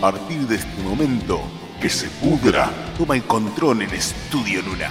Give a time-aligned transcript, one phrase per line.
[0.00, 1.42] partir de este momento,
[1.80, 4.90] que se pudra, toma el control en Estudio Luna.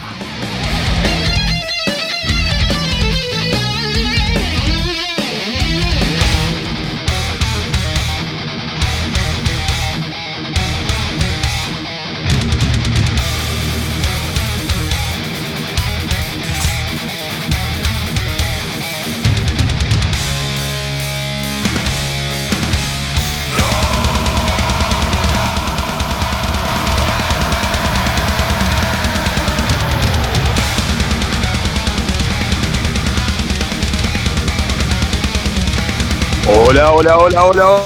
[36.71, 37.83] Hola, hola, hola, hola,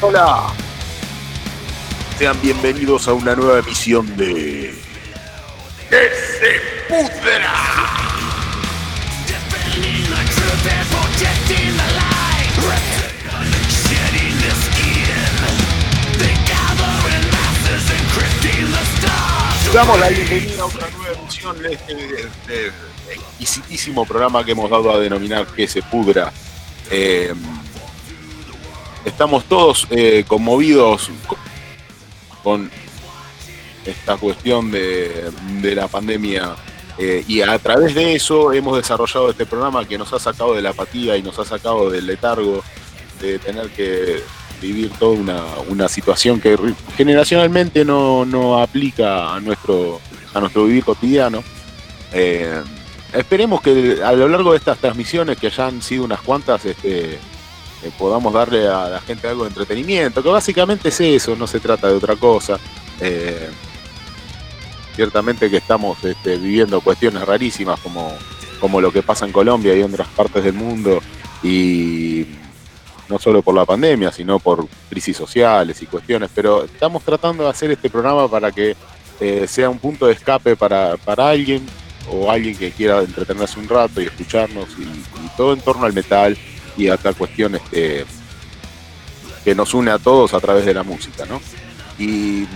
[0.00, 0.46] hola.
[2.16, 4.74] Sean bienvenidos a una nueva emisión de...
[5.90, 6.10] ¡Que
[6.88, 7.52] pudra!
[19.74, 22.72] Damos la bienvenida a una nueva emisión este, de este
[23.12, 26.32] exquisitísimo programa que hemos dado a denominar Que se pudra.
[26.90, 27.34] Eh,
[29.04, 31.10] estamos todos eh, conmovidos
[32.42, 32.70] con
[33.84, 36.54] esta cuestión de, la pandemia
[36.98, 40.62] eh, y a través de eso hemos desarrollado este programa que nos ha sacado de
[40.62, 42.62] la apatía y nos ha sacado del letargo
[43.20, 44.22] de tener que
[44.60, 45.18] vivir toda
[45.68, 46.56] una, situación que
[46.96, 50.00] generacionalmente no, aplica a nuestro,
[50.32, 51.42] a nuestro vivir cotidiano.
[52.12, 52.62] Eh,
[53.12, 57.18] esperemos que a lo largo de estas transmisiones, que ya han sido unas cuantas, este,
[57.90, 61.88] podamos darle a la gente algo de entretenimiento, que básicamente es eso, no se trata
[61.88, 62.58] de otra cosa.
[63.00, 63.50] Eh,
[64.94, 68.12] ciertamente que estamos este, viviendo cuestiones rarísimas como,
[68.60, 71.00] como lo que pasa en Colombia y en otras partes del mundo,
[71.42, 72.26] y
[73.08, 77.50] no solo por la pandemia, sino por crisis sociales y cuestiones, pero estamos tratando de
[77.50, 78.76] hacer este programa para que
[79.20, 81.66] eh, sea un punto de escape para, alguien
[82.10, 86.36] o alguien que quiera entretenerse un rato y escucharnos y todo en torno al metal
[86.76, 88.04] y a cuestión este,
[89.44, 91.40] que nos une a todos a través de la música, ¿no?
[91.98, 92.46] Y,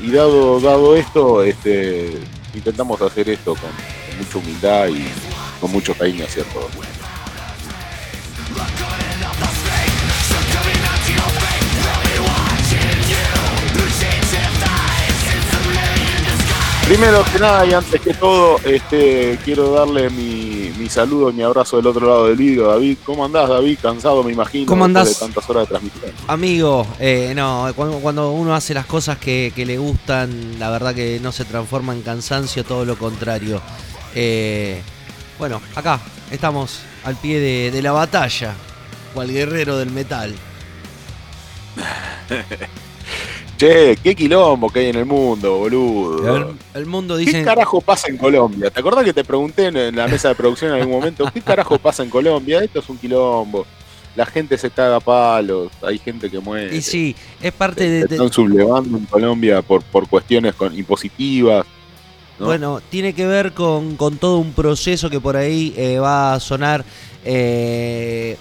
[0.00, 2.18] y dado, dado esto, este,
[2.54, 3.70] intentamos hacer esto con,
[4.18, 5.06] mucha humildad y
[5.60, 6.70] con mucho cariño hacia todos.
[16.88, 21.76] Primero que nada y antes que todo, este, quiero darle mi, mi saludo, mi abrazo
[21.76, 22.98] del otro lado del vídeo, David.
[23.04, 23.78] ¿Cómo andás, David?
[23.80, 25.08] Cansado, me imagino, ¿Cómo andás?
[25.08, 26.12] de tantas horas de transmisión.
[26.26, 31.32] Amigo, eh, no, cuando, uno hace las cosas que, le gustan, la verdad que no
[31.32, 33.60] se transforma en cansancio, todo lo contrario.
[34.14, 34.82] Eh,
[35.38, 38.54] bueno, acá estamos al pie de, de la batalla,
[39.14, 40.34] cual guerrero del metal.
[43.58, 46.54] Che, qué quilombo que hay en el mundo, boludo.
[46.74, 47.32] El, mundo dice.
[47.32, 48.70] ¿Qué carajo pasa en Colombia?
[48.70, 51.28] ¿Te acordás que te pregunté en la mesa de producción en algún momento?
[51.34, 52.62] ¿Qué carajo pasa en Colombia?
[52.62, 53.66] Esto es un quilombo.
[54.14, 56.74] La gente se caga a palos, hay gente que muere.
[56.76, 58.00] Y sí, es parte de.
[58.02, 61.66] Están sublevando en Colombia por, por cuestiones con, impositivas.
[62.38, 66.84] Bueno, tiene que ver con, todo un proceso que por ahí eh, va a sonar.
[67.24, 68.36] Eh,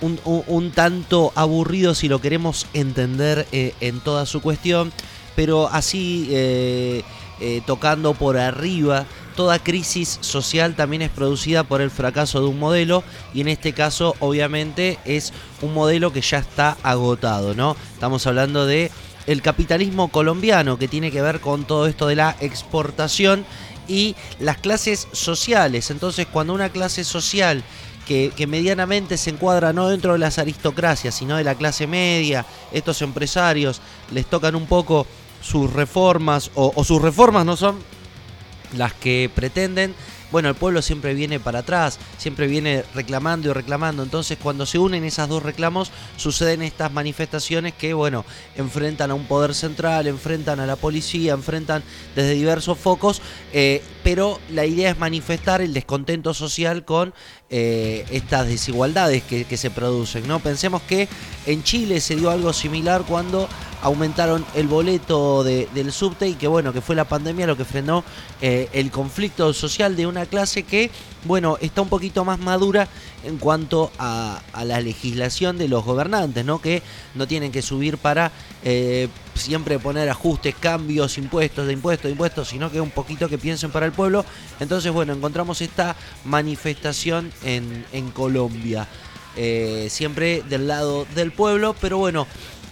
[0.00, 4.92] un, tanto aburrido si lo queremos entender eh, en toda su cuestión,
[5.34, 7.02] pero así eh,
[7.40, 12.58] eh, tocando por arriba, toda crisis social también es producida por el fracaso de un
[12.58, 17.76] modelo y en este caso obviamente es un modelo que ya está agotado, ¿no?
[17.92, 18.90] Estamos hablando de
[19.26, 23.44] el capitalismo colombiano que tiene que ver con todo esto de la exportación
[23.88, 25.90] y las clases sociales.
[25.90, 27.62] Entonces, cuando una clase social
[28.06, 33.02] que, medianamente se encuadra no dentro de las aristocracias, sino de la clase media, estos
[33.02, 33.80] empresarios
[34.12, 35.06] les tocan un poco
[35.42, 37.76] sus reformas o sus reformas no son
[38.74, 39.94] las que pretenden
[40.32, 44.02] bueno, el pueblo siempre viene para atrás, siempre viene reclamando y reclamando.
[44.02, 48.24] Entonces, cuando se unen esas dos reclamos, suceden estas manifestaciones que, bueno,
[48.56, 51.82] enfrentan a un poder central, enfrentan a la policía, enfrentan
[52.14, 53.22] desde diversos focos,
[53.52, 57.14] eh, pero la idea es manifestar el descontento social con
[57.48, 60.26] eh, estas desigualdades que, que, se producen.
[60.26, 60.40] ¿no?
[60.40, 61.08] Pensemos que
[61.46, 63.48] en Chile se dio algo similar cuando
[63.86, 68.02] aumentaron el boleto del subte y que bueno, que fue la pandemia lo que frenó
[68.42, 70.90] eh, el conflicto social de una clase que,
[71.22, 72.88] bueno, está un poquito más madura
[73.22, 76.60] en cuanto a, la legislación de los gobernantes, ¿no?
[76.60, 76.82] Que
[77.14, 78.32] no tienen que subir para
[78.64, 83.38] eh, siempre poner ajustes, cambios, impuestos, de impuestos, de impuestos, sino que un poquito que
[83.38, 84.24] piensen para el pueblo.
[84.58, 85.94] Entonces, bueno, encontramos esta
[86.24, 88.88] manifestación en, Colombia.
[89.38, 92.26] Eh, siempre del lado del pueblo, pero bueno,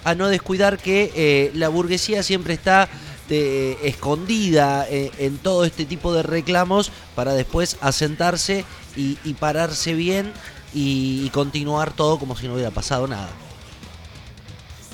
[0.04, 2.88] a no descuidar que eh, la burguesía siempre está
[3.28, 8.64] de, escondida eh, en todo este tipo de reclamos para después asentarse
[8.96, 10.32] y, pararse bien
[10.72, 13.30] y, y continuar todo como si no hubiera pasado nada.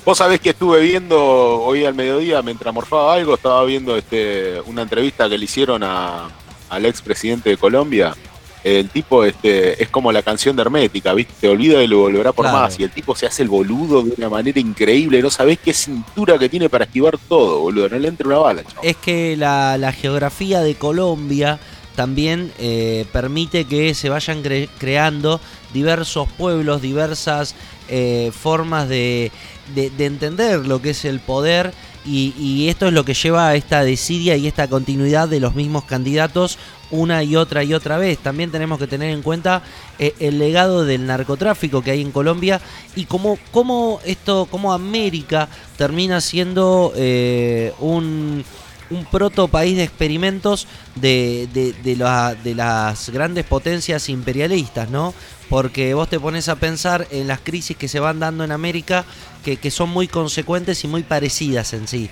[0.03, 1.15] Vos sabés que estuve viendo
[1.61, 6.27] hoy al mediodía, mientras morfaba algo, estaba viendo este, una entrevista que le hicieron a,
[6.69, 8.15] al expresidente de Colombia.
[8.63, 11.33] El tipo este, es como la canción de Hermética, ¿viste?
[11.41, 12.59] Te olvida y lo volverá por Claro.
[12.59, 12.79] más.
[12.79, 15.21] Y el tipo se hace el boludo de una manera increíble.
[15.21, 17.89] No sabés qué cintura que tiene para esquivar todo, boludo.
[17.89, 18.85] No le entra una bala, chaval.
[18.85, 21.59] Es que la, la geografía de Colombia
[21.95, 25.41] también eh, permite que se vayan cre- creando
[25.73, 27.55] diversos pueblos, diversas
[27.89, 29.31] eh, formas de,
[29.75, 31.73] de- de entender lo que es el poder
[32.05, 35.55] y, y esto es lo que lleva a esta desidia y esta continuidad de los
[35.55, 36.57] mismos candidatos
[36.89, 38.17] una y otra y otra vez.
[38.17, 39.61] También tenemos que tener en cuenta
[39.99, 42.59] eh, el legado del narcotráfico que hay en Colombia
[42.95, 48.43] y cómo, cómo esto, cómo América termina siendo eh, un,
[48.89, 55.13] un proto país de experimentos de, de, de la- de las grandes potencias imperialistas, ¿no?
[55.51, 59.03] Porque vos te pones a pensar en las crisis que se van dando en América,
[59.43, 62.09] que, son muy consecuentes y muy parecidas en sí.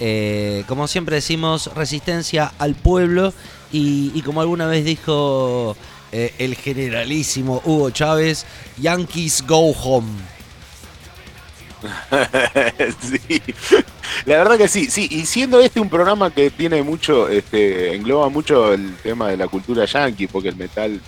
[0.00, 3.34] Eh, como siempre decimos, resistencia al pueblo
[3.70, 5.76] y, y como alguna vez dijo
[6.12, 8.46] eh, el generalísimo Hugo Chávez,
[8.78, 10.08] Yankees go home.
[13.28, 13.42] sí.
[14.24, 15.08] La verdad que sí, sí.
[15.10, 19.48] Y siendo este un programa que tiene mucho, este, engloba mucho el tema de la
[19.48, 21.00] cultura yankee, porque el metal,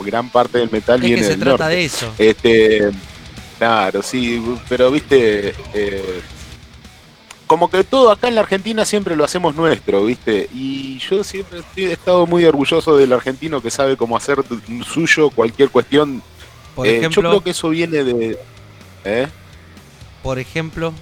[0.00, 1.76] gran parte del metal Es viene que se del trata norte.
[1.76, 2.12] de eso.
[2.18, 2.90] Este,
[3.58, 6.20] claro, sí, pero viste, eh,
[7.46, 11.60] como que todo acá en la Argentina siempre lo hacemos nuestro, viste, y yo siempre
[11.76, 14.38] he estado muy orgulloso del argentino que sabe cómo hacer
[14.86, 16.22] suyo cualquier cuestión.
[16.74, 18.38] Por Eh, yo ejemplo, creo que eso viene de,
[19.04, 19.26] ¿eh?
[20.22, 20.92] por ejemplo,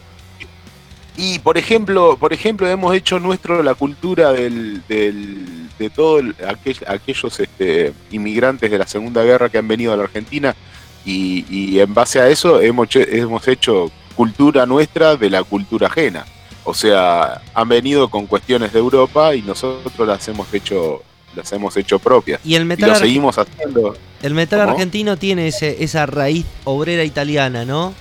[1.16, 6.24] Y por ejemplo, por ejemplo, hemos hecho nuestro la cultura del, del- de todos
[6.88, 10.54] aquellos este, inmigrantes de la Segunda Guerra que han venido a la Argentina
[11.04, 16.24] y, y en base a eso hemos, hemos hecho cultura nuestra de la cultura ajena.
[16.64, 21.02] O sea, han venido con cuestiones de Europa y nosotros las hemos hecho
[21.34, 22.40] las hemos hecho propias.
[22.44, 23.94] y el Y metal, lo ar- seguimos haciendo.
[24.22, 24.72] el metal ¿Cómo?
[24.72, 27.92] argentino tiene ese, esa raíz obrera italiana, ¿no?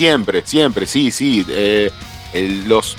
[0.00, 1.44] Siempre, siempre, sí, sí.
[1.50, 1.90] eh,
[2.66, 2.96] los,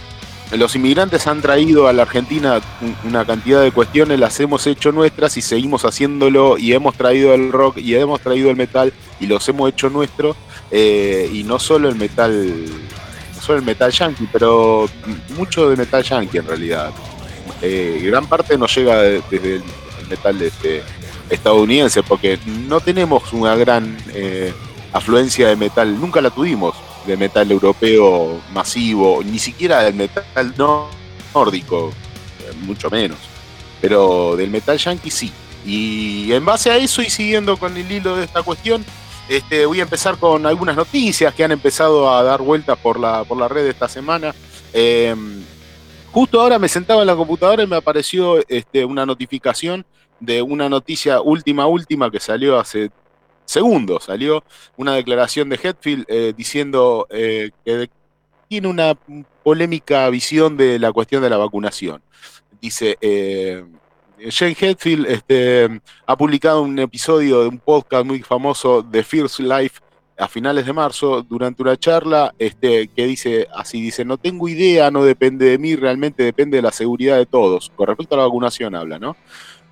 [0.52, 4.92] los inmigrantes han traído a la Argentina un- una cantidad de cuestiones, las hemos hecho
[4.92, 9.26] nuestras y seguimos haciéndolo y hemos traído el rock y hemos traído el metal y
[9.26, 10.36] los hemos hecho nuestro
[10.70, 12.66] eh, y no solo el metal,
[13.36, 14.88] no solo el metal yankee, pero
[15.36, 16.92] mucho de metal yankee en realidad.
[17.64, 19.64] Eh, gran parte nos llega de- desde el,
[20.08, 20.84] metal este,
[21.32, 22.38] estadounidense porque
[22.68, 24.54] no tenemos una gran eh,
[24.94, 26.76] afluencia de metal, nunca la tuvimos,
[27.06, 30.54] de metal europeo masivo, ni siquiera del metal
[31.34, 31.92] nórdico,
[32.40, 33.18] eh, mucho menos,
[33.82, 35.32] pero del metal yankee sí.
[35.66, 38.84] Y en base a eso y siguiendo con el hilo de esta cuestión,
[39.30, 43.24] este, voy a empezar con algunas noticias que han empezado a dar vueltas por la,
[43.24, 44.34] por la red esta semana.
[44.74, 45.16] Eh,
[46.12, 49.86] justo ahora me sentaba en la computadora y me apareció este, una notificación
[50.20, 52.92] de una noticia última, última que salió hace
[53.46, 54.06] segundos.
[54.06, 54.44] Salió
[54.78, 57.90] una declaración de Hetfield eh, diciendo eh, que
[58.48, 58.98] tiene una
[59.44, 62.02] polémica visión de la cuestión de la vacunación.
[62.62, 63.64] Dice, eh,
[64.30, 69.80] Jane Hetfield este, ha publicado un episodio de un podcast muy famoso de First Life
[70.18, 74.92] a finales de marzo durante una charla este, que dice así, dice, no tengo idea,
[74.92, 77.72] no depende de mí, realmente depende de la seguridad de todos.
[77.76, 79.16] Con respecto a la vacunación habla, ¿no?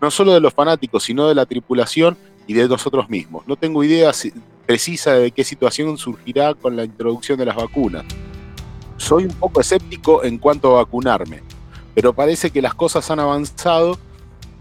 [0.01, 2.17] No solo de los fanáticos, sino de la tripulación
[2.49, 3.47] y de nosotros mismos.
[3.47, 4.11] No tengo idea
[4.65, 8.05] precisa de qué situación surgirá con la introducción de las vacunas.
[8.97, 11.43] Soy un poco escéptico en cuanto a vacunarme,
[11.93, 13.99] pero parece que las cosas han avanzado,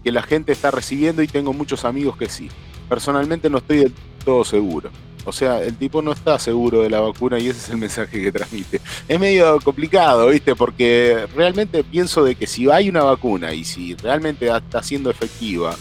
[0.03, 2.47] que la gente está recibiendo y tengo muchos amigos que sí.
[2.87, 3.93] Personalmente no estoy del
[4.23, 4.91] todo seguro.
[5.25, 8.21] O sea, el tipo no está seguro de la vacuna y ese es el mensaje
[8.21, 8.81] que transmite.
[9.07, 10.55] Es medio complicado, ¿viste?
[10.55, 15.75] Porque realmente pienso de que si hay una vacuna y si realmente está siendo efectiva,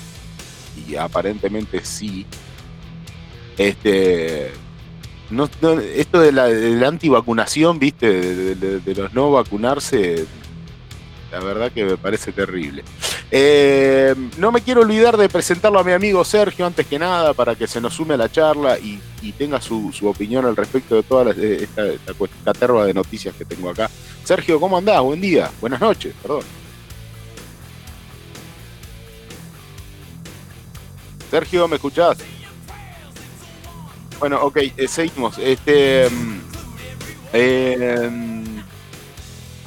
[0.86, 2.26] y aparentemente sí,
[3.56, 4.50] este,
[5.30, 5.48] no,
[5.80, 8.54] esto de la, de la antivacunación, ¿viste?
[8.54, 10.26] De, los no vacunarse,
[11.30, 12.84] la verdad que me parece terrible.
[13.30, 17.54] Eh, no me quiero olvidar de presentarlo a mi amigo Sergio antes que nada para
[17.54, 19.00] que se nos sume a la charla y,
[19.36, 23.68] tenga su, opinión al respecto de toda la- esta, esta caterva de noticias que tengo
[23.68, 23.90] acá.
[24.24, 25.02] Sergio, ¿cómo andás?
[25.02, 25.50] Buen día.
[25.60, 26.42] Buenas noches, perdón.
[31.30, 32.18] Sergio, ¿me escuchás?
[34.18, 35.38] Bueno, ok, eh, seguimos.
[35.38, 36.40] Este, mm,
[37.32, 38.10] Eh,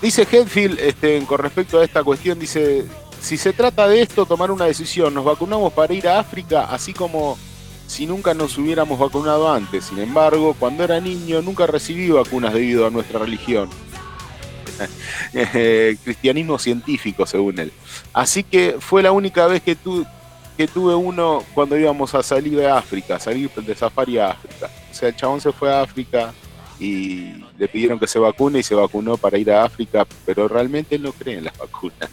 [0.02, 2.86] dice Hetfield, este, con respecto a esta cuestión, dice,
[3.20, 6.94] si se trata de esto, tomar una decisión, nos vacunamos para ir a África, así
[6.94, 7.38] como
[7.88, 9.86] si nunca nos hubiéramos vacunado antes.
[9.86, 13.70] Sin embargo, cuando era niño nunca recibí vacunas debido a nuestra religión.
[16.04, 17.72] Cristianismo científico, según él.
[18.14, 19.78] Así que fue la única vez que,
[20.58, 24.70] que tuve uno cuando íbamos a salir de África, salir de safari a África.
[24.90, 26.34] O sea, el chabón se fue a África
[26.80, 30.96] y le pidieron que se vacune y se vacunó para ir a África, pero realmente
[30.96, 32.10] él no cree en las vacunas.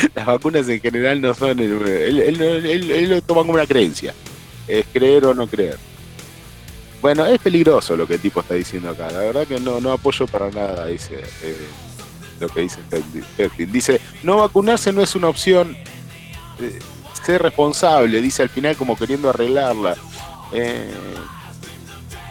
[0.14, 1.60] Las vacunas en general no son...
[1.60, 4.14] Él, él lo toma como una creencia.
[4.66, 5.76] Es creer o no creer.
[7.02, 9.10] Bueno, es peligroso lo que el tipo está diciendo acá.
[9.10, 11.56] La verdad que no, no apoyo para nada, dice eh,
[12.38, 12.80] lo que dice
[13.66, 15.76] Dice, no vacunarse no es una opción.
[16.60, 16.78] Eh,
[17.24, 19.96] ser responsable, dice al final como queriendo arreglarla.
[20.52, 20.92] Eh,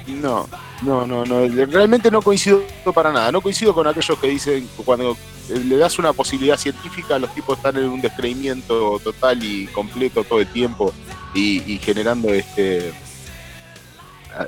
[0.08, 0.48] no,
[0.82, 1.48] no, no, no.
[1.68, 3.32] Realmente no coincido para nada.
[3.32, 5.16] No coincido con aquellos que dicen cuando
[5.50, 10.40] le das una posibilidad científica, los tipos están en un descreimiento total y completo todo
[10.40, 10.94] el tiempo
[11.34, 12.94] y, generando este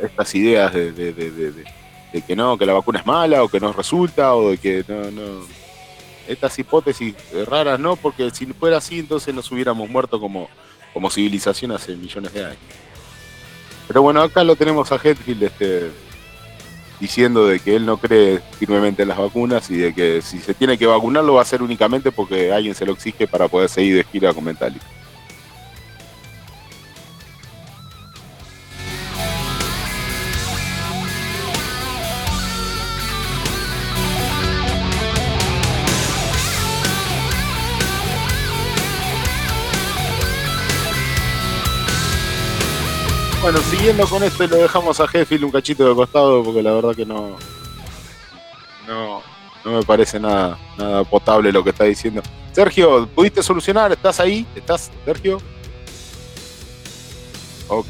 [0.02, 1.66] estas ideas de,
[2.26, 5.12] que no, que la vacuna es mala o que no resulta o de que no,
[5.12, 5.63] no.
[6.28, 7.16] Estas hipótesis
[7.48, 10.50] raras no, porque si fuera así entonces nos hubiéramos muerto como,
[10.94, 12.58] como civilización hace millones de años.
[13.88, 15.92] Pero bueno, acá lo tenemos a Hetfield este,
[17.00, 20.54] diciendo de que él no cree firmemente en las vacunas y de que si se
[20.54, 23.70] tiene que vacunar lo va a hacer únicamente porque alguien se lo exige para poder
[23.70, 24.86] seguir de gira con Metallica.
[43.54, 46.96] Bueno, siguiendo con esto, lo dejamos a Jeffil un cachito de costado porque la verdad
[46.96, 47.38] que no.
[48.88, 49.22] No,
[49.64, 52.24] no me parece nada, nada potable lo que está diciendo.
[52.52, 53.92] Sergio, ¿pudiste solucionar?
[53.92, 54.48] ¿Estás ahí?
[54.56, 55.38] ¿Estás, Sergio?
[57.68, 57.86] Ok.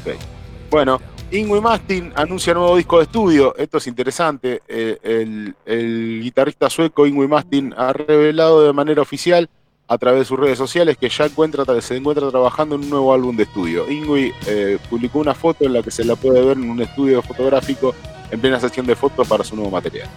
[0.70, 3.56] Bueno, Ingui Mastin anuncia nuevo disco de estudio.
[3.56, 4.60] Esto es interesante.
[4.68, 9.48] Eh, el, el, guitarrista sueco Ingui Mastin ha revelado de manera oficial
[9.86, 13.12] a través de sus redes sociales que ya encuentra, se encuentra trabajando en un nuevo
[13.12, 13.90] álbum de estudio.
[13.90, 17.22] Ingui eh, publicó una foto en la que se la puede ver en un estudio
[17.22, 17.94] fotográfico
[18.30, 20.08] en plena sesión de fotos para su nuevo material.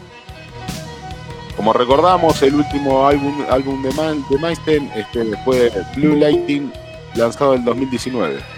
[1.55, 4.51] Como recordamos, el último álbum, de, Man, de
[4.95, 6.71] este, fue Blue Lighting,
[7.15, 8.56] lanzado en 2019.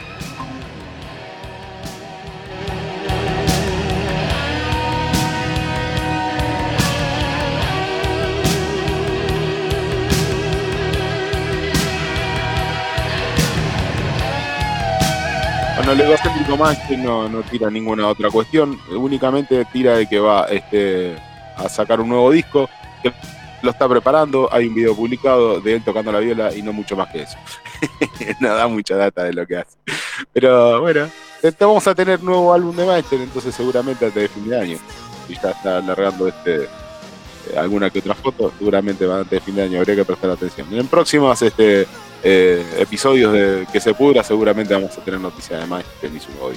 [15.89, 20.43] Bueno, el egocéntrico más no, no tira ninguna otra cuestión, únicamente tira de que va
[20.43, 21.15] este,
[21.57, 22.69] a sacar un nuevo disco,
[23.01, 23.11] que
[23.63, 26.95] lo está preparando, hay un video publicado de él tocando la viola y no mucho
[26.95, 27.39] más que eso.
[28.39, 29.77] no da mucha data de lo que hace.
[30.31, 31.09] Pero bueno,
[31.59, 34.77] vamos a tener nuevo álbum de Master, entonces seguramente antes de fin de año.
[35.27, 36.69] Y ya está alargando este
[37.57, 40.67] alguna que otra foto, seguramente antes de fin de año, habría que prestar atención.
[40.71, 41.87] En próximos este
[42.23, 46.19] eh, episodios de que se pudra, seguramente vamos a tener noticias de más que ni
[46.19, 46.55] su hoy.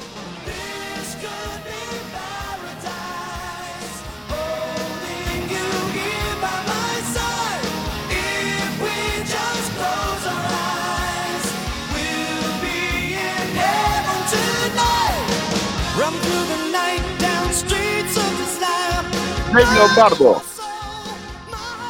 [19.74, 20.42] Lombardo.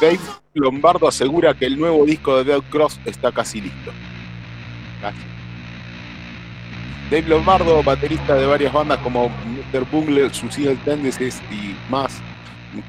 [0.01, 0.19] Dave
[0.53, 3.91] Lombardo asegura que el nuevo disco de Dead Cross está casi listo.
[7.09, 9.85] Dave Lombardo, baterista de varias bandas como Mr.
[9.91, 12.21] Bungle, Suicidal Tendencies y más,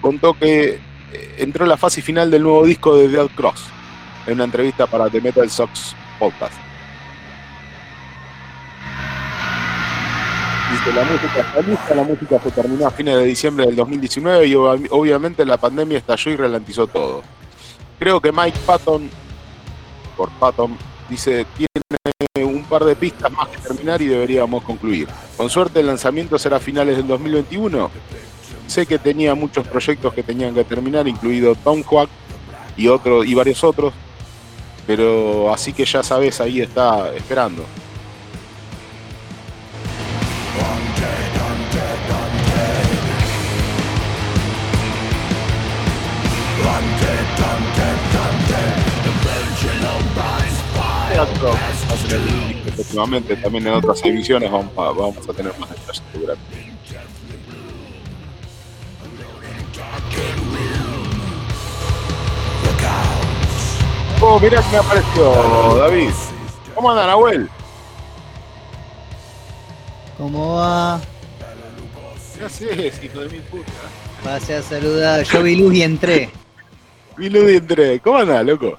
[0.00, 0.80] contó que
[1.12, 3.64] eh, entró en la fase final del nuevo disco de Dead Cross
[4.26, 6.63] en una entrevista para The Metal Sox Podcast.
[10.75, 14.47] Dice, la música está lista, la música se terminó a fines de diciembre del 2019
[14.49, 17.23] y obviamente la pandemia estalló y ralentizó todo.
[18.00, 19.09] Creo que Mike Patton,
[20.16, 20.76] por Patton,
[21.09, 25.07] dice, tiene un par de pistas más que terminar y deberíamos concluir.
[25.37, 27.88] Con suerte el lanzamiento será a finales del 2021.
[28.66, 32.11] Sé que tenía muchos proyectos que tenían que terminar, incluido Quack
[32.76, 33.95] y, otros y varios otros,
[34.88, 37.64] pero así que ya sabes, ahí está esperando.
[52.66, 56.75] Efectivamente, también en otras ediciones vamos a, vamos a tener más detalles seguramente.
[64.20, 66.11] Oh, mirá que me apareció David.
[66.75, 67.50] ¿Cómo andan, Nahuel?
[70.25, 71.02] ¿Cómo va?
[72.38, 73.71] ¿Qué haces, hijo de mi puta?
[74.25, 75.23] Pasé a saludar.
[75.23, 76.31] Yo vi luz y entré.
[77.19, 78.00] Vi luz y entré.
[78.00, 78.78] ¿Cómo anda, loco?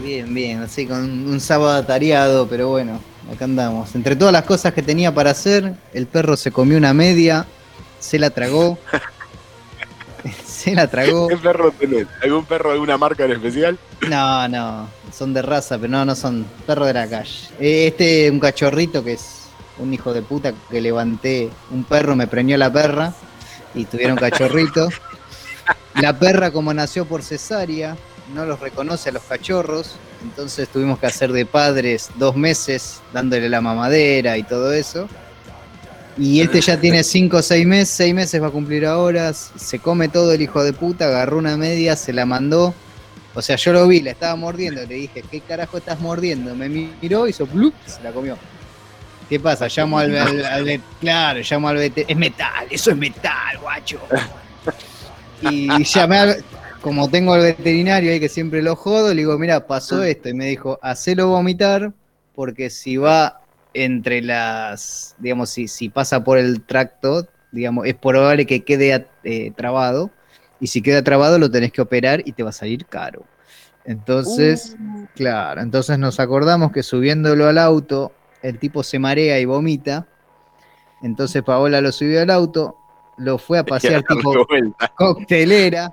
[0.00, 3.00] Bien, bien, así con un sábado atareado, pero bueno,
[3.34, 3.92] acá andamos.
[3.96, 7.44] Entre todas las cosas que tenía para hacer, el perro se comió una media,
[7.98, 8.78] se la tragó.
[10.46, 11.26] se la tragó.
[11.26, 12.06] ¿Qué perro tenés?
[12.22, 13.76] ¿Algún perro de alguna marca en especial?
[14.08, 17.48] No, no, son de raza, pero no, no son perros de la calle.
[17.58, 19.37] Eh, Este, un cachorrito que es
[19.78, 23.12] un hijo de puta que levanté, un perro me preñó la perra
[23.74, 24.88] y tuvieron cachorrito.
[25.94, 27.96] La perra como nació por cesárea,
[28.34, 33.48] no los reconoce a los cachorros, entonces tuvimos que hacer de padres dos meses dándole
[33.48, 35.08] la mamadera y todo eso.
[36.16, 39.78] Y este ya tiene cinco o seis meses, seis meses va a cumplir ahora, se
[39.78, 42.74] come todo el hijo de puta, agarró una media, se la mandó.
[43.34, 46.56] O sea, yo lo vi, la estaba mordiendo, le dije, ¿qué carajo estás mordiendo?
[46.56, 48.36] Me miró, hizo blup, se la comió.
[49.28, 49.68] ¿Qué pasa?
[49.68, 54.00] Llamo al, al, al vet- claro, llamo al vet- es metal, eso es metal, guacho.
[55.42, 56.44] Y llamé al,
[56.80, 60.28] como tengo al veterinario ahí que siempre lo jodo, le digo, mira, pasó esto.
[60.28, 61.92] Y me dijo, hacelo vomitar,
[62.34, 63.40] porque si va
[63.74, 69.52] entre las, digamos, si, si pasa por el tracto, digamos, es probable que quede eh,
[69.54, 70.10] trabado.
[70.60, 73.22] Y si queda trabado, lo tenés que operar y te va a salir caro.
[73.84, 74.76] Entonces,
[75.14, 80.06] claro, entonces nos acordamos que subiéndolo al auto, el tipo se marea y vomita.
[81.02, 82.76] Entonces Paola lo subió al auto,
[83.16, 84.88] lo fue a pasear tipo vuelta.
[84.94, 85.92] coctelera.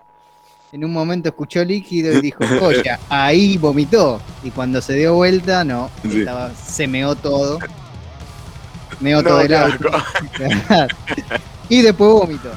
[0.71, 4.19] En un momento escuchó líquido y dijo, joya, ahí vomitó.
[4.43, 6.19] Y cuando se dio vuelta, no, Sí.
[6.19, 7.59] estaba, se meó todo.
[8.99, 9.89] Meó No, todo el auto.
[11.69, 12.49] y después vomitó.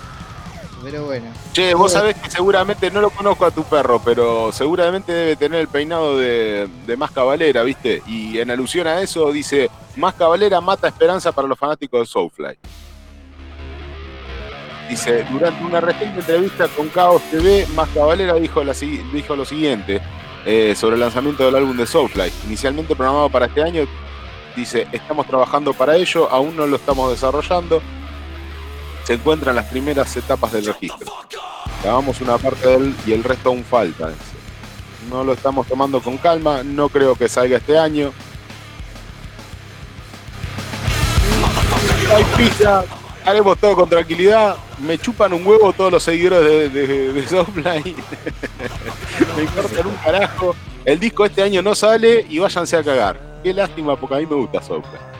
[1.52, 5.60] Che, vos sabés que seguramente no lo conozco a tu perro, pero seguramente debe tener
[5.60, 8.02] el peinado de, de Más Cabalera, ¿viste?
[8.06, 12.58] Y en alusión a eso dice, Más Cabalera mata esperanza para los fanáticos de Soulfly.
[14.88, 20.00] Dice, durante una reciente entrevista con Caos TV, Más Cabalera dijo lo siguiente
[20.46, 22.32] eh, sobre el lanzamiento del álbum de Soulfly.
[22.46, 23.84] Inicialmente programado para este año,
[24.56, 27.82] dice, estamos trabajando para ello, aún no lo estamos desarrollando.
[29.08, 31.10] Se encuentran las primeras etapas del registro.
[31.82, 34.10] Grabamos una parte de él y el resto aún falta.
[35.08, 38.12] No lo estamos tomando con calma, no creo que salga este año.
[42.14, 42.84] Hay prisa,
[43.24, 44.58] haremos todo con tranquilidad.
[44.78, 47.12] Me chupan un huevo todos los seguidores de, de,
[47.54, 50.54] me importan un carajo.
[50.84, 53.18] El disco este año no sale y váyanse a cagar.
[53.42, 55.17] Qué lástima porque a mí me gusta Soulfly.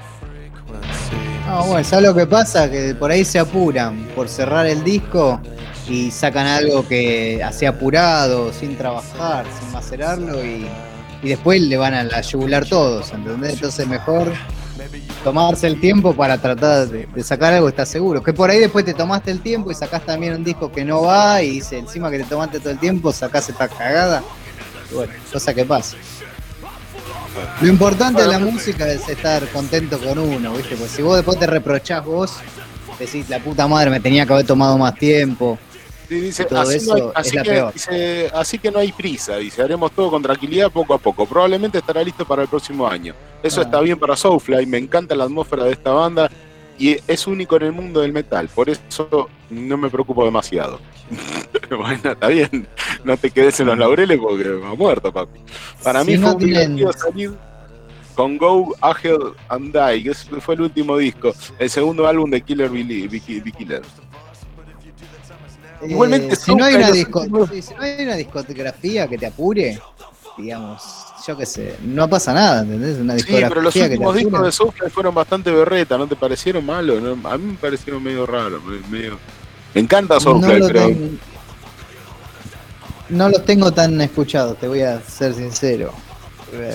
[1.48, 2.70] No, bueno, ¿sabes lo que pasa?
[2.70, 5.40] Que por ahí se apuran por cerrar el disco
[5.88, 10.68] y sacan algo que hace apurado, sin trabajar, sin macerarlo y,
[11.22, 13.54] y después le van a la yugular todos, ¿entendés?
[13.54, 14.30] Entonces mejor
[15.24, 18.22] tomarse el tiempo para tratar de, sacar algo que seguro.
[18.22, 21.02] Que por ahí después te tomaste el tiempo y sacás también un disco que no
[21.02, 24.22] va y dice, encima que te tomaste todo el tiempo, sacás esta cagada.
[24.92, 25.96] Bueno, cosa que pasa.
[27.60, 30.76] Lo importante de la música es estar contento con uno, ¿viste?
[30.76, 32.32] Porque si vos después te reprochás vos,
[32.98, 35.58] decís, la puta madre, me tenía que haber tomado más tiempo.
[36.08, 37.72] Sí, dice, todo así, eso no hay, así es la que, peor.
[37.74, 41.26] dice, así que no hay prisa, dice, haremos todo con tranquilidad poco a poco.
[41.26, 43.14] Probablemente estará listo para el próximo año.
[43.42, 43.64] Eso Ah.
[43.64, 46.30] está bien para Soulfly, me encanta la atmósfera de esta banda
[46.78, 50.80] y es único en el mundo del metal, por eso no me preocupo demasiado.
[51.70, 52.68] bueno, está bien,
[53.04, 55.40] no te quedes en los laureles porque me ha muerto, papi.
[55.82, 57.32] Para Si mí no fue divertido salir
[58.14, 62.68] con Go, Agel and Die, que fue el último disco, el segundo álbum de Killer
[62.70, 63.08] Billy,
[63.52, 63.82] Killer.
[65.86, 69.26] Igualmente, Eh, si, no hay una disco- sí, si no hay una discografía que te
[69.26, 69.78] apure,
[70.38, 70.82] digamos,
[71.26, 72.98] yo qué sé, no pasa nada, ¿entendés?
[72.98, 76.64] Una Sí, pero los que últimos discos de Soulfly fueron bastante berreta, ¿no te parecieron
[76.64, 77.02] malos?
[77.02, 79.18] No, A mí me parecieron medio raros, me- medio...
[79.74, 80.86] Me encanta Soulfly, no, lo pero...
[80.86, 81.08] tengo-
[83.10, 85.92] no los tengo tan escuchados, te voy a ser sincero.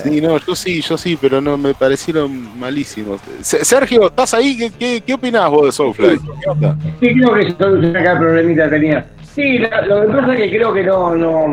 [0.03, 3.19] Sí, no, yo sí, yo sí, pero no me parecieron malísimos.
[3.41, 4.55] Se- Sergio, ¿estás ahí?
[4.55, 6.19] ¿Qué, qué, qué opinás vos de Soulfly?
[6.19, 6.25] Sí,
[6.99, 9.07] creo que acá el problemita que tenía.
[9.35, 11.47] Sí, lo, lo que pasa es que creo que no, no,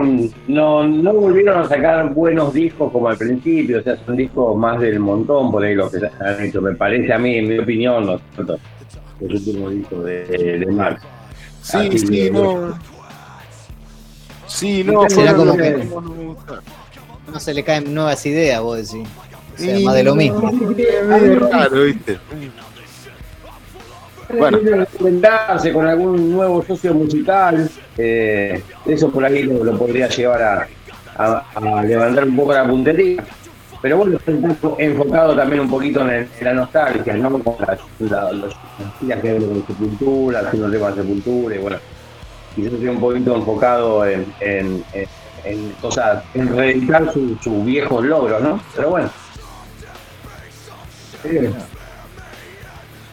[0.48, 4.78] no, no volvieron a sacar buenos discos como al principio, o sea, son discos más
[4.80, 8.04] del montón por ahí lo que han hecho, me parece a mí, en mi opinión,
[8.06, 8.60] los, los
[9.20, 10.24] últimos discos de,
[10.58, 11.02] de Max.
[11.62, 12.78] Sí, Así sí, que, no...
[14.46, 16.02] Sí, no, Será como que- no.
[17.32, 19.08] No se le caen nuevas ideas, vos decís.
[19.54, 20.52] O sea, más de lo no, mismo.
[20.52, 22.18] medio raro, ¿viste?
[24.36, 24.58] Bueno.
[24.98, 30.68] Inventarse con algún nuevo socio musical, eh, eso por ahí lo, podría llevar
[31.16, 33.24] a, levantar un poco la puntería.
[33.82, 34.32] Pero bueno, está
[34.78, 37.38] enfocado también un poquito en, el- en la nostalgia, ¿no?
[37.42, 38.30] Con las, la,
[39.00, 41.76] giras que con Sepultura, haciendo temas de Sepultura, y bueno,
[42.54, 45.08] quizás esté un poquito enfocado en, en, en,
[45.44, 45.74] en
[46.34, 48.60] en reeditar sus su viejos logros, ¿no?
[48.76, 49.10] Pero bueno.
[51.24, 51.52] Eh,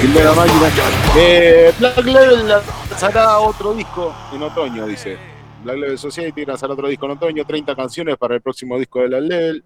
[0.00, 0.68] tildó la máquina.
[1.16, 5.18] Eh, Black Level lanzará otro disco en otoño, dice.
[5.62, 9.06] Black Level Society lanzará otro disco en otoño, 30 canciones para el próximo disco de
[9.08, 9.64] Black Level.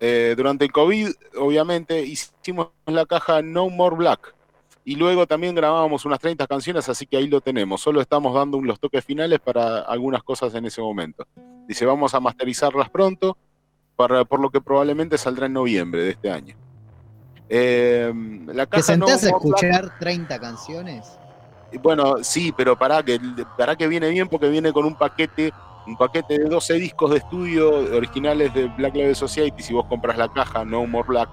[0.00, 4.34] Eh, durante el COVID, obviamente, hicimos la caja No More Black.
[4.84, 7.80] Y luego también grabábamos unas 30 canciones, así que ahí lo tenemos.
[7.80, 11.26] Solo estamos dando los toques finales para algunas cosas en ese momento.
[11.66, 13.36] Dice, vamos a masterizarlas pronto,
[13.96, 16.56] para, por lo que probablemente saldrá en noviembre de este año.
[17.48, 18.12] Eh,
[18.46, 21.18] la ¿Te caja sentás a No escuchar 30 canciones?
[21.82, 23.20] bueno, sí, pero para que,
[23.56, 25.52] para que viene bien porque viene con un paquete,
[25.86, 29.62] un paquete de 12 discos de estudio originales de Black Label Society.
[29.62, 31.28] Si vos compras la caja No More Black,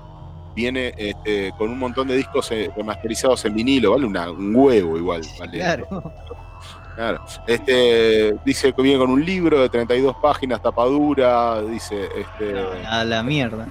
[0.56, 4.98] viene este, con un montón de discos eh, remasterizados en vinilo, vale una- un huevo
[4.98, 5.22] igual.
[5.40, 5.58] Vale.
[5.58, 5.88] Claro.
[6.96, 7.26] Claro.
[7.46, 13.22] Este, dice que viene con un libro de 32 páginas, tapadura, dice, este, A la
[13.22, 13.68] mierda.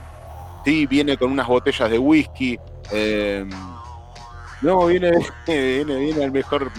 [0.64, 2.58] Sí, viene con unas botellas de whisky.
[2.92, 3.44] eh,
[4.62, 5.12] no, viene,
[5.46, 6.70] viene, viene al mejor.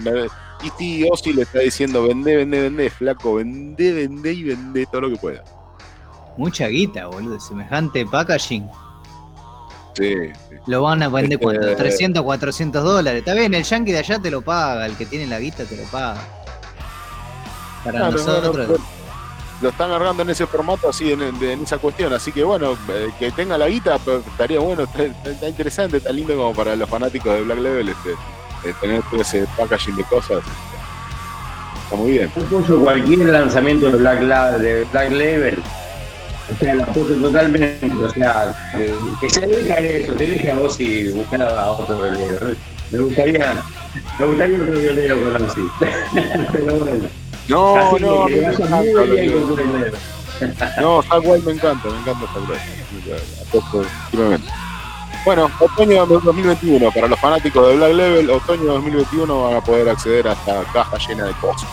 [0.62, 5.02] Y sí, Ozzy le está diciendo: vende, vende, vende, flaco, vende, vende y vende todo
[5.02, 5.44] lo que pueda.
[6.36, 7.38] Mucha guita, boludo.
[7.40, 8.68] Semejante packaging.
[9.94, 10.14] Sí,
[10.50, 10.56] sí.
[10.66, 11.76] Lo van a vender Este- cuánto?
[11.76, 13.20] 300, 400 dólares.
[13.20, 14.84] Está bien, el yankee de allá te lo paga.
[14.86, 16.20] El que tiene la guita te lo paga.
[17.84, 18.80] Para nosotros.
[19.60, 21.22] Lo están largando en ese formato, así, en,
[21.62, 22.12] esa cuestión.
[22.12, 24.82] Así que bueno, eh, que tenga la guita, pues, estaría bueno,
[25.24, 29.20] está, interesante, está lindo como para los fanáticos de Black Level este, eh, tener todo
[29.20, 30.42] ese packaging de cosas.
[31.84, 32.30] Está muy bien.
[32.36, 35.62] Apoyo cualquier lanzamiento de Black, La- de Black Label.
[36.52, 37.90] O sea, la apoyo totalmente.
[38.04, 41.96] O sea, eh, que se deja eso, te deje a vos y buscar a otro
[41.96, 42.48] violero.
[42.90, 43.64] Me gustaría,
[44.18, 45.60] me gustaría otro violero con así.
[46.52, 47.08] Pero bueno.
[47.48, 50.00] No, no, me encanta.
[50.80, 52.26] No, Wild me encanta, me encanta
[54.10, 54.48] firmemente.
[55.24, 59.60] Bueno, otoño de 2021, para los fanáticos de Black Level, otoño de 2021 van a
[59.60, 61.68] poder acceder a esta caja llena de cosas.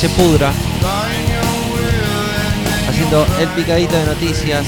[0.00, 0.50] Se pudra,
[2.88, 4.64] haciendo el picadito de noticias.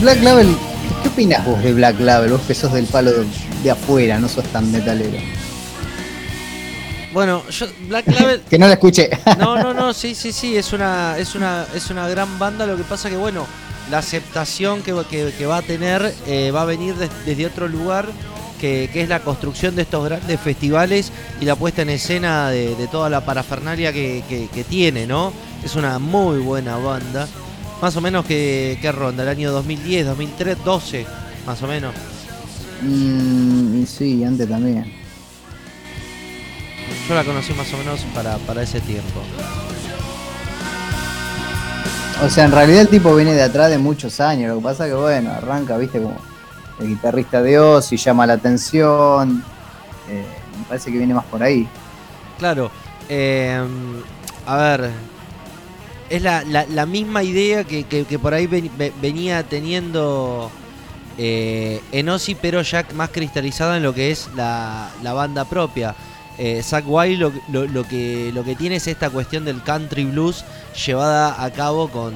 [0.00, 0.56] Black Label,
[1.02, 2.32] ¿qué opinas vos de Black Label?
[2.32, 3.26] Vos que sos del palo de,
[3.62, 5.18] de afuera, no sos tan metalero.
[7.12, 9.10] Bueno, yo Black Label Que no la escuché.
[9.38, 12.66] No, no, no, sí, sí, sí, es una, es una, es una gran banda.
[12.66, 13.46] Lo que pasa que, bueno,
[13.90, 17.68] la aceptación que, que- que va a tener eh, va a venir des- desde otro
[17.68, 18.06] lugar,
[18.62, 22.76] que, que es la construcción de estos grandes festivales y la puesta en escena de,
[22.76, 25.32] de toda la parafernalia que, que- que tiene, ¿no?
[25.64, 27.26] Es una muy buena banda.
[27.82, 31.04] Más o menos que, ronda, el año 2010, 2003, 12,
[31.44, 31.92] más o menos.
[32.82, 34.92] Mm, y sí, antes también.
[37.08, 39.20] Yo la conocí más o menos para, para ese tiempo.
[42.24, 44.50] O sea, en realidad el tipo viene de atrás de muchos años.
[44.50, 46.16] Lo que pasa que, bueno, arranca, viste, como
[46.82, 49.42] el guitarrista de Oz y llama la atención.
[50.08, 50.24] Eh,
[50.58, 51.66] me parece que viene más por ahí.
[52.38, 52.70] Claro,
[53.08, 53.60] eh,
[54.46, 54.90] a ver,
[56.10, 60.50] es la, la- misma idea que, que- por ahí ven- ve- venía teniendo
[61.18, 65.94] eh, en Ozzy, pero ya más cristalizada en lo que es la, la banda propia.
[66.38, 70.44] Eh, Zack Wild lo, lo- que, lo que tiene es esta cuestión del country blues
[70.86, 72.14] llevada a cabo con,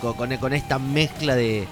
[0.00, 1.66] con- con esta mezcla de,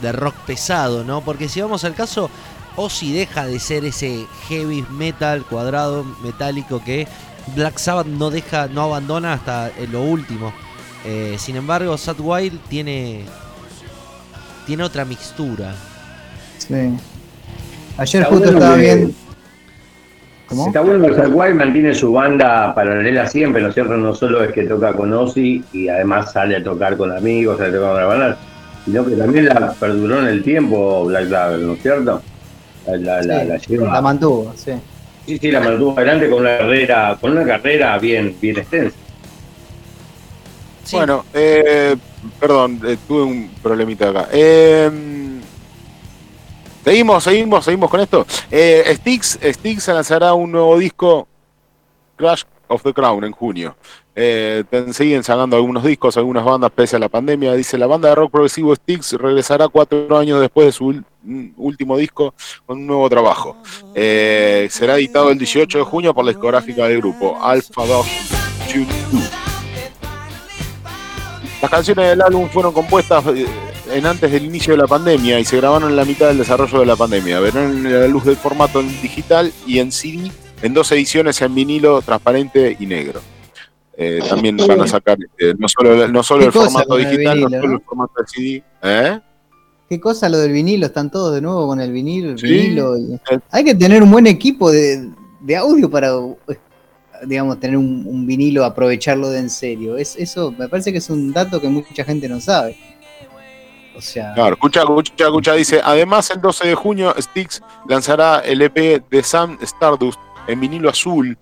[0.00, 1.20] de rock pesado, ¿no?
[1.20, 2.30] Porque si vamos al caso,
[2.76, 7.06] Ozzy deja de ser ese heavy metal cuadrado metálico que
[7.54, 10.52] Black Sabbath no deja, no abandona hasta en lo último.
[11.04, 13.24] Eh, sin embargo, Sad Wild tiene
[14.66, 15.74] tiene otra mixtura.
[16.58, 16.96] Sí.
[17.96, 19.08] Ayer Está justo bueno estaba que-.
[20.46, 20.66] ¿Cómo?
[20.66, 23.96] Está bueno que Zack Wild mantiene su banda paralela siempre, ¿no es cierto?
[23.96, 27.70] No solo es que toca con Ozzy y además sale a tocar con amigos, sale
[27.70, 28.38] a tocar con la banda,
[28.84, 32.22] sino que también la perduró en el tiempo Black Label, ¿no es cierto?
[32.86, 34.72] La, la, la, Sí, la lleva- la mantuvo, sí.
[35.26, 38.96] sí, sí, la mantuvo adelante con una carrera, con una carrera bien, bien extensa.
[40.84, 41.96] Sí, Bueno, eh,
[42.40, 44.28] perdón, eh, tuve un problemita acá.
[44.32, 44.90] Eh,
[46.84, 48.26] seguimos, seguimos, seguimos con esto.
[48.50, 51.28] Eh, Styx, Styx lanzará un nuevo disco,
[52.16, 53.76] Crash of the Crown, en junio.
[54.14, 57.54] Eh, siguen sacando algunos discos, algunas bandas pese a la pandemia.
[57.54, 61.96] Dice, la banda de rock progresivo Styx regresará cuatro años después de su mm, último
[61.96, 62.34] disco
[62.66, 63.56] con un nuevo trabajo.
[63.94, 68.06] Eh, será editado el 18 de junio por la discográfica del grupo, Alpha Dog
[68.74, 68.86] 2.
[71.62, 73.46] Las canciones del álbum fueron compuestas eh,
[73.92, 76.80] en antes del inicio de la pandemia y se grabaron en la mitad del desarrollo
[76.80, 77.38] de la pandemia.
[77.40, 80.30] Verán la luz del formato en digital y en CD
[80.62, 83.20] en dos ediciones en vinilo transparente y negro.
[84.02, 87.48] Eh, también van a sacar eh, no solo, no solo el formato el digital, no
[87.50, 88.64] solo el formato de CD.
[88.82, 89.20] ¿Eh?
[89.90, 92.30] Qué cosa lo del vinilo, están todos de nuevo con el vinilo.
[92.30, 92.46] el Sí.
[92.46, 95.10] vinilo y- Hay que tener un buen equipo de,
[95.40, 96.12] de audio para,
[96.48, 96.56] eh,
[97.26, 99.98] digamos, tener un, un vinilo, aprovecharlo de en serio.
[99.98, 102.78] Es, eso me parece que es un dato que mucha gente no sabe.
[103.96, 108.62] O sea, Claro, escucha, escucha, escucha, dice, además el 12 de junio Styx lanzará el
[108.62, 111.36] EP de Sam Stardust en vinilo azul.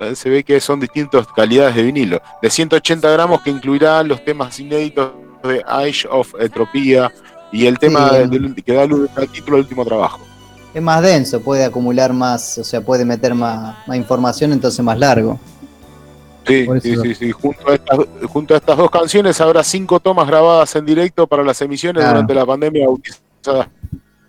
[0.00, 2.20] Eh, Se ve que son distintas calidades de vinilo.
[2.40, 7.12] De 180 gramos que incluirá los temas inéditos de Age of Entropía
[7.52, 8.62] y el tema Sí.
[8.62, 10.20] que da luz al título del último trabajo.
[10.74, 14.98] es más denso, puede acumular más, o sea, puede meter más, más información, entonces más
[14.98, 15.40] largo.
[16.46, 17.30] Sí, sí, sí, sí.
[17.32, 21.42] Junto, a estas, junto a estas dos canciones habrá cinco tomas grabadas en directo para
[21.42, 22.16] las emisiones Claro.
[22.18, 23.68] durante la pandemia bautizadas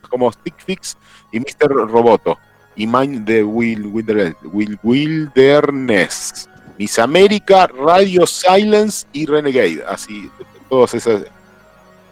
[0.09, 0.97] como Stick Fix
[1.31, 1.69] y Mr.
[1.89, 2.37] Roboto
[2.79, 6.49] y Mind the Will, Wilder- Will- Wilderness.
[6.77, 9.83] Miss América, Radio Silence y Renegade.
[9.87, 10.31] Así,
[10.69, 11.23] todos esas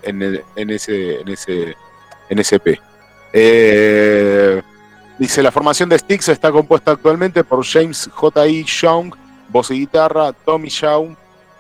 [0.04, 1.76] en, el- en ese en ese
[2.30, 2.80] en ese P.
[3.32, 4.62] Eh,
[5.18, 8.64] dice la formación de Styx está compuesta actualmente por James J.I.
[8.66, 9.14] Young,
[9.50, 11.16] voz y guitarra, Tommy Shaw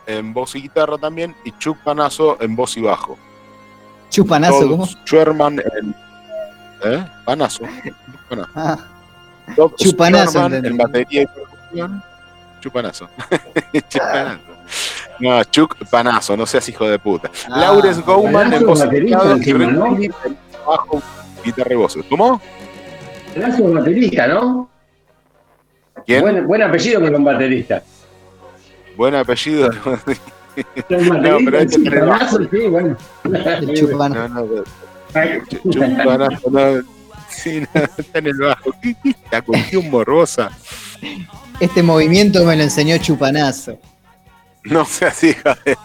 [0.06, 3.18] en voz y guitarra también, y Chuck Panazo en voz y bajo.
[4.10, 4.88] Chupanazo, Todd ¿cómo?
[5.06, 5.96] Sherman en.
[6.84, 7.06] ¿Eh?
[7.26, 7.64] Panazo.
[8.56, 8.78] Ah,
[9.78, 12.04] Chupanazo, en batería y percusión.
[12.60, 13.10] Chupanazo.
[13.90, 14.58] Chupanazo.
[15.20, 17.32] No, Chuck Panazo, no seas hijo de puta.
[17.50, 19.98] Ah, Lawrence Gowman en Panazo, voz y ¿no?
[20.68, 21.02] Bajo,
[21.44, 22.06] guitarra y voces.
[22.10, 22.42] ¿Cómo?
[23.34, 24.70] De baterista, ¿no?
[26.06, 26.22] ¿Quién?
[26.22, 27.82] Buen, buen apellido con un baterista.
[28.96, 29.72] Buen apellido.
[29.74, 30.00] Son
[30.88, 32.98] pero bateristas, hay que tener chupanazo, sí, bueno.
[33.24, 34.28] el chupanazo.
[34.30, 34.64] No, no,
[35.72, 36.97] Chupanazo, no.
[37.44, 38.72] Sí, no, está en el bajo.
[38.82, 40.50] ¿Qué, qué cuestión morbosa?
[41.60, 43.80] Este movimiento me lo enseñó Chupanazo.
[44.64, 45.78] No seas hija de.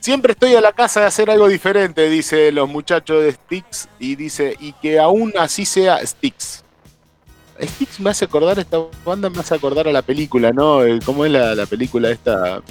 [0.00, 4.14] Siempre estoy a la casa de hacer algo diferente, dice los muchachos de Sticks, y
[4.16, 6.64] dice, y que aún así sea Sticks.
[7.60, 10.82] Sticks me hace acordar, esta banda me hace acordar a la película, ¿no?
[10.82, 12.62] El- ¿Cómo es la, la película esta?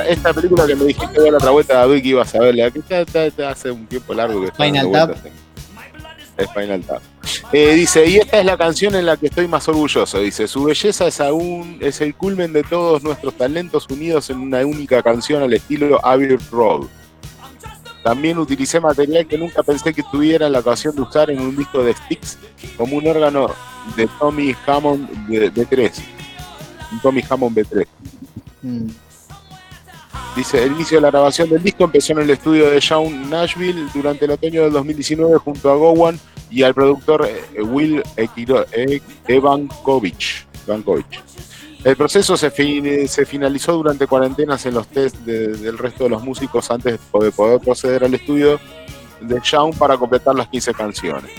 [0.00, 2.70] Esta, esta película que me dijiste de la otra vuelta, David, que ibas a verla,
[2.70, 5.44] que está, está- está hace un tiempo largo que está dando vueltas en-
[6.46, 7.00] Spinal Tap.
[7.52, 10.18] Eh, dice, y esta es la canción en la que estoy más orgulloso.
[10.18, 14.58] Dice, su belleza es aún, es el culmen de todos nuestros talentos unidos en una
[14.66, 16.86] única canción al estilo Abbey Road.
[18.02, 21.82] También utilicé material que nunca pensé que tuviera la ocasión de usar en un disco
[21.84, 22.36] de Styx
[22.76, 23.48] como un órgano
[23.96, 25.92] de Tommy Hammond B3.
[26.92, 27.86] Un Tommy Hammond B3.
[28.62, 28.86] Mm.
[30.36, 33.86] Dice, el inicio de la grabación del disco empezó en el estudio de Shawn Nashville
[33.94, 36.18] durante el otoño del 2019 junto a Gowan
[36.50, 40.44] y al productor eh, Will Equiro- E- Evankovich.
[41.84, 46.10] El proceso se, fin- se finalizó durante cuarentenas en los test de- del resto de
[46.10, 48.58] los músicos antes de poder proceder al estudio
[49.20, 51.30] de Shawn para completar las 15 canciones.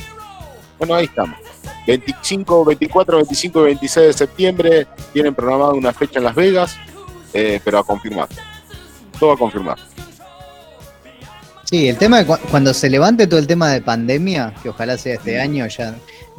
[0.77, 1.38] Bueno, ahí estamos.
[1.86, 6.77] 25, 24, 25 y 26 de septiembre tienen programada una fecha en Las Vegas,
[7.34, 8.29] eh, pero a confirmar.
[9.19, 9.78] Todo a confirmar.
[11.63, 14.97] Sí, el tema de cu- cuando se levante todo el tema de pandemia, que ojalá
[14.97, 15.95] sea este año ya,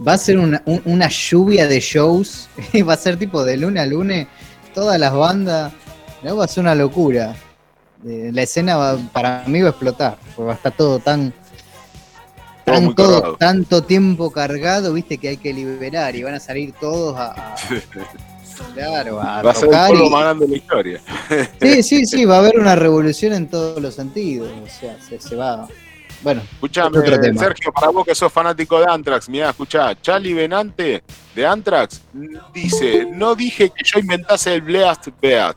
[0.06, 2.48] va a ser una, un- una lluvia de shows,
[2.88, 4.28] va a ser tipo de lunes a lunes,
[4.74, 5.72] todas las bandas,
[6.22, 6.36] ¿no?
[6.36, 7.34] va a ser una locura.
[8.06, 11.32] Eh, La escena va- para mí va a explotar, porque va a estar todo tan,
[12.64, 17.16] tan todo, tanto tiempo cargado, viste que hay que liberar y van a salir todos
[17.18, 17.56] a, a-
[18.74, 21.00] claro, a Va a ser el y- más grande de la historia.
[21.60, 24.50] Sí, sí, sí, va a haber una revolución en todos los sentidos.
[24.64, 25.68] O sea, se, se va.
[26.22, 27.38] Bueno, Escuchame, Otro tema.
[27.40, 31.02] Sergio, para vos que sos fanático de Anthrax, mirá, escuchá, Charlie Benante
[31.34, 32.00] de Anthrax
[32.54, 35.56] dice, no dije que yo inventase el Blast Beat.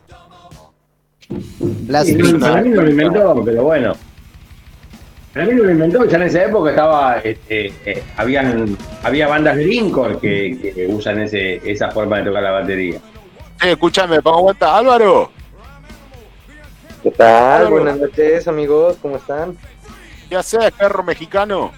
[1.59, 2.33] Blast Sí, Beat.
[2.35, 3.93] no lo inventó, pero bueno.
[5.39, 9.55] Para mí no lo inventó, ya en esa época estaba, este, eh, habían, había bandas
[9.55, 12.99] de Lincoln que, que usan ese, esa forma de tocar la batería.
[13.63, 14.75] Eh, escuchame, pongo vuelta.
[14.75, 15.31] Álvaro,
[17.01, 17.61] ¿Qué tal?
[17.61, 17.77] Algo.
[17.77, 19.57] Buenas noches, amigos, ¿cómo están?
[20.27, 21.71] ¿qué haces, perro mexicano?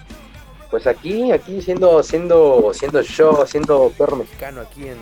[0.68, 4.98] Pues aquí, aquí siendo, siendo, siendo yo, siendo perro mexicano aquí en.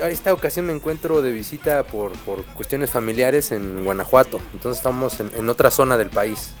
[0.00, 4.38] en Esta ocasión me encuentro de visita por, por cuestiones familiares en Guanajuato.
[4.52, 6.54] Entonces estamos en, en otra zona del país.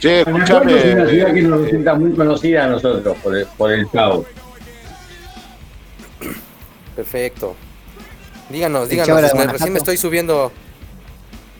[0.00, 0.78] Che, escuchame.
[0.78, 4.24] es una ciudad que nos resulta muy conocida a nosotros por el, por el Chavo.
[6.94, 7.54] Perfecto.
[8.50, 9.20] Díganos, díganos.
[9.52, 10.50] recién me estoy subiendo.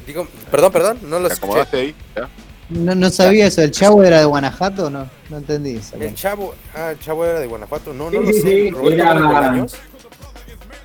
[0.07, 1.65] Digo, perdón, perdón, no lo ¿Te escuché.
[1.73, 1.95] ahí?
[2.17, 2.29] ¿Ya?
[2.71, 3.63] No, no sabía eso.
[3.63, 4.89] ¿El chavo era de Guanajuato?
[4.91, 5.97] No, no entendí eso.
[5.97, 7.93] El chavo, ah, el chavo era de Guanajuato.
[7.93, 8.41] No, Sí, no lo sí, sé.
[8.43, 9.75] sí, Roberto era- Gómez Bolaños.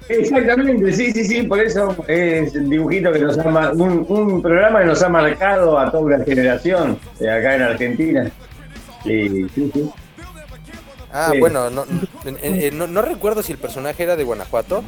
[0.10, 4.80] Exactamente, sí, sí, sí, por eso es el dibujito que nos ha un, un programa
[4.82, 8.32] que nos ha marcado a toda una generación de acá en Argentina.
[9.06, 9.90] Y, sí, sí.
[11.12, 11.40] Ah, Sí.
[11.40, 11.86] bueno, no,
[12.74, 14.84] no, no recuerdo si el personaje era de Guanajuato.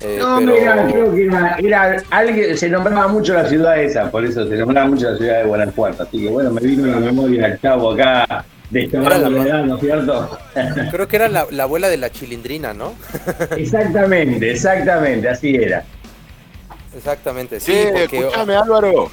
[0.00, 0.52] eh, No, pero...
[0.52, 4.56] mira, creo que era, era alguien, se nombraba mucho la ciudad esa, por eso se
[4.56, 6.02] nombraba mucho la ciudad de Guanajuato.
[6.02, 9.64] Así que bueno, me vino la memoria el chavo acá, de esta Era la- edad,
[9.64, 10.38] ¿no es cierto?
[10.90, 12.94] Creo que era la, la abuela de la chilindrina, ¿no?
[13.56, 15.84] exactamente, exactamente, así era.
[16.96, 18.18] Exactamente, sí, porque...
[18.18, 19.10] escuchame, Álvaro.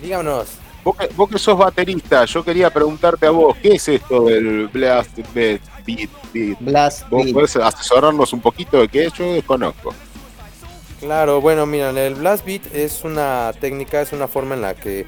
[0.00, 0.46] Díganos.
[0.84, 4.68] Vos que, vos que sos baterista, yo quería preguntarte a vos, ¿qué es esto del
[4.68, 5.60] Blast Beat?
[5.86, 6.58] beat, beat?
[6.60, 7.34] Blast ¿Vos Beat.
[7.34, 9.12] podés asesorarnos un poquito de qué es?
[9.14, 9.94] Yo desconozco.
[11.00, 15.06] Claro, bueno, miren, el blast beat es una técnica, es una forma en la que,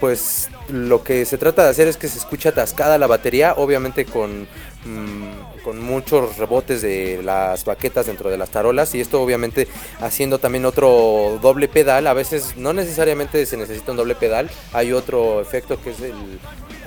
[0.00, 4.04] pues, lo que se trata de hacer es que se escucha atascada la batería, obviamente
[4.04, 4.42] con,
[4.84, 9.68] mm, con muchos rebotes de las baquetas dentro de las tarolas y esto obviamente
[10.00, 14.92] haciendo también otro doble pedal, a veces no necesariamente se necesita un doble pedal, hay
[14.92, 16.14] otro efecto que es el...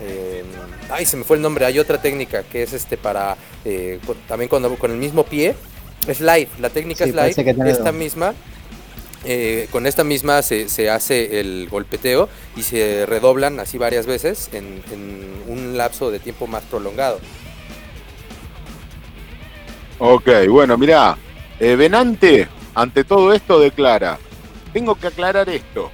[0.02, 0.44] eh,
[0.90, 4.50] ay, se me fue el nombre, hay otra técnica que es este para, eh, también
[4.50, 5.56] cuando, con el mismo pie,
[6.12, 8.34] slide, la técnica Sí, slide, tiene esta misma,
[9.26, 14.82] eh, con esta misma se, hace el golpeteo y se redoblan así varias veces en,
[14.92, 17.20] en un lapso de tiempo más prolongado.
[20.02, 21.18] Ok, bueno, mirá,
[21.60, 24.18] eh, Venante, ante todo esto, declara,
[24.72, 25.92] tengo que aclarar esto.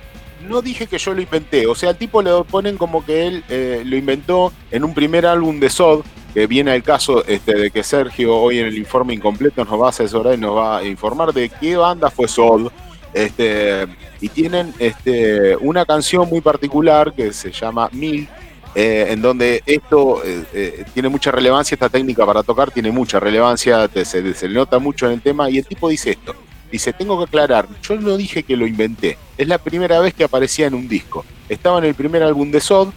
[0.47, 3.43] No dije que yo lo inventé, o sea, al tipo le ponen como que él
[3.49, 6.03] eh, lo inventó en un primer álbum de Sod,
[6.35, 9.87] que viene al caso este, de que Sergio hoy en el informe incompleto nos va
[9.87, 12.71] a asesorar y nos va a informar de qué banda fue Sod.
[13.15, 13.87] Este,
[14.19, 18.27] y tienen este, una canción muy particular que se llama Mil,
[18.75, 23.21] eh, en donde esto eh, eh, tiene mucha relevancia, esta técnica para tocar tiene mucha
[23.21, 26.35] relevancia, se, se le nota mucho en el tema, y el tipo dice esto,
[26.71, 30.25] Dice, tengo que aclarar, yo no dije que lo inventé, es la primera vez que
[30.25, 31.23] aparecía en un disco.
[31.47, 32.89] Estaba en el primer álbum de Sod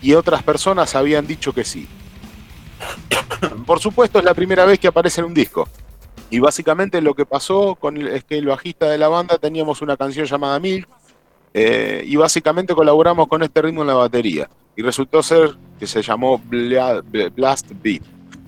[0.00, 1.86] y otras personas habían dicho que sí.
[3.66, 5.68] Por supuesto es la primera vez que aparece en un disco.
[6.30, 7.76] Y básicamente lo que pasó
[8.12, 10.88] es que el bajista de la banda teníamos una canción llamada Milk
[11.52, 14.48] eh, y básicamente colaboramos con este ritmo en la batería.
[14.76, 17.02] Y resultó ser que se llamó Bla-
[17.34, 18.02] Blast Beat.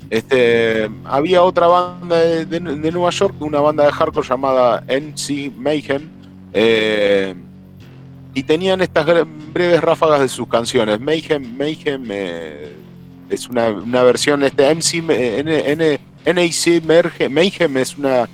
[0.08, 6.08] Este, había otra banda de, Nueva York, una banda de hardcore llamada NC Mayhem,
[6.52, 7.34] eh,
[8.34, 11.00] y tenían estas bre- breves ráfagas de sus canciones.
[11.00, 12.72] Mayhem, Mayhem eh,
[13.30, 18.28] es una, una versión, este MC, N- NAC Mayhem es una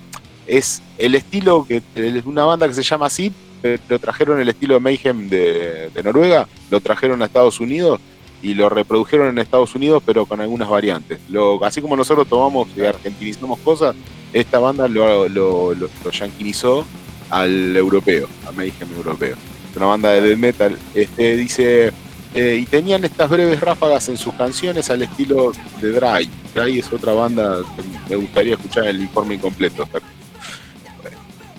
[0.49, 3.31] es el estilo que es una banda que se llama así,
[3.61, 7.99] pero trajeron el estilo de Mayhem de, Noruega, lo trajeron a Estados Unidos
[8.41, 11.19] y lo reprodujeron en Estados Unidos, pero con algunas variantes.
[11.29, 13.95] Lo, así como nosotros tomamos y argentinizamos cosas,
[14.33, 15.73] esta banda lo, lo,
[16.11, 16.85] yanquinizó
[17.29, 19.35] al europeo, a Mayhem europeo.
[19.69, 20.77] Es una banda de death metal.
[20.95, 21.91] Este, dice,
[22.33, 26.29] eh, y tenían estas breves ráfagas en sus canciones al estilo de Dry.
[26.53, 29.87] Dry es otra banda que me gustaría escuchar el informe incompleto.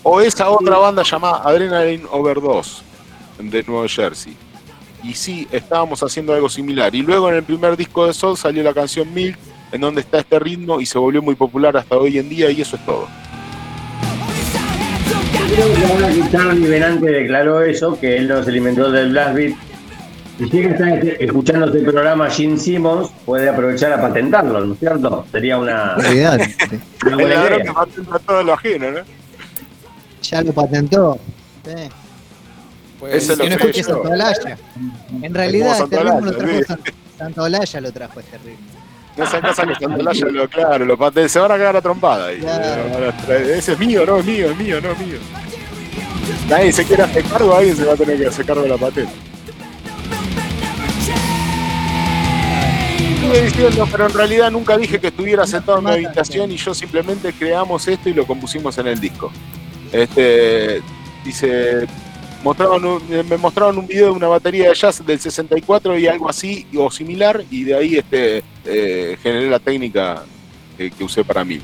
[0.03, 2.83] O esa otra banda llamada Adrenaline Overdose
[3.39, 4.37] de Nueva Jersey.
[5.03, 6.95] Y sí, estábamos haciendo algo similar.
[6.95, 9.39] Y luego en el primer disco de Soul salió la canción Milk,
[9.73, 12.61] en donde está este ritmo y se volvió muy popular hasta hoy en día y
[12.61, 13.09] eso es todo.
[15.51, 19.70] Creo que que Charlie Benante declaró eso, que él no se alimentó del Blast Beat.
[20.41, 25.27] Y si está escuchando este programa Gene Simmons, puede aprovechar a patentarlo, ¿no es cierto?
[25.31, 27.75] Sería una, una buena ladrón que idea.
[27.75, 29.01] patenta todo lo ajeno, ¿no?
[30.23, 31.19] Ya lo patentó.
[31.65, 31.73] Sí.
[32.99, 33.83] Pues, Eso es lo no que escuché.
[33.83, 34.59] Santolaya.
[35.23, 36.65] En realidad, este ritmo lo trajo sí.
[36.65, 38.67] Sant- Santolaya, lo trajo este ritmo.
[39.17, 42.33] No esa casa que Santolaya lo claro, lo pate- se van a cagar a trompada.
[42.33, 43.13] Y, Claro.
[43.29, 45.19] Ese es mío, no, es mío, es mío, no es mío.
[46.49, 48.77] Nadie se quiere hacer cargo, alguien se va a tener que hacer cargo de la
[48.79, 49.13] patente.
[53.33, 56.75] Sigue diciendo, pero en realidad nunca dije que estuviera sentado en mi habitación y yo
[56.75, 59.31] simplemente creamos esto y lo compusimos en el disco.
[59.93, 60.81] Este
[61.25, 61.87] dice
[62.43, 66.29] mostraron un- me mostraron un video de una batería de jazz del 64 y algo
[66.29, 70.25] así o similar y de ahí este eh, generé la técnica
[70.79, 71.61] que, que usé para mí.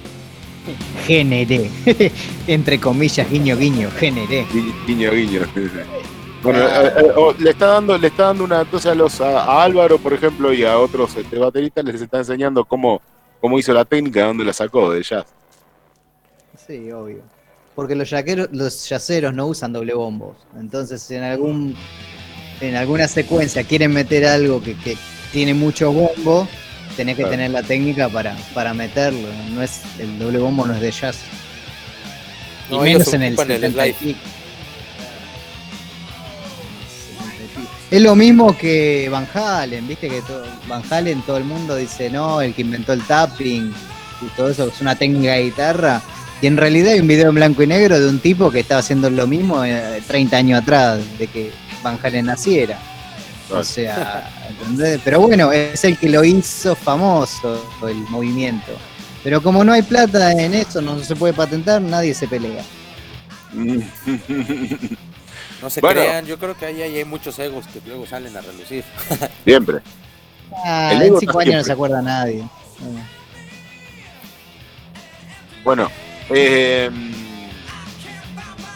[1.06, 1.70] Generé.
[2.46, 4.44] Entre comillas, guiño, guiño, generé.
[4.52, 5.40] Gui- Guiño, guiño.
[6.46, 9.42] Bueno, eh, eh, o le está dando, le está dando una entonces a los a,
[9.44, 13.00] a Álvaro, por ejemplo, y a otros este, bateristas les está enseñando cómo,
[13.40, 15.24] cómo hizo la técnica, de dónde la sacó de jazz.
[16.66, 17.22] Sí, obvio.
[17.74, 20.36] Porque los yaqueros, los yaceros no usan doble bombos.
[20.58, 21.76] Entonces, en algún
[22.60, 24.96] en alguna secuencia quieren meter algo que, que
[25.30, 26.48] tiene mucho bombo,
[26.96, 27.30] tenés que Claro.
[27.32, 29.28] tener la técnica para, para meterlo.
[29.52, 31.18] No es el doble bombo no es de jazz.
[32.70, 33.84] Y No, menos ellos en el, ocupan el 70
[37.90, 42.10] Es lo mismo que Van Halen, viste que todo, Van Halen todo el mundo dice,
[42.10, 43.72] no, el que inventó el tapping
[44.22, 46.02] y todo eso es una técnica de guitarra.
[46.42, 48.80] Y en realidad hay un video en blanco y negro de un tipo que estaba
[48.80, 52.76] haciendo lo mismo eh, 30 años atrás de que Van Halen naciera.
[53.50, 55.00] O sea, ¿entendés?
[55.04, 58.72] Pero bueno, es el que lo hizo famoso el movimiento.
[59.22, 62.64] Pero como no hay plata en eso, no se puede patentar, nadie se pelea.
[65.66, 66.00] No se Bueno.
[66.00, 68.84] crean, yo creo que ahí, ahí hay muchos egos que luego salen a relucir.
[69.44, 69.78] Siempre.
[70.64, 72.44] Ah, El en ego cinco años no se acuerda nadie.
[75.64, 75.90] Bueno,
[76.30, 76.88] eh,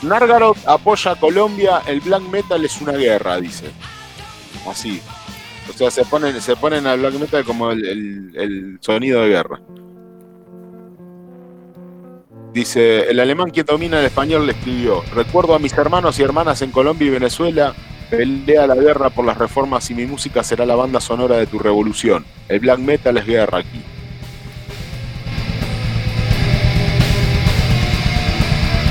[0.03, 3.67] Nargarot apoya a Colombia, el black metal es una guerra, dice.
[4.69, 5.01] Así.
[5.69, 9.29] O sea, se ponen, se ponen al black metal como el, el- el sonido de
[9.29, 9.61] guerra.
[12.53, 16.63] Dice, el alemán que domina el español le escribió, recuerdo a mis hermanos y hermanas
[16.63, 17.75] en Colombia y Venezuela,
[18.11, 21.61] pelea la guerra por las reformas y mi música será la banda sonora de tu
[21.61, 22.25] revolución.
[22.49, 23.81] El black metal es guerra aquí.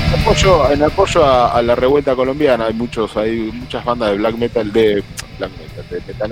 [0.06, 4.36] En apoyo, en apoyo a, la revuelta colombiana hay muchos, hay muchas bandas de black
[4.38, 5.04] metal de
[5.38, 5.50] black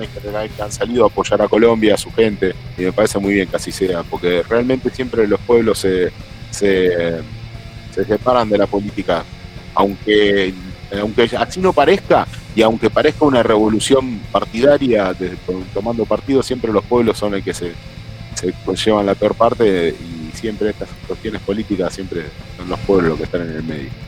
[0.00, 3.18] en general que han salido a apoyar a Colombia, a su gente, y me parece
[3.18, 6.10] muy bien que así sea, porque realmente siempre los pueblos se,
[6.50, 7.20] se,
[7.94, 9.24] se separan de la política,
[9.74, 10.54] aunque
[11.00, 15.14] aunque así no parezca, y aunque parezca una revolución partidaria,
[15.74, 17.72] tomando partido, siempre los pueblos son el que se,
[18.34, 22.24] se llevan la peor parte y siempre estas cuestiones políticas siempre
[22.56, 24.07] son los pueblos los que están en el medio.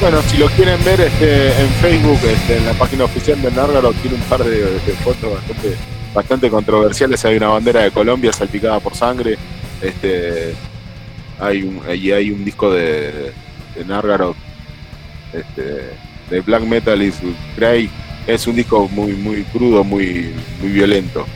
[0.00, 3.92] Bueno, si lo quieren ver este, en Facebook, este, en la página oficial de Nárgaro,
[3.92, 4.64] tiene un par de,
[5.04, 5.76] fotos bastante,
[6.14, 7.22] bastante controversiales.
[7.26, 9.36] Hay una bandera de Colombia salpicada por sangre.
[9.82, 10.54] Este,
[11.38, 13.32] hay un, y hay un disco de,
[13.74, 14.34] de
[15.34, 15.62] este,
[16.30, 17.16] de Black Metal is
[17.54, 17.90] Grey.
[18.26, 20.32] Es un disco muy, muy crudo, muy,
[20.62, 21.26] muy violento.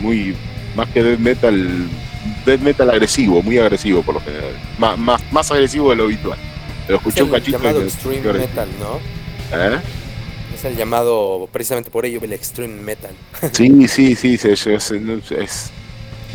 [0.00, 0.34] Muy,
[0.74, 1.88] más que death metal,
[2.46, 4.54] death metal agresivo, muy agresivo por lo general.
[4.78, 6.38] Más, más, más agresivo de lo habitual.
[6.88, 7.58] Lo escuché Es un el cachito.
[7.58, 9.56] llamado extreme metal, ¿no?
[9.58, 9.78] ¿Eh?
[10.54, 13.12] Es el llamado, precisamente por ello, el extreme metal.
[13.52, 14.96] Sí, sí, sí, se, se, se-
[15.42, 15.70] es-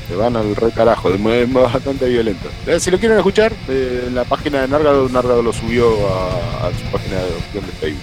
[0.07, 2.49] se van al re carajo, es bastante violento.
[2.67, 6.67] Eh, Si lo quieren escuchar, eh, en la página de Nargado, Nargado lo subió a,
[6.67, 8.01] a su página de opción de Facebook.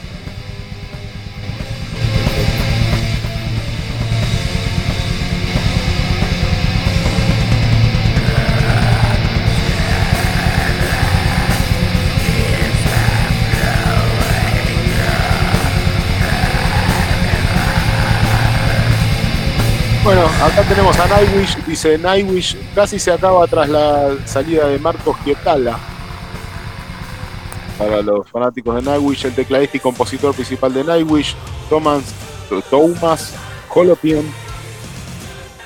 [20.09, 25.15] Bueno, acá tenemos a Nightwish, dice Nightwish casi se acaba tras la salida de Marcos
[25.23, 25.79] Gietala.
[27.77, 31.37] Para los fanáticos de Nightwish, el tecladista y compositor principal de Nightwish,
[31.69, 32.05] Thomas,
[32.71, 33.35] Thomas
[33.69, 34.25] Holopian,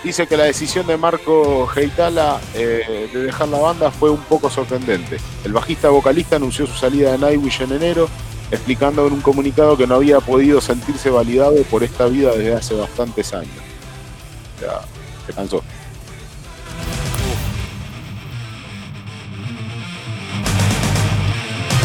[0.03, 4.51] dice que la decisión de Marco Geitala eh, de dejar la banda fue un poco
[4.51, 5.19] sorprendente.
[5.45, 8.09] El bajista vocalista anunció su salida de Nightwish en enero,
[8.51, 12.75] explicando en un comunicado que no había podido sentirse validado por esta vida desde hace
[12.75, 13.72] bastantes años.
[15.27, 15.63] Se cansó.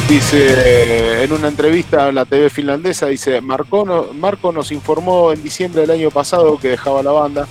[0.10, 5.82] Dice en una entrevista a la TV finlandesa, dice, Marco, Marco nos informó en diciembre
[5.82, 7.46] del año pasado que dejaba la banda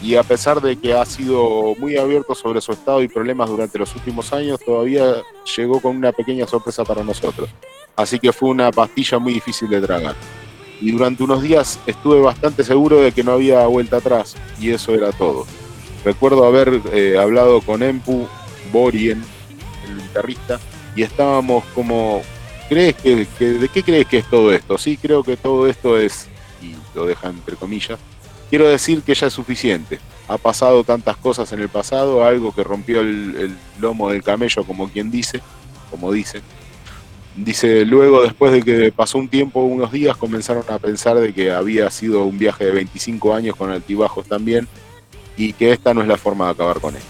[0.00, 3.76] y a pesar de que ha sido muy abierto sobre su estado y problemas durante
[3.78, 5.16] los últimos años, todavía
[5.56, 7.50] llegó con una pequeña sorpresa para nosotros.
[7.96, 10.14] Así que fue una pastilla muy difícil de tragar.
[10.80, 14.94] Y durante unos días estuve bastante seguro de que no había vuelta atrás y eso
[14.94, 15.46] era todo.
[16.04, 18.26] Recuerdo haber eh, hablado con Empu
[18.72, 19.24] Borien,
[19.88, 20.60] el guitarrista,
[20.94, 22.22] y estábamos como,
[22.68, 24.78] ¿crees que, de qué crees que es todo esto?
[24.78, 26.28] Sí, creo que todo esto es,
[26.62, 27.98] y lo deja entre comillas,
[28.50, 29.98] quiero decir que ya es suficiente.
[30.28, 34.64] Ha pasado tantas cosas en el pasado, algo que rompió el, el lomo del camello,
[34.64, 35.40] como quien dice,
[35.90, 36.40] como dice.
[37.36, 41.52] Dice, luego después de que pasó un tiempo, unos días, comenzaron a pensar de que
[41.52, 44.66] había sido un viaje de 25 años con altibajos también
[45.36, 47.08] y que esta no es la forma de acabar con esto.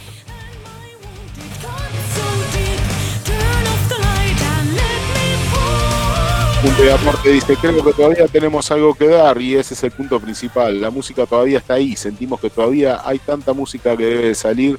[6.61, 9.93] Punto de aporte dice, creo que todavía tenemos algo que dar y ese es el
[9.93, 10.81] punto principal.
[10.81, 14.77] La música todavía está ahí, sentimos que todavía hay tanta música que debe salir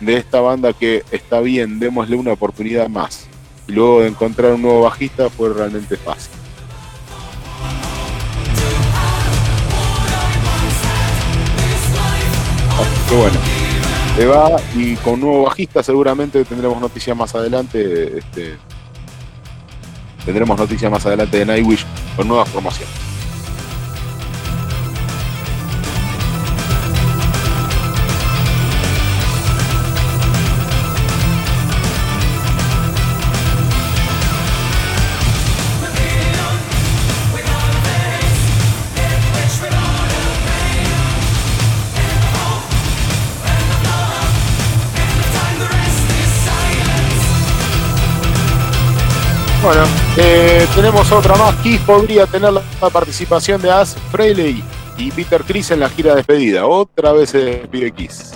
[0.00, 3.31] de esta banda que está bien, démosle una oportunidad más.
[3.72, 6.30] Luego de encontrar un nuevo bajista fue realmente fácil.
[12.78, 13.38] Así que bueno,
[14.16, 18.18] se va y con nuevo bajista seguramente tendremos noticias más adelante.
[18.18, 18.58] Este,
[20.26, 23.11] tendremos noticias más adelante de Nightwish con nueva formación.
[49.62, 49.84] Bueno,
[50.16, 51.54] eh, tenemos otra más.
[51.62, 54.60] Kiss podría tener la participación de As Frehley
[54.98, 56.66] y Peter Chris en la gira de despedida.
[56.66, 58.32] Otra vez se despide Kiss.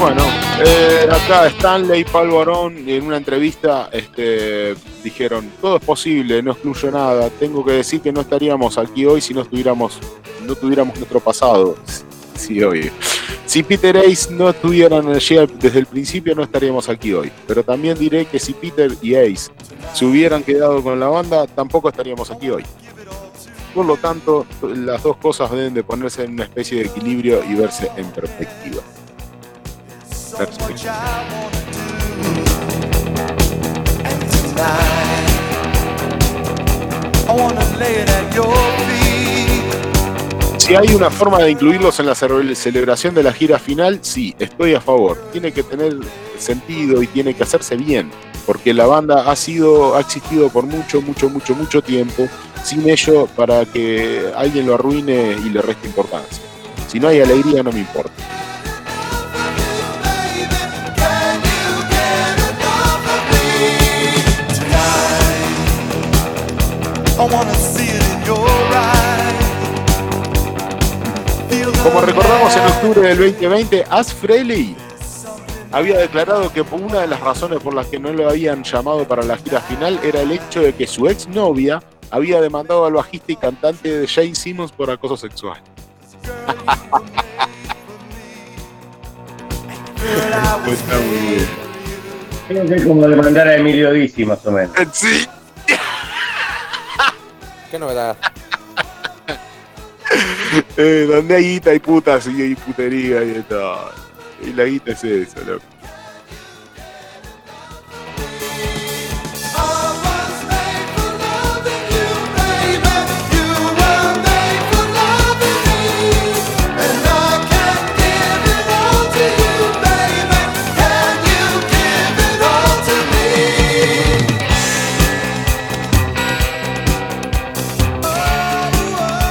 [0.00, 6.42] Bueno, eh, acá Stanley y Paul Barón en una entrevista este, dijeron, todo es posible,
[6.42, 7.30] no excluyo nada.
[7.30, 9.98] Tengo que decir que no estaríamos aquí hoy si no estuviéramos,
[10.46, 11.76] no tuviéramos nuestro pasado.
[12.34, 12.90] Sí, obvio.
[13.46, 17.32] Si Peter Ace no estuvieran allí desde el principio no estaríamos aquí hoy.
[17.46, 19.50] Pero también diré que si Peter y Ace
[19.94, 22.64] se hubieran quedado con la banda, tampoco estaríamos aquí hoy.
[23.74, 27.54] Por lo tanto, las dos cosas deben de ponerse en una especie de equilibrio y
[27.54, 28.82] verse en perspectiva.
[30.38, 30.94] Perspectiva.
[40.58, 44.34] Si hay una forma de incluirlos en la cele- celebración de la gira final, sí,
[44.38, 45.16] estoy a favor.
[45.32, 45.94] Tiene que tener
[46.38, 48.10] sentido y tiene que hacerse bien.
[48.46, 52.26] porque la banda ha sido, ha existido por mucho, mucho, mucho, mucho tiempo,
[52.64, 56.38] sin ello para que alguien lo arruine y le reste importancia.
[56.90, 58.10] Si no hay alegría no me importa.
[71.82, 74.76] Como recordamos en octubre del 2020, As Frehley
[75.72, 79.24] había declarado que una de las razones por las que no lo habían llamado para
[79.24, 83.36] la gira final era el hecho de que su exnovia había demandado al bajista y
[83.36, 85.60] cantante de Jane Simmons por acoso sexual.
[90.64, 91.46] Pues está muy bien.
[92.46, 94.72] Creo que es como demandar a Emilio Dizzi, más o menos.
[94.92, 95.26] Sí.
[97.70, 98.16] Qué novedad.
[100.78, 103.92] Eh, donde hay guita hay putas y hay putería y todo.
[104.42, 105.64] Y la guita es eso, loco.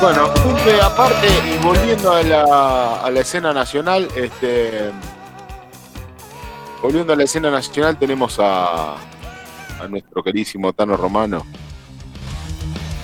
[0.01, 0.29] Bueno,
[0.83, 4.91] aparte y volviendo a la, la escena nacional, este,
[6.81, 8.95] volviendo a la escena nacional tenemos a,
[9.89, 11.43] nuestro querísimo Tano Romano,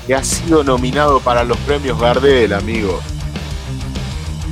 [0.06, 3.00] que ha sido nominado para los premios Gardel, amigo.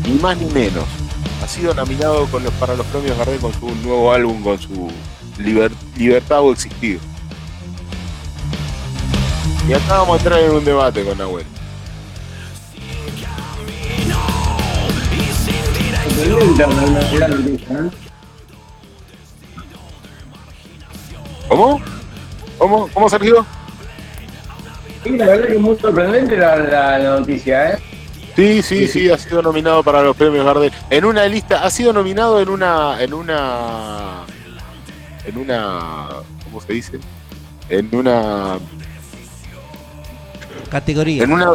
[0.08, 0.86] Ni más ni menos.
[1.44, 2.26] Ha sido nominado
[2.60, 4.90] para los premios Gardel con su nuevo álbum, con su
[5.38, 7.00] Liber- Libertad o Existir.
[9.68, 11.46] Y acá vamos a entrar en un debate con Nahuel.
[21.48, 21.82] ¿Cómo?
[22.58, 22.88] ¿Cómo?
[22.94, 23.46] ¿Cómo Sergio?
[25.04, 27.80] Sí, la verdad que es muy sorprendente la, la- la noticia, ¿eh?
[28.36, 30.72] Sí, sí, sí, ha sido nominado para los premios Gardel.
[30.90, 34.24] En una lista, ha sido nominado en una, en una,
[35.26, 36.08] en una,
[36.46, 37.00] ¿cómo se dice?
[37.68, 38.58] En una,
[40.70, 41.24] Categoría.
[41.24, 41.52] en una,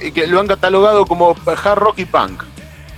[0.00, 2.44] eh, que lo han catalogado como hard rock y punk.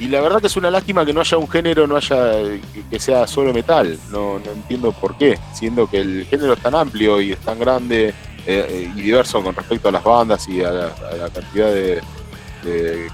[0.03, 2.33] Y la verdad que es una lástima que no haya un género, no haya,
[2.75, 3.97] que, que sea solo metal.
[4.11, 7.57] No, no entiendo por qué, siendo que el género es tan amplio y es tan
[7.61, 12.01] grande eh, eh, y diverso con respecto a las bandas y a la, cantidad de,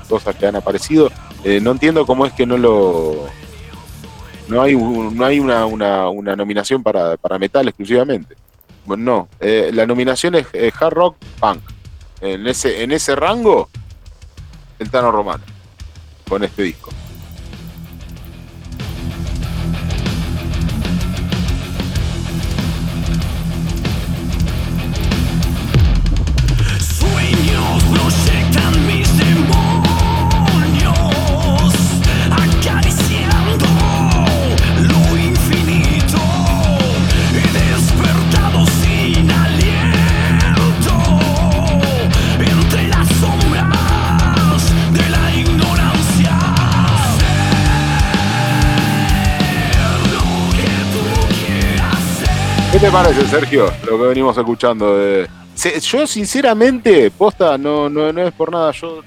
[0.08, 1.12] cosas que han aparecido.
[1.44, 3.26] Eh, no entiendo cómo es que no lo.
[4.48, 8.34] No hay, un- no hay una, una, una nominación para, para metal exclusivamente.
[8.86, 9.28] Bueno, no.
[9.40, 11.60] Eh, la nominación es eh, hard rock punk.
[12.22, 13.68] En ese, en ese rango,
[14.78, 15.44] el Tano Romano.
[16.28, 16.97] Con este disco.
[52.78, 53.72] ¿Qué te parece, Sergio?
[53.90, 54.96] Lo que venimos escuchando
[55.82, 58.70] Yo sinceramente, posta, no, no, no es por nada.
[58.70, 59.02] Yo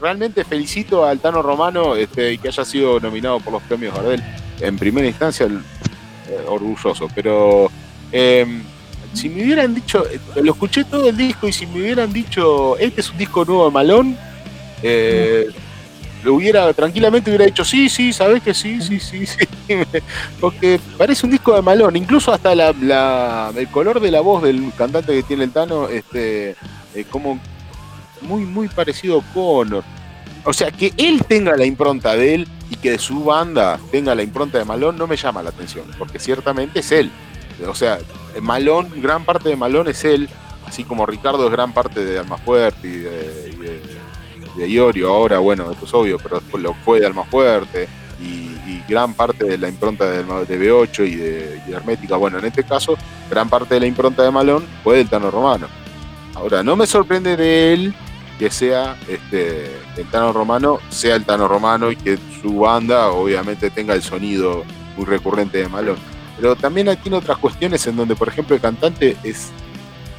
[0.00, 4.22] realmente, felicito al Tano Romano este, y que haya sido nominado por los premios Gardel.
[4.60, 7.08] En primera instancia, eh, orgulloso.
[7.14, 7.70] Pero
[8.10, 8.62] eh,
[9.12, 12.78] si me hubieran dicho, eh, lo escuché todo el disco y si me hubieran dicho,
[12.78, 14.16] este es un disco nuevo de Malón,
[14.82, 15.46] eh,
[16.24, 19.38] lo hubiera, tranquilamente hubiera dicho, sí, sí, sabes que sí, sí, sí, sí.
[20.40, 24.42] Porque parece un disco de Malón, incluso hasta la, la- el color de la voz
[24.42, 26.50] del cantante que tiene el Tano, este,
[26.94, 27.38] eh, como
[28.22, 29.84] muy, muy parecido a Connor.
[30.44, 34.22] O sea, que él tenga la impronta de él y que su banda tenga la
[34.22, 37.10] impronta de Malón no me llama la atención, porque ciertamente es él.
[37.66, 37.98] O sea,
[38.40, 40.28] Malón, gran parte de Malón es él,
[40.66, 43.97] así como Ricardo es gran parte de Almafuerte y y de,
[44.58, 47.88] de Iorio ahora, bueno, esto es obvio, pero después lo fue de Almafuerte
[48.20, 52.16] y, y gran parte de la impronta de, de B8 y de, Hermética.
[52.16, 52.96] Bueno, en este caso,
[53.30, 55.68] gran parte de la impronta de Malón fue del Tano Romano.
[56.34, 57.94] Ahora, no me sorprende de él
[58.38, 63.70] que sea este, el Tano Romano, sea el Tano Romano y que su banda obviamente
[63.70, 64.64] tenga el sonido
[64.96, 65.98] muy recurrente de Malón.
[66.36, 69.50] Pero también tiene otras cuestiones en donde, por ejemplo, el cantante es,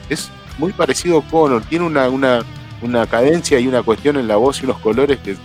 [0.10, 2.42] es muy parecido a Connor, tiene una,
[2.82, 5.32] una cadencia y una cuestión en la voz y unos colores que...
[5.32, 5.38] Es,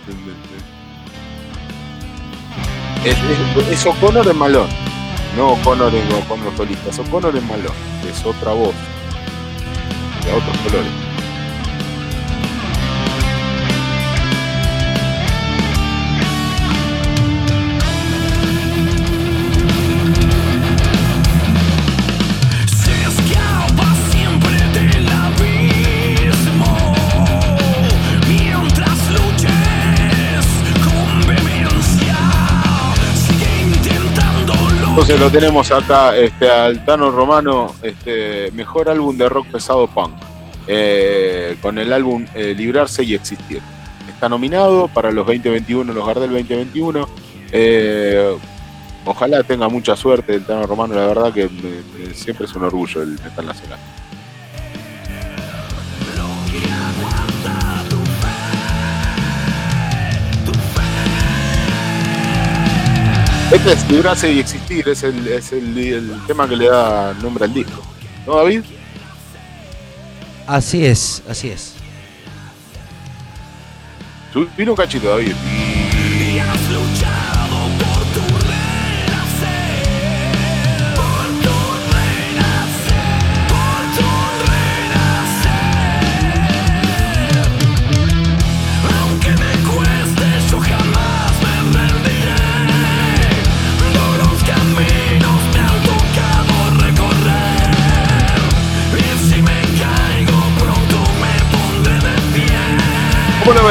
[3.69, 4.67] es, es Malón.
[5.35, 7.73] No O'Connor en O'Connor solista, es O'Connor en Malón,
[8.09, 8.73] es otra voz,
[10.23, 11.14] de otros colores.
[34.95, 40.13] Entonces lo tenemos acá este, al Tano Romano, este, mejor álbum de rock pesado punk,
[40.67, 43.61] eh, con el álbum eh, Librarse y Existir.
[44.07, 47.09] Está nominado para los 2021, los Gardel 2021.
[47.51, 48.37] Eh,
[49.03, 51.49] ojalá tenga mucha suerte el Tano Romano, la verdad que
[52.13, 53.79] siempre es un orgullo el metal nacional.
[63.51, 67.45] Este es Librarse y Existir, es el, es el, el tema que le da nombre
[67.45, 67.81] al disco.
[68.25, 68.63] ¿No, David?
[70.47, 71.73] Así es, así es.
[74.33, 75.33] Subir un cachito, David.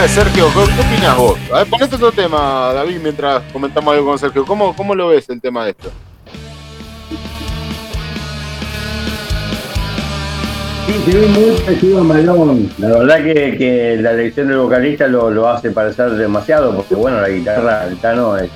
[0.04, 0.46] ¿Cómo lo ves, Sergio?
[0.52, 1.38] ¿Qué, opinas vos?
[1.50, 4.44] A ver, ponete otro tema, David, mientras comentamos algo con Sergio.
[4.44, 5.90] ¿Cómo, cómo lo ves el tema de esto?
[10.86, 12.70] Sí, se ve muy parecido a Malón.
[12.78, 17.20] La verdad que, que la elección del vocalista lo, lo hace parecer demasiado, porque bueno,
[17.22, 18.50] la guitarra, el Tano es-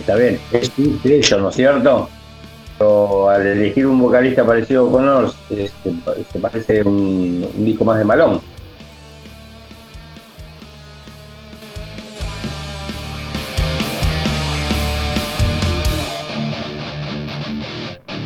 [0.00, 0.70] está bien, es
[1.02, 2.10] sello, ¿no es cierto?
[2.78, 7.98] Pero al elegir un vocalista parecido a Connors, se, se parece un, un disco más
[7.98, 8.40] de Malón.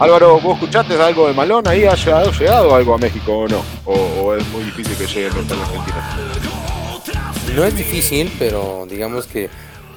[0.03, 1.84] Álvaro, ¿vos escuchaste algo de Malón ahí?
[1.84, 3.62] ¿Ha llegado, llegado algo a México o no?
[3.84, 5.96] ¿O, o es muy difícil que llegue el metal argentino?
[7.55, 9.48] No es difícil, pero digamos que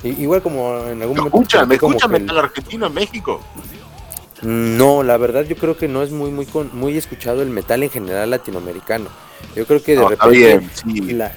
[0.04, 1.68] igual como en algún ¿Me momento escuchan?
[1.68, 3.42] ¿Me el- metal argentino en México?
[4.42, 7.82] No, la verdad yo creo que no es muy muy con- muy escuchado el metal
[7.82, 9.08] en general latinoamericano.
[9.56, 11.14] Yo creo que de No, está repente bien, sí.
[11.14, 11.32] la-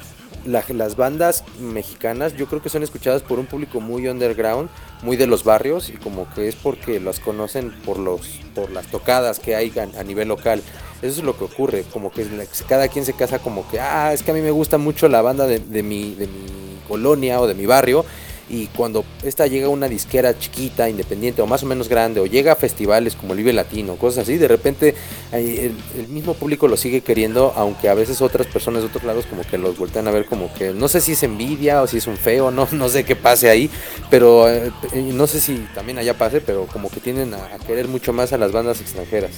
[0.44, 4.68] la- las bandas mexicanas yo creo que son escuchadas por un público muy underground,
[5.02, 8.20] muy de los barrios y como que es porque las conocen por los
[8.54, 10.62] por las tocadas que hay a, nivel local.
[11.00, 12.26] Eso es lo que ocurre, como que
[12.68, 15.22] cada quien se casa como que, ah, es que a mí me gusta mucho la
[15.22, 18.04] banda de, de mi, de mi colonia o de mi barrio
[18.48, 22.26] y cuando esta llega a una disquera chiquita, independiente o más o menos grande, o
[22.26, 24.94] llega a festivales como el Vive Latino, cosas así, de repente
[25.32, 25.74] el,
[26.08, 29.58] mismo público lo sigue queriendo, aunque a veces otras personas de otros lados como que
[29.58, 32.16] los voltean a ver como que, no sé si es envidia o si es un
[32.16, 33.70] feo, no, no sé qué pase ahí,
[34.10, 37.88] pero eh, no sé si también allá pase, pero como que tienden a, a querer
[37.88, 39.32] mucho más a las bandas extranjeras.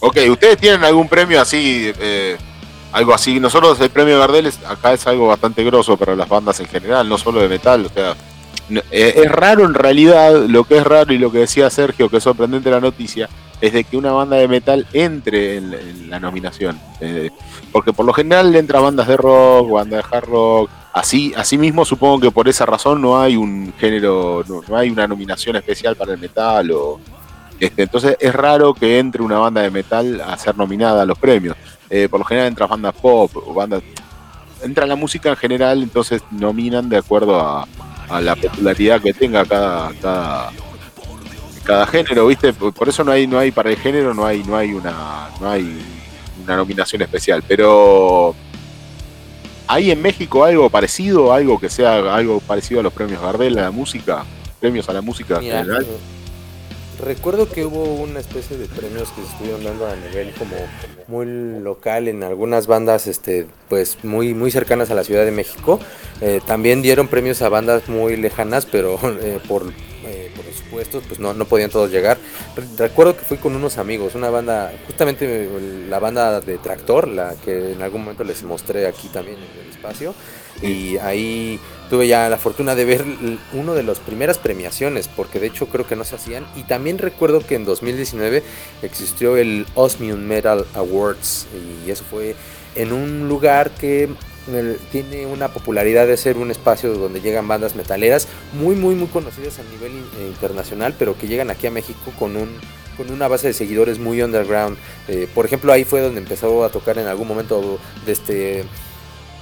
[0.00, 2.36] Ok, ¿ustedes tienen algún premio así, eh,
[2.96, 3.38] algo así?
[3.40, 7.08] Nosotros el premio Gardel es- acá es algo bastante grosso para las bandas en general,
[7.08, 8.16] no solo de metal, o sea,
[8.90, 12.16] eh, es raro en realidad, lo que es raro y lo que decía Sergio, que
[12.16, 13.28] es sorprendente la noticia,
[13.60, 16.78] es de que una banda de metal entre en, la- nominación.
[17.00, 17.30] eh,
[17.72, 21.84] porque por lo general entran bandas de rock, bandas de hard rock, así, así mismo
[21.84, 25.94] supongo que por esa razón no hay un género, no, no hay una nominación especial
[25.96, 26.98] para el metal o...
[27.60, 31.18] Este, entonces es raro que entre una banda de metal a ser nominada a los
[31.18, 31.56] premios.
[31.90, 33.82] Eh, por lo general entran bandas pop o bandas.
[34.62, 37.66] Entra la música en general, entonces nominan de acuerdo a,
[38.08, 40.50] a la popularidad que tenga cada, cada,
[41.64, 42.52] cada género, ¿viste?
[42.52, 45.50] Por eso no hay, no hay, para el género no hay, no hay una, no
[45.50, 45.78] hay
[46.42, 47.42] una nominación especial.
[47.46, 48.34] Pero
[49.66, 53.62] ¿hay en México algo parecido, algo que sea algo parecido a los premios Gardel a
[53.62, 54.24] la música?
[54.60, 55.86] Premios a la música en Mira, general.
[57.00, 60.56] Recuerdo que hubo una especie de premios que se estuvieron dando a nivel como
[61.08, 61.26] muy
[61.60, 65.78] local en algunas bandas este pues muy muy cercanas a la Ciudad de México.
[66.20, 69.72] Eh, también dieron premios a bandas muy lejanas pero eh, por
[70.06, 72.18] eh, por supuesto pues no, no podían todos llegar.
[72.56, 77.08] Re- recuerdo que fui con unos amigos una banda justamente eh, la banda de Tractor
[77.08, 80.14] la que en algún momento les mostré aquí también en el espacio
[80.62, 83.04] y ahí tuve ya la fortuna de ver
[83.52, 86.46] uno de las primeras premiaciones, porque de hecho creo que no se hacían.
[86.56, 88.42] Y también recuerdo que en 2019
[88.82, 91.46] existió el Osmium Metal Awards,
[91.86, 92.34] y eso fue
[92.74, 94.08] en un lugar que
[94.92, 99.58] tiene una popularidad de ser un espacio donde llegan bandas metaleras muy, muy, muy conocidas
[99.58, 102.48] a nivel eh, internacional, pero que llegan aquí a México con un
[102.96, 104.78] con una base de seguidores muy underground.
[105.08, 108.64] Eh, por ejemplo, ahí fue donde empezó a tocar en algún momento de este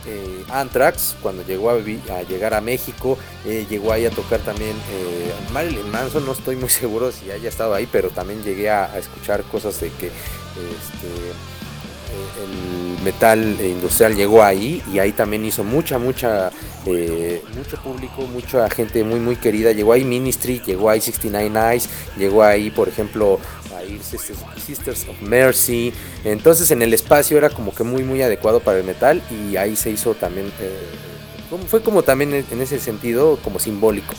[0.07, 4.77] eh, Anthrax, cuando llegó a, a llegar a México, eh, llegó ahí a tocar también
[4.91, 8.85] eh, Marilyn Manson, no estoy muy seguro si haya estado ahí, pero también llegué a,
[8.85, 11.09] a escuchar cosas de que este,
[12.43, 16.51] el metal industrial llegó ahí y ahí también hizo mucha, mucha,
[16.87, 19.73] eh, mucho público, mucha gente muy, muy querida.
[19.73, 23.39] Llegó ahí Ministry, llegó ahí 69 Eyes, llegó ahí, por ejemplo,
[24.03, 25.93] Sisters, Sisters of Mercy.
[26.25, 29.77] Entonces en el espacio era como que muy, muy adecuado para el metal y ahí
[29.77, 34.15] se hizo también, eh, fue como también en ese sentido, como simbólico.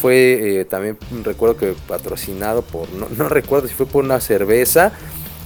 [0.00, 4.92] Fue eh, también, recuerdo que patrocinado por, no, no recuerdo si fue por una cerveza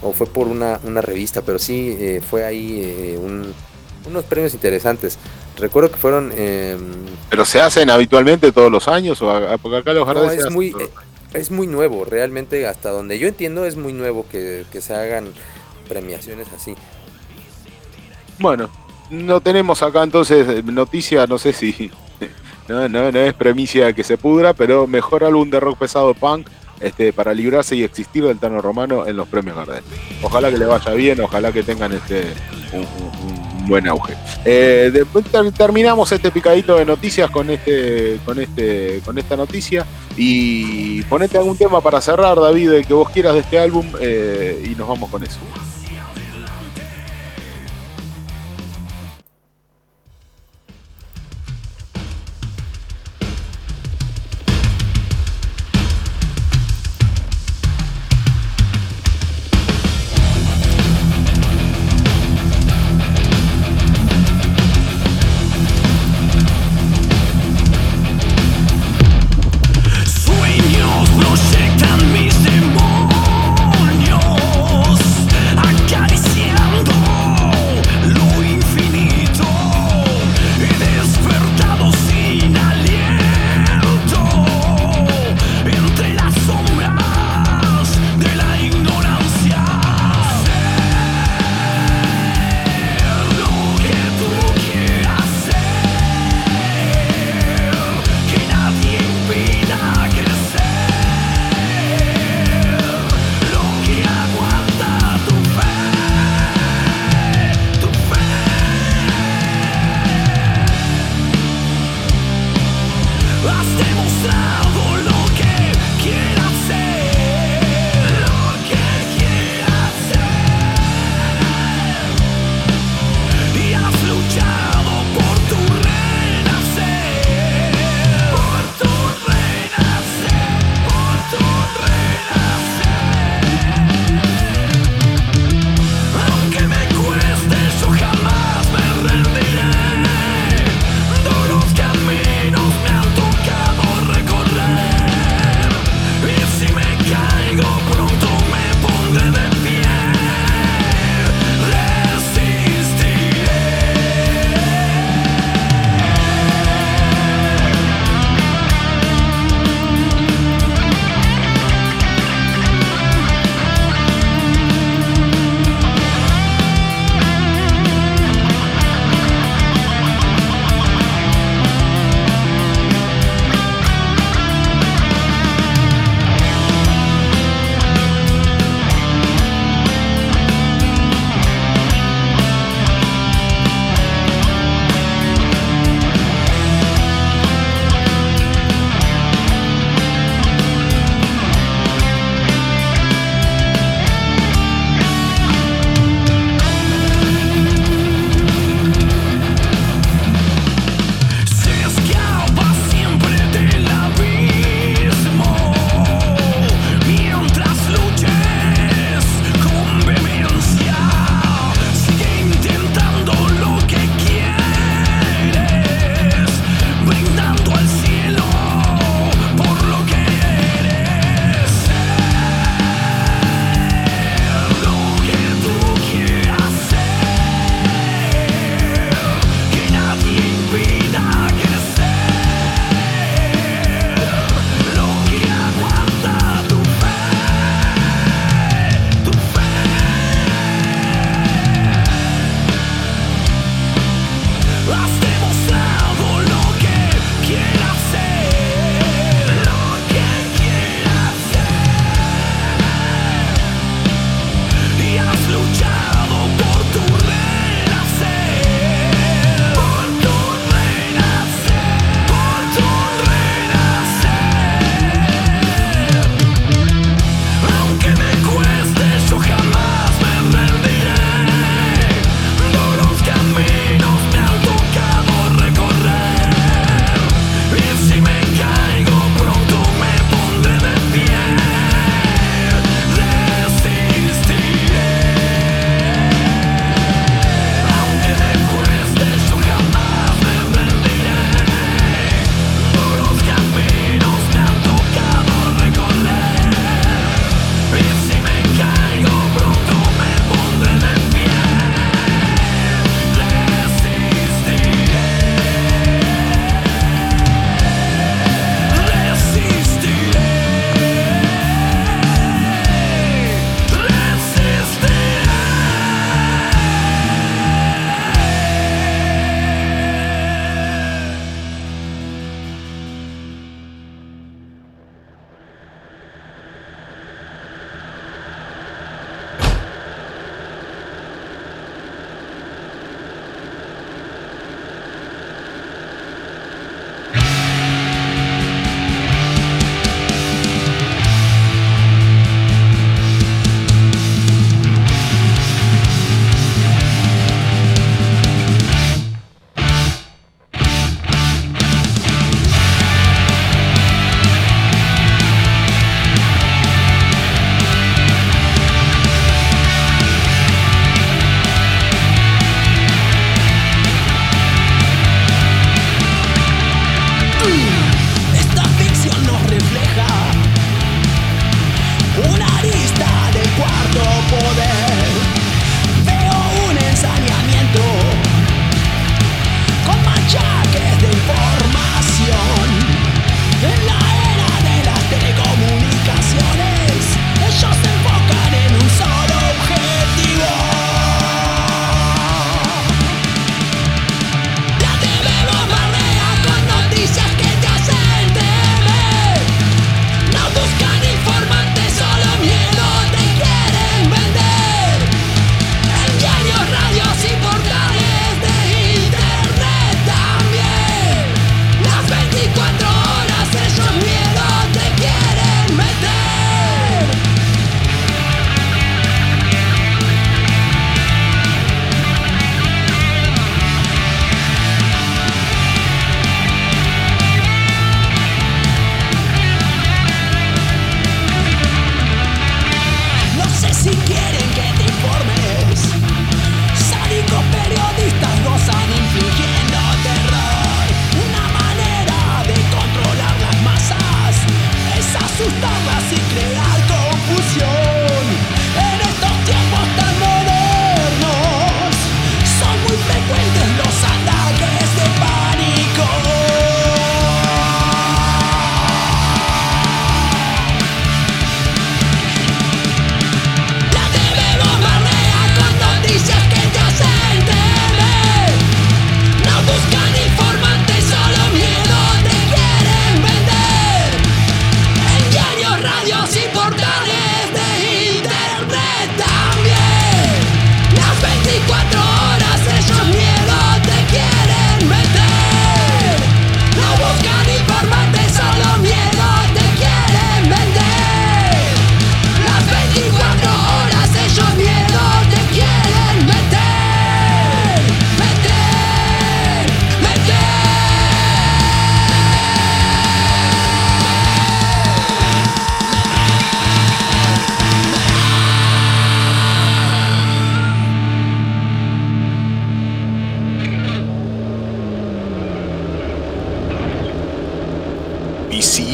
[0.02, 3.52] o fue por una, una revista, pero sí eh, fue ahí eh, un-
[4.06, 5.18] unos premios interesantes.
[5.58, 6.32] Recuerdo que fueron...
[6.34, 6.76] eh,
[7.28, 10.68] Pero se hacen habitualmente todos los años, o a- porque acá los no, es muy,
[10.68, 10.88] eh,
[11.34, 15.28] es muy nuevo, realmente hasta donde yo entiendo es muy nuevo que, que se hagan
[15.88, 16.74] premiaciones así.
[18.38, 18.70] Bueno,
[19.10, 21.90] no tenemos acá entonces noticia, no sé si
[22.68, 26.48] no, no, no es premicia que se pudra, pero mejor álbum de rock pesado punk
[26.80, 29.82] este, para librarse y existir del Tano Romano en los premios Gardel.
[30.22, 32.24] Ojalá que le vaya bien, ojalá que tengan este
[32.72, 34.14] un, buen auge.
[34.44, 34.90] Eh,
[35.30, 41.38] ter- terminamos este picadito de noticias con este, con este, con esta noticia y ponete
[41.38, 44.88] algún tema para cerrar, David, el que vos quieras de este álbum eh, y nos
[44.88, 45.38] vamos con eso.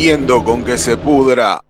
[0.07, 1.61] Con que se pudra,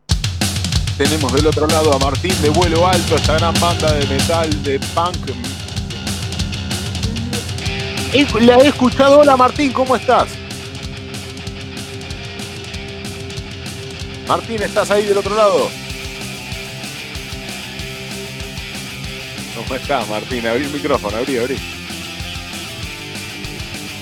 [0.98, 4.78] tenemos del otro lado a Martín de vuelo alto, esta gran banda de metal, de
[4.94, 5.30] punk.
[8.42, 9.20] La he escuchado.
[9.20, 10.28] Hola Martín, ¿cómo estás?
[14.28, 15.70] Martín, ¿estás ahí del otro lado?
[19.54, 20.46] ¿Cómo estás, Martín?
[20.46, 21.56] Abrí el micrófono, abrí, abrí.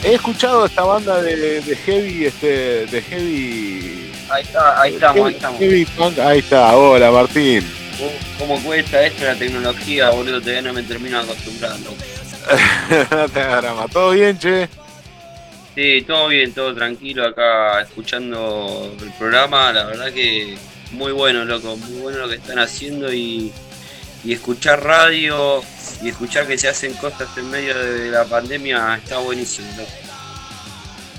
[0.03, 4.04] He escuchado esta banda de heavy, este, de heavy.
[4.35, 5.61] Ahí está, ahí estamos, ahí estamos.
[5.61, 6.19] Heavy punk.
[6.19, 7.65] Ahí está, hola Martín.
[8.37, 10.41] ¿Cómo cuesta esto la tecnología, boludo?
[10.41, 11.91] Todavía no me termino acostumbrando.
[13.13, 13.87] no te drama.
[13.87, 14.69] ¿Todo bien, che?
[15.77, 19.73] Sí, todo bien, todo tranquilo acá escuchando el programa.
[19.73, 20.57] La verdad que
[20.91, 23.53] muy bueno, loco, muy bueno lo que están haciendo y,
[24.25, 25.63] y escuchar radio
[26.03, 30.04] y escuchar que se hacen cosas en medio de la pandemia está buenísimo, loco.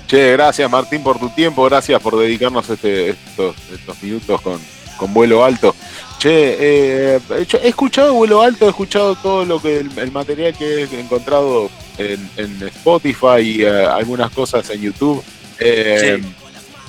[0.06, 4.60] Che, gracias Martín por tu tiempo, gracias por dedicarnos este, estos, estos minutos con,
[4.96, 5.74] con vuelo alto.
[6.18, 10.84] Che, eh, he escuchado vuelo alto, he escuchado todo lo que el, el material que
[10.84, 15.22] he encontrado en, en Spotify y eh, algunas cosas en YouTube.
[15.58, 16.22] Eh,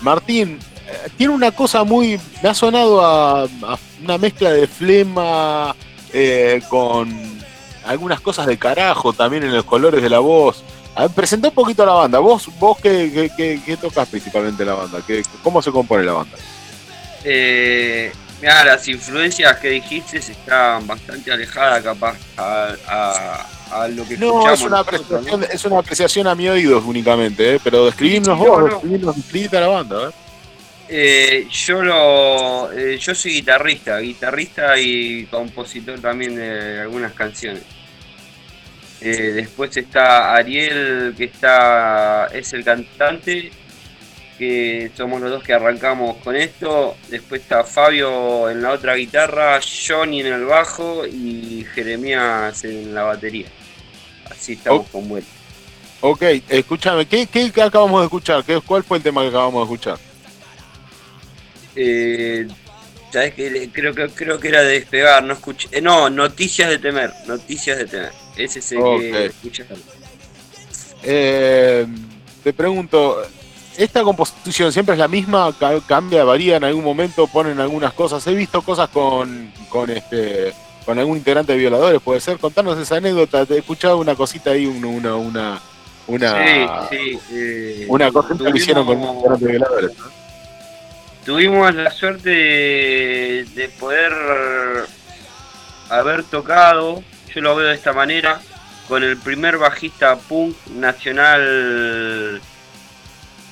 [0.01, 0.59] Martín,
[1.17, 2.19] tiene una cosa muy.
[2.43, 5.75] Me ha sonado a, a una mezcla de flema
[6.69, 7.37] con
[7.85, 10.63] algunas cosas de carajo también en los colores de la voz.
[10.97, 12.17] A ver, presenta un poquito a la banda.
[12.19, 14.99] ¿Vos, vos qué, qué, qué- qué tocas principalmente en la banda?
[15.05, 16.35] ¿Qué, ¿Cómo se compone la banda?
[17.23, 23.45] Eh, mira, las influencias que dijiste están bastante alejadas capaz a, a-
[23.83, 25.43] a lo que No, escuchamos es una, nosotros, ¿no?
[25.45, 27.59] es una apreciación a mi oído únicamente, ¿eh?
[27.63, 30.09] pero describimos Sí, vos, no, describimos, a la banda.
[30.09, 30.11] ¿eh?
[30.89, 37.61] Eh, yo lo, eh, yo soy guitarrista, guitarrista y compositor también de algunas canciones.
[39.01, 43.51] Eh, después está Ariel, que está es el cantante,
[44.39, 46.95] que somos los dos que arrancamos con esto.
[47.09, 53.03] Después está Fabio en la otra guitarra, Johnny en el bajo y Jeremías en la
[53.03, 53.47] batería.
[54.29, 54.91] Así estamos Oh.
[54.91, 55.29] con vuelta.
[56.01, 58.43] Ok, escúchame, ¿qué, qué, acabamos de escuchar?
[58.43, 59.99] ¿Qué, ¿Cuál fue el tema que acabamos de escuchar?
[61.75, 62.47] Eh,
[63.11, 63.69] ¿Sabes qué?
[63.71, 65.69] Creo que creo que era de despegar, no escuché.
[65.71, 68.11] eh, no, Noticias de Temer, Noticias de Temer.
[68.37, 69.31] Ese es el que.
[71.03, 71.87] Eh,
[72.43, 73.21] te pregunto,
[73.77, 75.53] ¿esta composición siempre es la misma?
[75.59, 77.27] Ca- ¿Cambia, varía en algún momento?
[77.27, 78.25] ¿Ponen algunas cosas?
[78.27, 80.53] He visto cosas con, con este
[80.85, 82.37] con algún integrante de violadores, puede ser.
[82.37, 83.45] Contanos esa anécdota.
[83.45, 85.61] Te he escuchado una cosita ahí, un- una una
[86.07, 87.19] una, Sí, sí.
[87.33, 89.97] eh, una cosita que hicieron con un tuvimos- integrante de violadores.
[89.97, 90.05] ¿no?
[91.25, 94.13] Tuvimos la suerte de, de poder
[95.89, 97.03] haber tocado,
[97.37, 98.41] yo lo veo de esta manera,
[98.87, 102.41] con el primer bajista punk nacional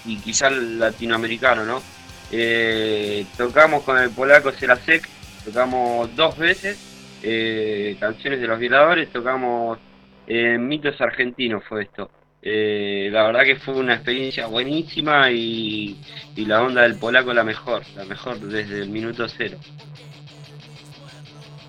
[0.05, 1.83] y quizás latinoamericano, ¿no?
[2.31, 5.07] Eh, tocamos con el polaco Serasek,
[5.45, 6.79] tocamos dos veces
[7.21, 9.77] eh, canciones de los violadores, tocamos
[10.25, 12.09] eh, Mitos Argentinos fue esto.
[12.41, 15.95] La verdad que fue una experiencia buenísima y
[16.37, 19.59] la onda del polaco la mejor, la mejor desde el minuto cero.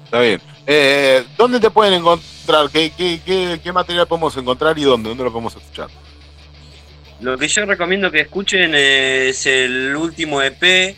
[0.06, 0.40] Está bien.
[0.66, 2.70] Eh, ¿Dónde te pueden encontrar?
[2.70, 5.08] ¿Qué, qué, qué, qué material podemos encontrar y dónde?
[5.08, 5.88] ¿Dónde lo podemos escuchar?
[7.20, 10.94] Lo que yo recomiendo que escuchen es el último EP,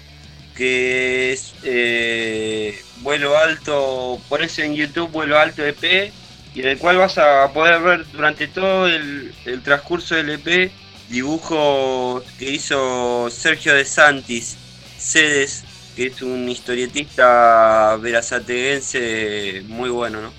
[0.54, 6.12] que es eh, Vuelo Alto, pones en YouTube Vuelo Alto EP,
[6.54, 10.70] y en el cual vas a poder ver durante todo el, el transcurso del EP
[11.08, 14.56] dibujos que hizo Sergio de Santis,
[14.98, 15.64] Cedes,
[15.98, 20.32] que es un historietista verazateguense muy bueno, ¿no?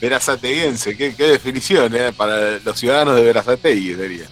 [0.00, 4.26] Verazateguense, qué, qué definición eh, para los ciudadanos de Verazategui, diría.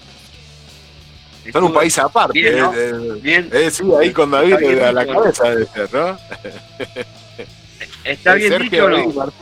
[1.52, 2.40] Son un país aparte.
[2.40, 2.72] Bien, ¿no?
[2.74, 6.18] eh, Bien, eh, sí, ahí con David bien a la cabeza debe ser, ¿no?
[8.02, 9.32] ¿está Eh, bien Sergio dicho no?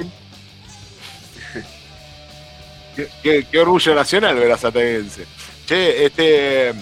[3.23, 5.25] Qué- qué orgullo nacional verazateguense.
[5.67, 6.75] Che, este.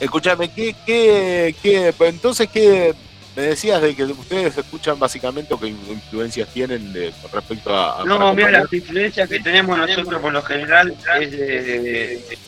[0.00, 2.94] Escúchame, ¿qué, qué, qué, entonces, ¿qué
[3.36, 8.04] me decías de que ustedes escuchan básicamente o qué influencias tienen de, con respecto a.
[8.04, 12.38] No, mira, las influencias que tenemos nosotros por lo general es de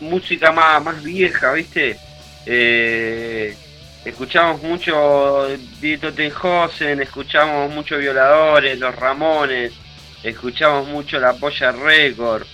[0.00, 1.98] música más, más vieja, ¿viste?
[2.46, 3.56] Eh,
[4.04, 5.48] escuchamos mucho
[5.80, 9.72] Dieto Tenhosen, escuchamos mucho Violadores, Los Ramones,
[10.22, 12.46] escuchamos mucho La Polla Record.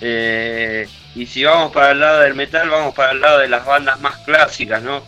[0.00, 3.64] eh, y si vamos para el lado del metal, vamos para el lado de las
[3.64, 5.02] bandas más clásicas, ¿no?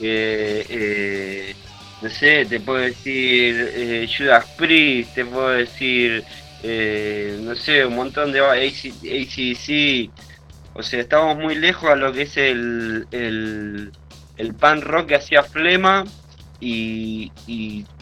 [0.00, 1.54] Eh,
[2.00, 6.24] no sé, te puedo decir eh, Judas Priest, te puedo decir,
[6.62, 10.10] eh, no sé, un montón de ACDC.
[10.72, 13.92] O sea, estamos muy lejos a lo que es el, el,
[14.38, 16.04] el pan rock que hacía Flema
[16.58, 17.30] y,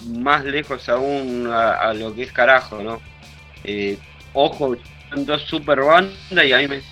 [0.06, 3.01] más lejos aún a, a, lo que es carajo, ¿no?
[3.64, 3.98] Eh,
[4.32, 4.76] ojo,
[5.10, 6.82] son dos super bandas y a mí me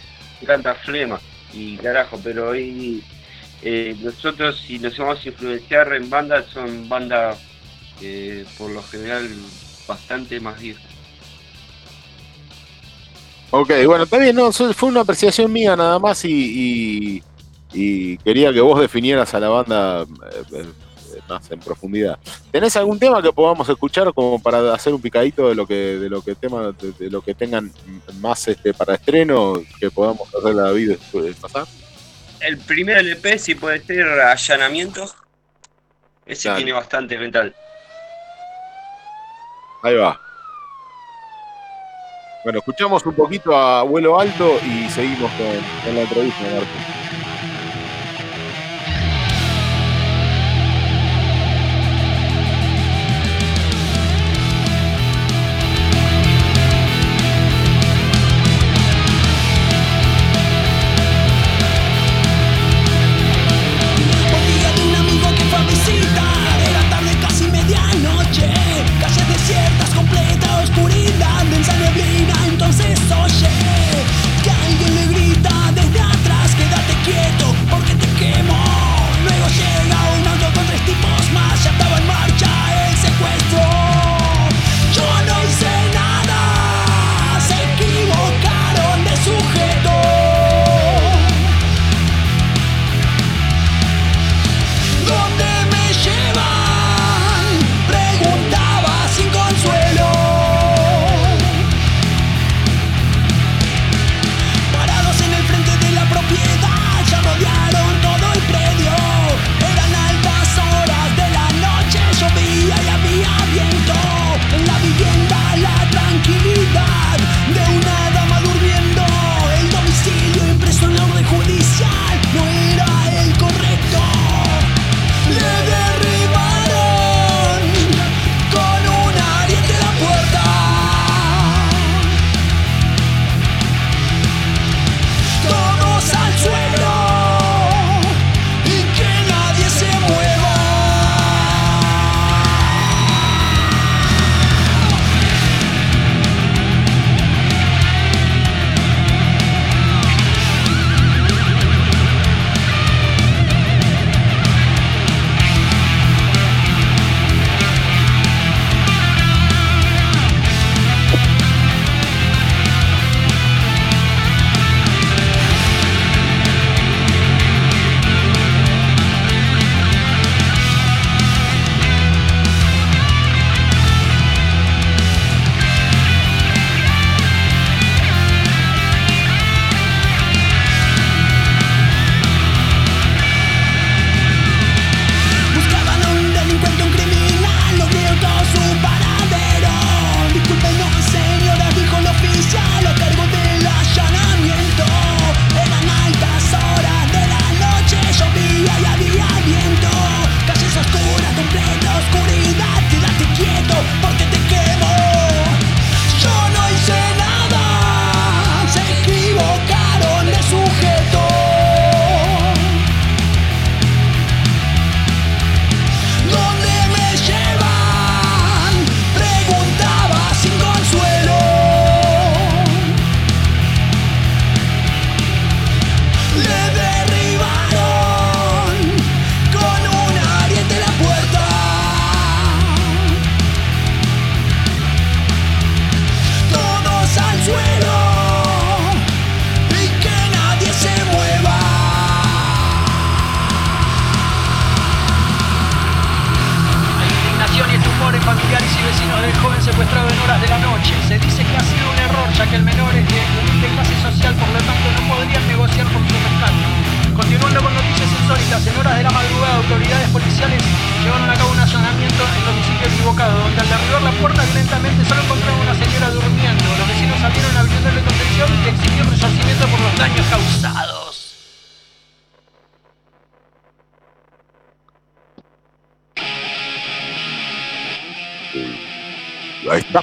[0.41, 1.21] encanta Flema
[1.53, 3.03] y carajo, pero hoy
[3.63, 7.39] eh, nosotros si nos vamos a influenciar en bandas son bandas
[8.03, 9.29] eh, por lo general
[9.87, 10.85] bastante más viejas.
[13.51, 17.23] Ok, bueno, está bien, no, fue una apreciación mía nada más y, y,
[17.73, 20.65] y quería que vos definieras a la banda eh, eh,
[21.29, 22.19] más en profundidad.
[22.51, 26.09] ¿Tenés algún tema que podamos escuchar como para hacer un picadito de lo que, de
[26.09, 27.73] lo que tema, de, lo que tengan
[28.21, 31.67] más este para estreno que podamos hacer la vida después de pasar?
[32.41, 35.07] El primer LP si puede ser allanamiento.
[36.25, 37.55] Ese tiene bastante mental.
[39.83, 40.21] Ahí va.
[42.47, 46.96] Bueno, escuchamos un poquito a vuelo alto y seguimos con, la entrevista, Marco.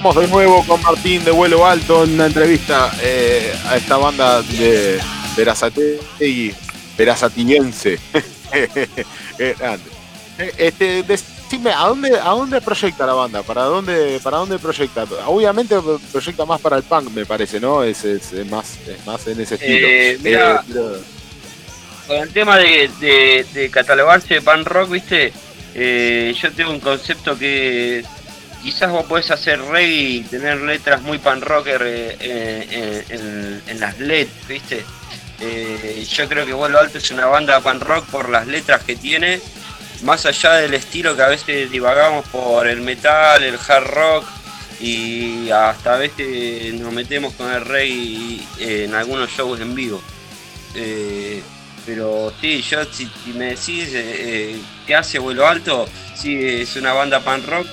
[0.04, 4.42] estamos de nuevo con Martín de Vuelo Alto en una entrevista eh, a esta banda
[4.42, 5.00] de
[5.34, 6.54] Verazategui,
[6.98, 7.98] Verazatiniense.
[9.36, 9.56] Eh,
[10.38, 13.42] eh, este, decime, ¿a dónde, ¿a dónde proyecta la banda?
[13.42, 15.06] ¿Para dónde, ¿Para dónde proyecta?
[15.26, 15.74] Obviamente
[16.12, 17.82] proyecta más para el punk, me parece, ¿no?
[17.82, 19.88] Es, es, más, es más en ese estilo.
[19.88, 21.00] Eh,
[22.06, 25.32] con el tema de, catalogarse de punk rock, ¿viste?
[25.74, 28.04] yo tengo un concepto que
[28.64, 33.80] quizás vos podés hacer reggae y tener letras muy pan rocker eh, eh, en, en
[33.80, 34.84] las letras, viste.
[35.40, 38.96] Eh, yo creo que Vuelo Alto es una banda pan rock por las letras que
[38.96, 39.40] tiene,
[40.02, 44.24] más allá del estilo que a veces divagamos por el metal, el hard rock
[44.80, 50.02] y hasta a veces nos metemos con el reggae eh, en algunos shows en vivo.
[50.74, 51.42] Eh,
[51.86, 56.92] pero sí, yo si, me decís eh, eh, qué hace Vuelo Alto, sí, es una
[56.92, 57.66] banda punk rock,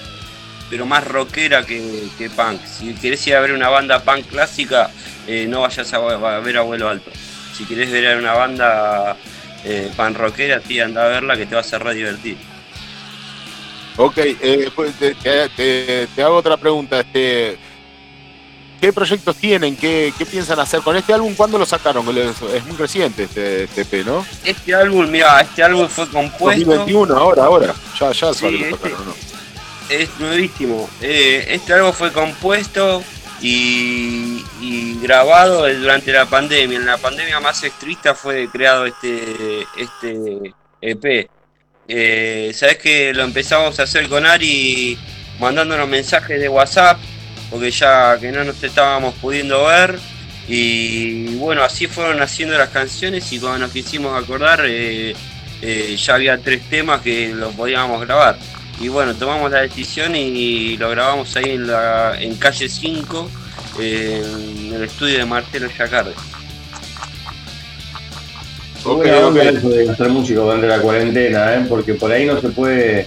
[0.72, 2.62] pero más rockera que, que punk.
[2.66, 4.90] Si querés ir a ver una banda punk clásica,
[5.28, 7.12] eh, no vayas a, a ver a Vuelo Alto.
[7.56, 9.18] Si querés ver a una banda
[9.66, 12.38] eh, punk rockera, sí, anda a verla que te va a hacer re divertir.
[13.98, 17.02] Ok, eh, pues, te, te- te- te hago otra pregunta.
[17.02, 17.58] Este,
[18.80, 19.76] ¿Qué proyectos tienen?
[19.76, 21.36] ¿Qué, qué piensan hacer con este álbum?
[21.36, 22.04] ¿Cuándo lo sacaron?
[22.18, 24.26] Es, muy reciente este, este EP, ¿no?
[24.44, 26.66] Este álbum, mira, este álbum fue compuesto.
[26.66, 27.76] 2021, ahora, ahora.
[28.00, 29.31] Ya, ya Sí, este- sacaron, ¿no?
[29.90, 30.90] Es nuevísimo.
[31.02, 33.04] Eh, este álbum fue compuesto
[33.42, 34.44] y,
[35.02, 36.78] grabado durante la pandemia.
[36.78, 41.30] En la pandemia más estricta fue creado este, este EP.
[41.88, 44.98] Eh, Sabes que lo empezamos a hacer con Ari
[45.40, 47.00] mandándonos mensajes de WhatsApp,
[47.50, 49.98] porque ya que no nos estábamos pudiendo ver.
[50.48, 55.16] Y bueno, así fueron haciendo las canciones y cuando nos quisimos acordar eh,
[55.96, 58.38] ya había tres temas que los podíamos grabar.
[58.82, 63.30] Y bueno, tomamos la decisión y lo grabamos ahí en, la, en calle 5,
[63.80, 64.24] eh,
[64.68, 66.14] en el estudio de Marcelo Yacarde.
[68.84, 69.48] Ok, Buena onda ok.
[69.58, 71.66] eso de ser músico durante la cuarentena, ¿eh?
[71.70, 73.06] porque por ahí no se puede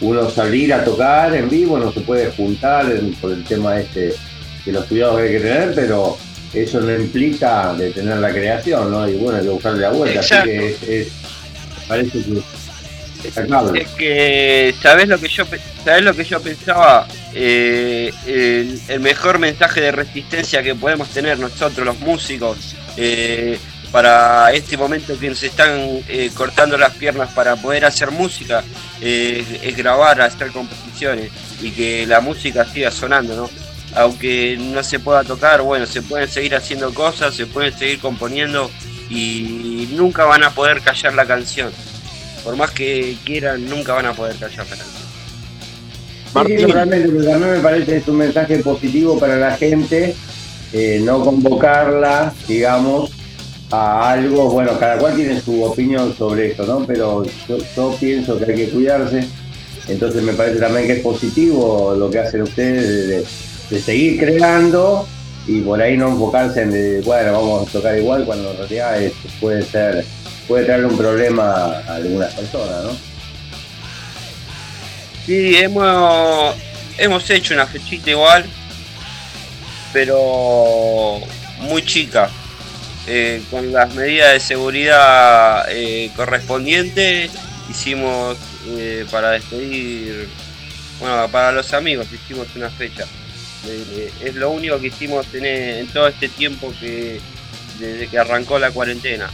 [0.00, 4.12] uno salir a tocar en vivo, no se puede juntar en- por el tema este
[4.64, 6.18] de los cuidados que hay que tener, pero
[6.52, 9.08] eso no implica detener la creación, ¿no?
[9.08, 10.50] Y bueno, hay que buscarle la vuelta, Exacto.
[10.50, 11.12] así que es, es-
[11.86, 12.42] parece que
[13.74, 15.44] Es que, ¿sabes lo que yo,
[15.84, 17.06] sabés lo que yo pensaba?
[17.34, 23.58] Eh, el, el mejor mensaje de resistencia que podemos tener nosotros los músicos eh,
[23.92, 25.70] para este momento que nos están
[26.08, 28.62] eh, cortando las piernas para poder hacer música
[29.00, 31.30] eh, es grabar, hacer composiciones
[31.62, 33.50] y que la música siga sonando, ¿no?
[33.94, 38.70] Aunque no se pueda tocar, bueno, se pueden seguir haciendo cosas, se pueden seguir componiendo
[39.08, 41.72] y nunca van a poder callar la canción.
[42.46, 45.02] Por más que quieran, nunca van a poder callar la canción.
[46.26, 46.58] Sí, Martín.
[46.60, 50.14] sí, realmente, a mí me parece que es un mensaje positivo para la gente,
[50.72, 53.10] eh, no convocarla, digamos,
[53.72, 56.86] a algo, bueno, cada cual tiene su opinión sobre esto, ¿no?
[56.86, 59.26] Pero yo, yo pienso que hay que cuidarse,
[59.88, 63.24] entonces me parece también que es positivo lo que hacen ustedes de, de-
[63.70, 65.08] de seguir creando
[65.48, 69.02] y por ahí no enfocarse en, de, bueno, vamos a tocar igual, cuando en realidad
[69.02, 70.04] es- puede ser,
[70.46, 72.96] puede traerle un problema a algunas personas, ¿no?
[75.26, 76.54] Sí, hemos,
[76.98, 78.44] hemos hecho una fechita igual,
[79.92, 81.20] pero
[81.60, 82.30] muy chica,
[83.08, 87.32] eh, con las medidas de seguridad eh, correspondientes.
[87.68, 88.36] Hicimos
[88.68, 90.28] eh, para despedir,
[91.00, 93.04] bueno, para los amigos hicimos una fecha.
[93.66, 97.20] Eh, es lo único que hicimos en, en todo este tiempo que
[97.80, 99.28] desde que arrancó la cuarentena.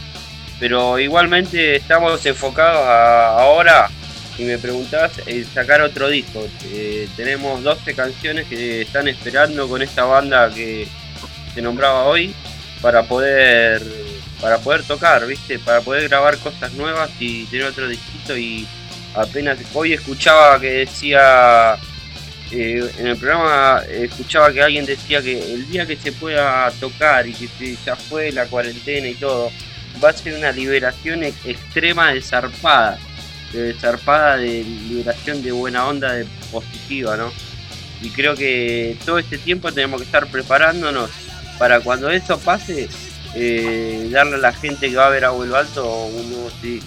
[0.63, 3.89] Pero igualmente estamos enfocados a- ahora
[4.37, 6.47] si me preguntás, eh, sacar otro disco.
[6.71, 10.87] Eh, tenemos 12 canciones que están esperando con esta banda que
[11.53, 12.33] te nombraba hoy
[12.81, 13.81] para poder
[14.39, 15.59] para poder tocar, ¿viste?
[15.59, 18.65] Para poder grabar cosas nuevas y tener otro disquito y
[19.15, 21.75] apenas hoy escuchaba que decía
[22.51, 27.27] eh, en el programa escuchaba que alguien decía que el día que se pueda tocar
[27.27, 29.51] y que se- ya fue la cuarentena y todo,
[30.03, 32.97] va a ser una liberación ex- extrema de zarpada
[33.51, 37.31] de zarpada de liberación de buena onda, de positiva, ¿no?
[38.01, 41.09] Y creo que todo este tiempo tenemos que estar preparándonos
[41.59, 42.89] para cuando eso pase,
[43.35, 46.81] eh, darle a la gente que va a ver a Vuelo Alto un nuevo CD.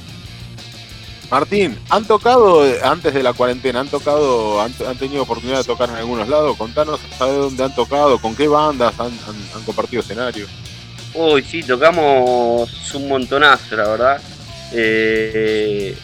[1.30, 3.80] Martín, ¿han tocado eh, antes de la cuarentena?
[3.80, 6.56] ¿Han tocado, han, tenido oportunidad de tocar en algunos lados?
[6.56, 8.18] Contanos, ¿sabes dónde han tocado?
[8.20, 9.18] ¿Con qué bandas han-
[9.54, 10.46] han compartido escenario?
[11.16, 14.20] Uy, sí, tocamos un montonazo, la verdad.
[14.72, 15.96] Eh,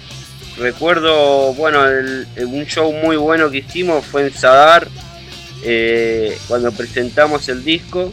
[0.56, 1.82] recuerdo, bueno,
[2.47, 4.89] un show muy bueno que hicimos fue en Sadar,
[5.64, 8.12] eh, cuando presentamos el disco.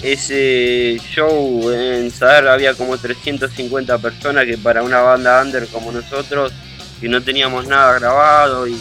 [0.00, 6.52] ese show en Sadar había como 350 personas que para una banda under como nosotros,
[7.00, 8.76] que no teníamos nada grabado y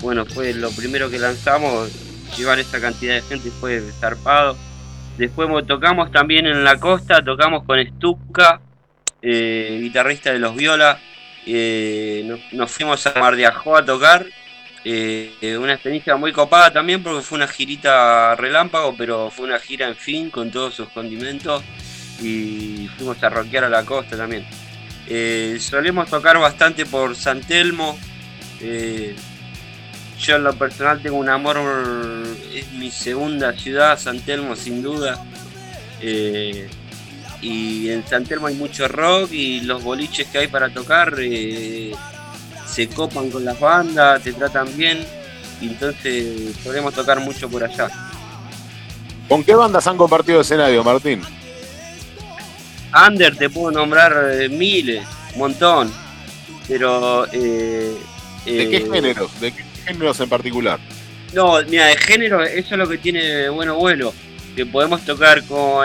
[0.00, 1.90] bueno, fue lo primero que lanzamos,
[2.38, 4.56] llevar esa cantidad de gente fue zarpado.
[5.18, 8.60] Después mo- tocamos también en la costa, tocamos con Stuka,
[9.20, 11.00] eh, guitarrista de los Viola.
[11.50, 14.24] eh, nos, fuimos a Mar a tocar.
[14.84, 19.58] eh, eh, una experiencia muy copada también porque fue una girita relámpago, pero fue una
[19.58, 21.62] gira en fin con todos sus condimentos.
[22.22, 24.46] Y fuimos a rockear a la costa también.
[25.60, 27.98] Solemos tocar bastante por San Telmo.
[30.18, 31.58] Yo en lo personal tengo un amor,
[32.54, 35.24] es mi segunda ciudad, San Telmo sin duda.
[36.00, 36.68] Eh,
[37.40, 41.92] y en San Telmo hay mucho rock y los boliches que hay para tocar eh,
[42.66, 45.04] se copan con las bandas, te tratan bien.
[45.60, 47.88] Y entonces solemos tocar mucho por allá.
[49.28, 51.22] ¿Con qué bandas han compartido escenario, Martín?
[53.06, 55.92] Under te puedo nombrar eh, miles, un montón.
[56.66, 57.26] Pero...
[57.32, 57.96] eh,
[58.44, 59.40] ¿De qué géneros?
[59.40, 60.78] ¿De qué géneros en particular?
[61.34, 64.12] No, mira, de género, eso es lo que tiene bueno bueno.
[64.54, 65.42] Que podemos tocar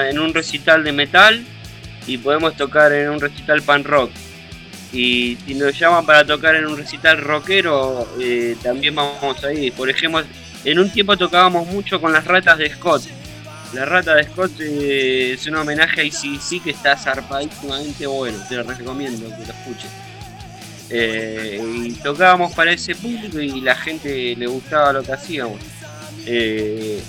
[0.09, 1.43] en un recital de metal
[2.07, 4.11] y podemos tocar en un recital pan rock.
[4.91, 9.71] Y si nos llaman para tocar en un recital rockero, eh, también vamos ahí.
[9.71, 10.23] Por ejemplo,
[10.63, 13.03] en un tiempo tocábamos mucho con las ratas de Scott.
[13.73, 18.37] La rata de Scott eh, es un homenaje a ICC que está zarpadísimamente bueno.
[18.47, 19.89] Te lo recomiendo que lo escuches.
[20.89, 25.59] Eh, y tocábamos para ese público y la gente le gustaba lo que hacíamos.
[26.25, 27.01] Eh,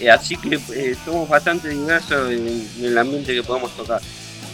[0.00, 4.00] eh, así que eh, somos bastante diversos en, en el ambiente que podemos tocar.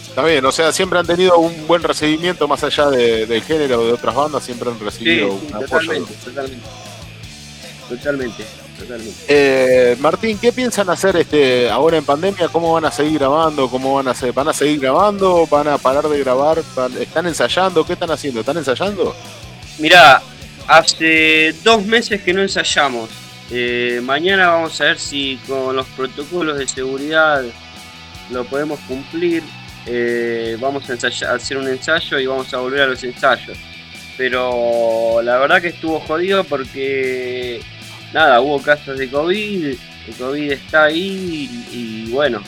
[0.07, 3.85] Está bien, o sea, siempre han tenido un buen recibimiento más allá de- del género
[3.85, 5.67] de otras bandas, siempre han recibido sí, un apoyo.
[5.69, 6.65] totalmente, totalmente.
[7.87, 8.43] Totalmente,
[8.79, 9.13] totalmente.
[9.27, 12.47] Eh, Martín, ¿qué piensan hacer este ahora en pandemia?
[12.47, 13.69] ¿Cómo van a seguir grabando?
[13.69, 14.33] ¿Cómo van a hacer?
[14.33, 15.45] ¿Van a seguir grabando?
[15.47, 16.59] ¿Van a parar de grabar?
[16.75, 17.85] ¿Van- ¿Están ensayando?
[17.85, 18.39] ¿Qué están haciendo?
[18.39, 19.15] ¿Están ensayando?
[19.77, 20.21] Mirá,
[20.67, 23.09] hace dos meses que no ensayamos.
[23.51, 27.43] Eh, mañana vamos a ver si con los protocolos de seguridad
[28.31, 29.43] lo podemos cumplir.
[29.85, 30.93] Eh, vamos a
[31.33, 33.57] hacer un ensayo y vamos a volver a los ensayos.
[34.17, 37.61] Pero la verdad que estuvo jodido porque
[38.13, 41.77] nada, hubo casos de COVID, el COVID está ahí y,
[42.07, 42.41] y bueno,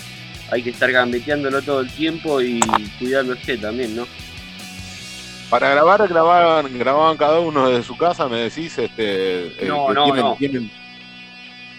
[0.52, 2.60] hay que estar gambeteándolo todo el tiempo y
[3.00, 4.08] cuidándose también, ¿no?
[5.50, 10.04] Para grabar, grababan, grababan cada uno desde su casa, me decís, este, eh, No, no,
[10.06, 10.36] tienen- no.
[10.38, 10.72] tienen-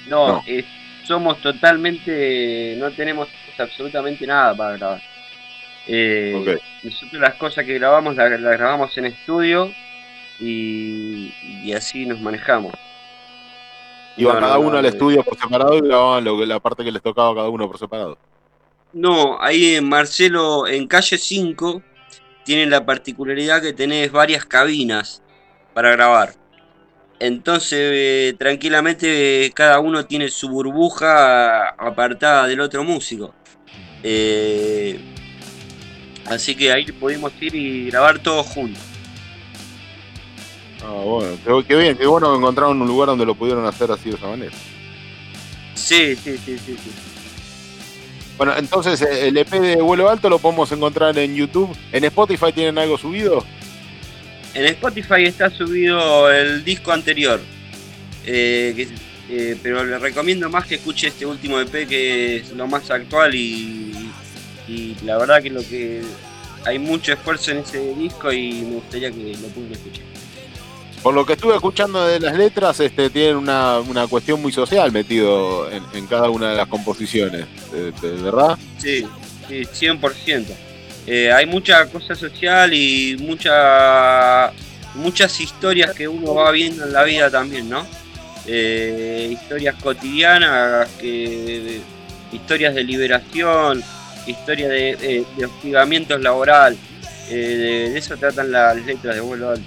[0.09, 0.45] No, No.
[0.47, 0.65] eh,
[1.05, 3.29] somos totalmente, no tenemos
[3.59, 5.03] absolutamente nada para grabar.
[5.87, 6.63] Eh, Ok.
[6.85, 9.73] Nosotros las cosas que grabamos las, las grabamos en estudio
[10.39, 11.33] y,
[11.65, 12.75] y así nos manejamos.
[14.17, 14.89] Iban No, cada no, uno no, al eh.
[14.89, 17.79] estudio por separado y grababan lo la parte que les tocaba a cada uno por
[17.79, 18.19] separado.
[18.93, 21.83] No, ahí en Marcelo, en calle 5,
[22.45, 25.23] tienen la particularidad que tenés varias cabinas
[25.73, 26.35] para grabar.
[27.19, 33.33] Entonces, eh, tranquilamente, cada uno tiene su burbuja apartada del otro músico.
[34.03, 35.01] Eh,
[36.27, 38.83] así que ahí pudimos ir y grabar todos juntos.
[40.85, 43.91] Ah, bueno, qué, qué bien, qué bueno que encontraron un lugar donde lo pudieron hacer
[43.93, 44.53] así de esa manera.
[45.75, 46.77] Sí, sí, sí, sí.
[46.77, 46.91] sí.
[48.37, 51.77] Bueno, entonces eh, el EP de vuelo alto lo podemos encontrar en YouTube.
[51.93, 53.45] ¿En Spotify tienen algo subido?
[54.55, 57.41] En Spotify está subido el disco anterior.
[58.27, 58.89] eh, que-
[59.31, 63.35] eh, pero le recomiendo más que escuche este último EP que es lo más actual
[63.35, 64.11] y,
[64.69, 66.03] y la verdad que lo que
[66.67, 70.05] hay mucho esfuerzo en ese disco y me gustaría que lo pudiera escuchar.
[71.03, 74.93] Por lo que estuve escuchando de las letras, este, tienen una, una cuestión muy social
[74.93, 78.57] metido en, cada una de las composiciones, de- ¿verdad?
[78.79, 79.05] Sí,
[79.49, 80.47] sí, 100%.
[81.09, 84.53] Eh, hay mucha cosa social y mucha,
[84.95, 87.85] muchas historias que uno va viendo en la vida también, ¿no?
[88.47, 90.89] Eh, historias cotidianas,
[92.33, 93.83] historias de liberación,
[94.27, 96.77] historias de, eh, de hostigamientos laboral.
[97.29, 99.63] Eh, de, de eso tratan las letras de vuelo alto.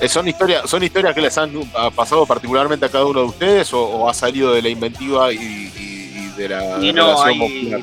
[0.00, 3.26] Eh, ¿Son historias, ¿Son historias que les han ha pasado particularmente a cada uno de
[3.26, 7.22] ustedes o, o ha salido de la inventiva y, y- y de la Y no,
[7.24, 7.82] relación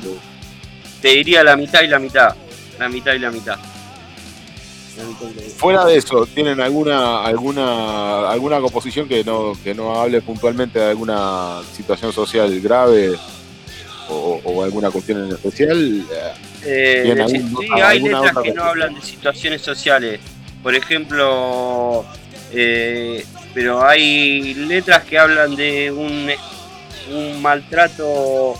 [1.00, 2.34] Te diría la mitad y la mitad.
[2.78, 3.56] La mitad y la mitad.
[4.96, 5.56] La mitad y la mitad.
[5.58, 10.86] Fuera de eso, ¿tienen alguna alguna alguna composición que no que no hable puntualmente de
[10.90, 13.14] alguna situación social grave
[14.08, 16.04] o, o alguna cuestión en especial?
[16.64, 20.18] Eh, algún- sí, hay letras que no hablan de situaciones sociales.
[20.62, 22.04] Por ejemplo,
[22.52, 23.24] eh,
[23.54, 26.30] pero hay letras que hablan de un,
[27.14, 28.54] un maltrato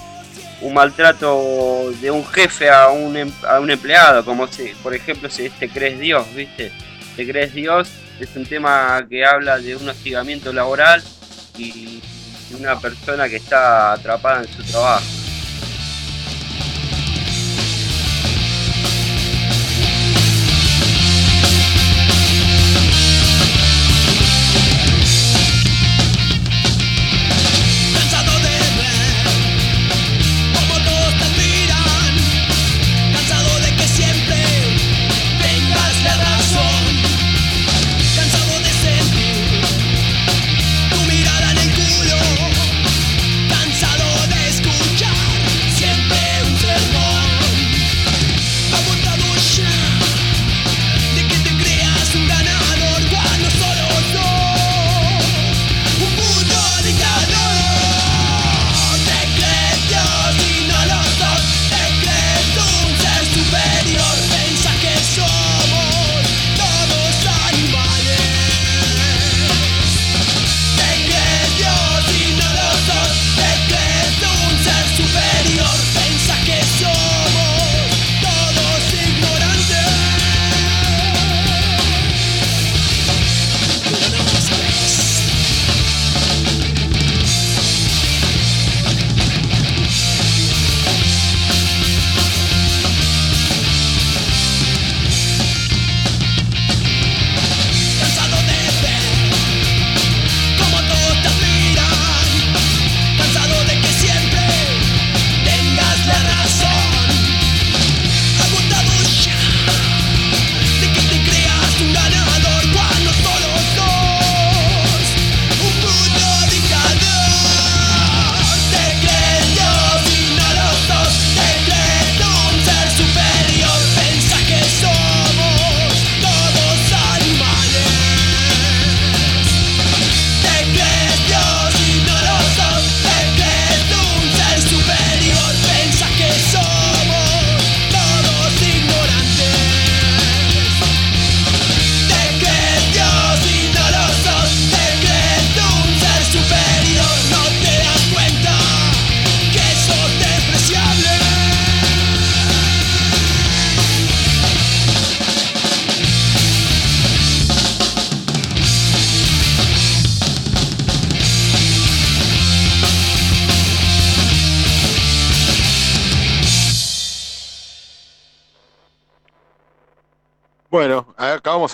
[0.61, 5.31] un maltrato de un jefe a un, em- a un empleado, como si, por ejemplo,
[5.31, 6.73] si Te crees Dios, ¿viste?
[7.17, 7.89] Te crees Dios
[8.19, 11.01] es un tema que habla de un hostigamiento laboral
[11.57, 12.01] y
[12.59, 15.05] una persona que está atrapada en su trabajo.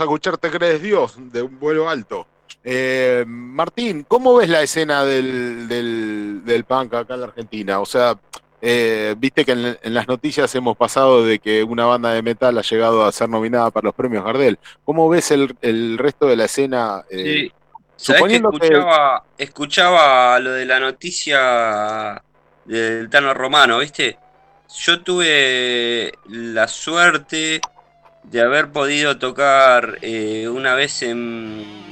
[0.05, 2.27] A escuchar Te crees Dios de un vuelo alto.
[2.63, 7.81] Eh, Martín, ¿cómo ves la escena del, del, del punk acá en la Argentina?
[7.81, 8.17] O sea,
[8.63, 12.57] eh, viste que en, en las noticias hemos pasado de que una banda de metal
[12.57, 14.59] ha llegado a ser nominada para los premios Gardel.
[14.85, 17.03] ¿Cómo ves el, el resto de la escena?
[17.11, 17.53] eh, Sí.
[17.97, 22.23] ¿Sabés que suponiendo que- escuchaba, escuchaba lo de la noticia
[22.65, 24.19] del Tano Romano, ¿viste?
[24.77, 27.61] Yo tuve la suerte
[28.31, 31.85] de haber podido tocar eh, una vez en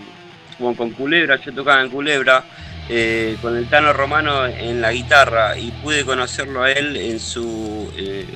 [0.58, 2.44] con Culebra, yo tocaba en Culebra
[2.88, 7.92] eh, con el Tano Romano en la guitarra y pude conocerlo a él en su
[7.96, 8.26] eh,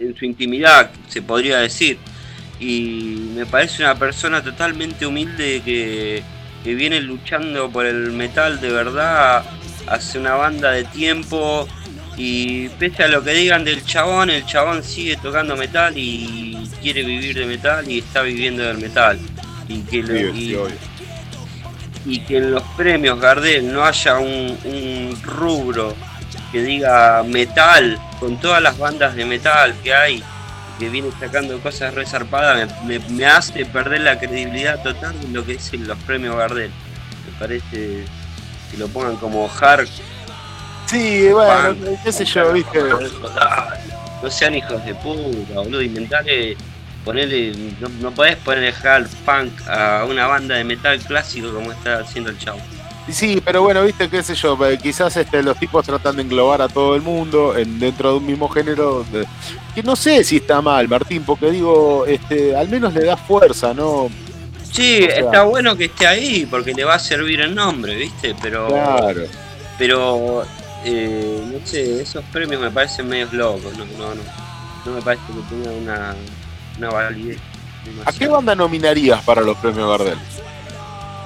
[0.00, 1.98] en su intimidad, se podría decir.
[2.60, 6.22] Y me parece una persona totalmente humilde que,
[6.62, 9.44] que viene luchando por el metal de verdad
[9.86, 11.68] hace una banda de tiempo
[12.16, 17.02] y pese a lo que digan del chabón, el chabón sigue tocando metal y quiere
[17.02, 19.18] vivir de metal y está viviendo del metal.
[19.68, 20.76] Y que, lo- Sí, y- sí, obvio.
[22.06, 25.94] y que en los premios Gardel no haya un, un rubro
[26.52, 30.22] que diga metal, con todas las bandas de metal que hay,
[30.78, 35.44] que viene sacando cosas resarpadas, me, me- me hace perder la credibilidad total de lo
[35.44, 36.70] que es en los premios Gardel.
[37.26, 38.04] Me parece
[38.70, 39.88] que lo pongan como hard.
[40.86, 42.78] Sí, bueno, qué sé yo, viste.
[44.22, 46.56] No sean hijos de puta, boludo, inventale,
[47.04, 51.98] ponele, no, no podés poner hard punk a una banda de metal clásico como está
[52.00, 52.58] haciendo el chavo.
[53.10, 56.68] Sí, pero bueno, viste, qué sé yo, quizás este, los tipos tratan de englobar a
[56.68, 59.26] todo el mundo en, dentro de un mismo género, de-
[59.74, 63.74] que no sé si está mal, Martín, porque digo, este, al menos le da fuerza,
[63.74, 64.08] ¿no?
[64.72, 67.94] Sí, O sea- está bueno que esté ahí porque le va a servir el nombre,
[67.94, 68.34] ¿viste?
[68.40, 69.20] Pero, Claro.
[69.78, 70.44] pero
[70.84, 74.22] eh, no sé, esos premios me parecen medios locos, no, no, no,
[74.86, 76.14] no me parece que tenga una,
[76.78, 77.38] una validez.
[78.06, 80.18] ¿A qué banda nominarías para los premios Gardel?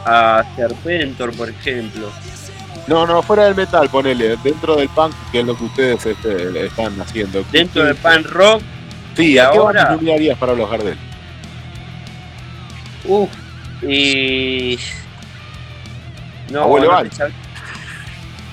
[0.04, 2.10] A Serpentor, por ejemplo.
[2.86, 6.66] No, no, fuera del metal, ponele, dentro del punk, que es lo que ustedes este,
[6.66, 7.44] están haciendo.
[7.52, 8.62] Dentro del pan rock,
[9.16, 10.96] Sí, ¿a qué ahora- banda nominarías para los Gardel?
[13.04, 13.28] uff,
[13.82, 14.78] y.
[16.50, 16.98] No, Abuelo no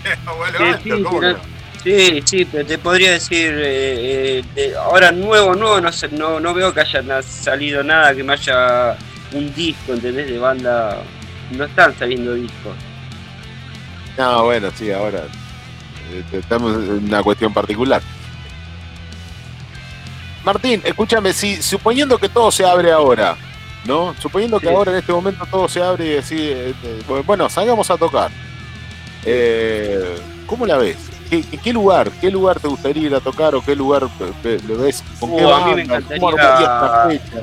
[0.57, 1.39] Sí, sí, ¿cómo sí, que no-
[1.83, 6.39] sí, sí, pero te podría decir, eh, eh, de- ahora nuevo, nuevo, no, sé, no,
[6.39, 8.95] no veo que haya salido nada que me haya
[9.33, 10.27] un disco, ¿entendés?
[10.29, 10.97] De banda,
[11.51, 12.75] no están saliendo discos.
[14.17, 15.19] No, bueno, sí, ahora
[16.11, 18.01] eh, estamos en una cuestión particular.
[20.43, 23.35] Martín, escúchame, si suponiendo que todo se abre ahora,
[23.85, 24.13] ¿no?
[24.19, 24.73] Suponiendo que Sí.
[24.73, 26.75] ahora en este momento todo se abre y decís,
[27.25, 28.29] bueno, salgamos a tocar.
[29.25, 30.15] Eh,
[30.45, 30.97] ¿Cómo la ves?
[31.29, 32.11] ¿Qué, qué- lugar?
[32.21, 34.03] ¿Qué lugar te gustaría ir a tocar o qué lugar
[34.67, 35.03] lo ves?
[35.19, 37.41] ¿Con Uh, qué a mí me encantaría- armarías esta fecha?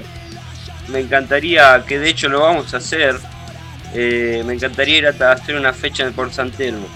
[0.89, 3.17] Me encantaría, que de hecho lo vamos a hacer,
[3.95, 6.87] eh, me encantaría ir a hacer una fecha por San Telmo.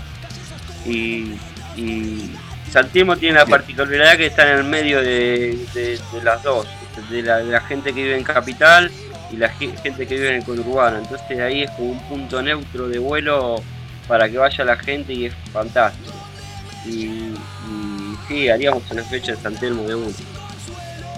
[0.84, 1.32] Y,
[1.76, 2.30] y
[2.70, 6.66] San Telmo tiene la particularidad que está en el medio de, de- de las dos,
[7.10, 8.90] de la, de la gente que vive en capital
[9.32, 10.98] y la ge- gente que vive en el conurbano.
[10.98, 13.56] Entonces ahí es como un punto neutro de vuelo
[14.08, 16.12] para que vaya la gente y es fantástico.
[16.86, 17.34] Y, y
[18.28, 20.12] sí, haríamos una fecha en San Telmo de uno.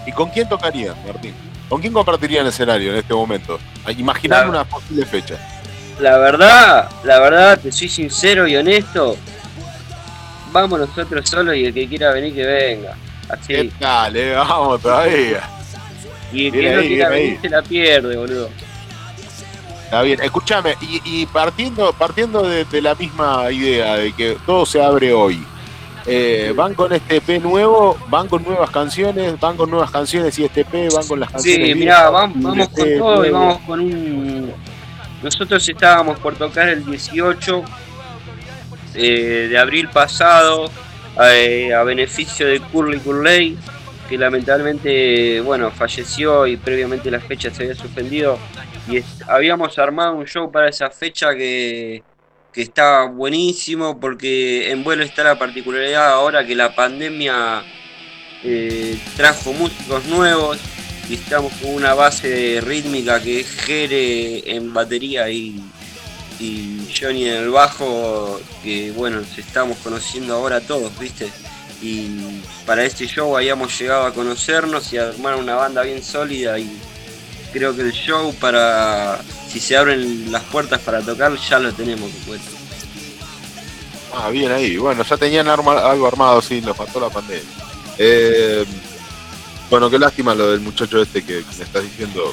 [0.07, 1.35] ¿Y con quién tocarían, Martín?
[1.69, 3.59] ¿Con quién compartirían escenario en este momento?
[3.97, 5.37] Imaginando La- una posible fecha.
[6.01, 9.17] La verdad, la verdad, te soy sincero y honesto.
[10.53, 12.95] Vamos nosotros solos y el que quiera venir que venga.
[13.29, 13.49] Así.
[13.53, 14.33] ¿Qué tal, eh?
[14.35, 15.43] Vamos todavía.
[16.33, 18.49] Y el que no quiera venir se la pierde, boludo.
[19.89, 24.67] Está bien, escúchame, y, y partiendo, partiendo de, de la misma idea de que todo
[24.67, 25.43] se abre hoy,
[26.11, 27.97] eh, ¿van con este EP nuevo?
[28.09, 29.41] ¿Van con nuevas canciones?
[29.41, 30.93] ¿Van con nuevas canciones y este EP?
[30.93, 31.69] ¿Van con las canciones?
[31.69, 33.39] Sí, mirá, vamos, Y vamos el con todo y nuevo.
[33.39, 34.53] vamos con un.
[35.23, 37.63] Nosotros estábamos por tocar el 18
[38.95, 40.71] eh, de abril pasado
[41.23, 43.59] eh, a beneficio de Curly Curley,
[44.09, 48.39] que lamentablemente, bueno, falleció y previamente la fecha se había suspendido.
[48.91, 52.03] Y habíamos armado un show para esa fecha que,
[52.53, 57.63] que está buenísimo porque en vuelo está la particularidad ahora que la pandemia
[58.43, 60.59] eh, trajo músicos nuevos
[61.09, 65.61] y estamos con una base rítmica que es Jere en batería y,
[66.39, 71.31] y Johnny en el bajo, que bueno, estamos conociendo ahora todos, ¿viste?
[71.81, 76.59] Y para este show habíamos llegado a conocernos y a armar una banda bien sólida
[76.59, 76.79] y
[77.59, 79.21] creo que el show para,
[79.51, 82.51] si se abren las puertas para tocar, ya lo tenemos, te cuento.
[84.15, 84.77] Ah, bien ahí.
[84.77, 87.43] Bueno, ya tenían arma- algo armado, sí, nos faltó la pandemia.
[87.99, 88.65] Eh,
[89.69, 92.33] bueno, qué lástima lo del muchacho este que me estás diciendo.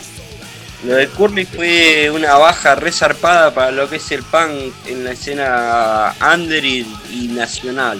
[0.85, 5.11] Lo de Curly fue una baja resarpada para lo que es el punk en la
[5.11, 7.99] escena under y, y nacional.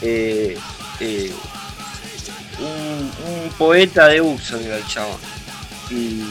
[0.00, 0.56] Eh,
[1.00, 1.32] eh,
[2.58, 5.18] un, un poeta de uso era el chabón.
[5.90, 6.22] Y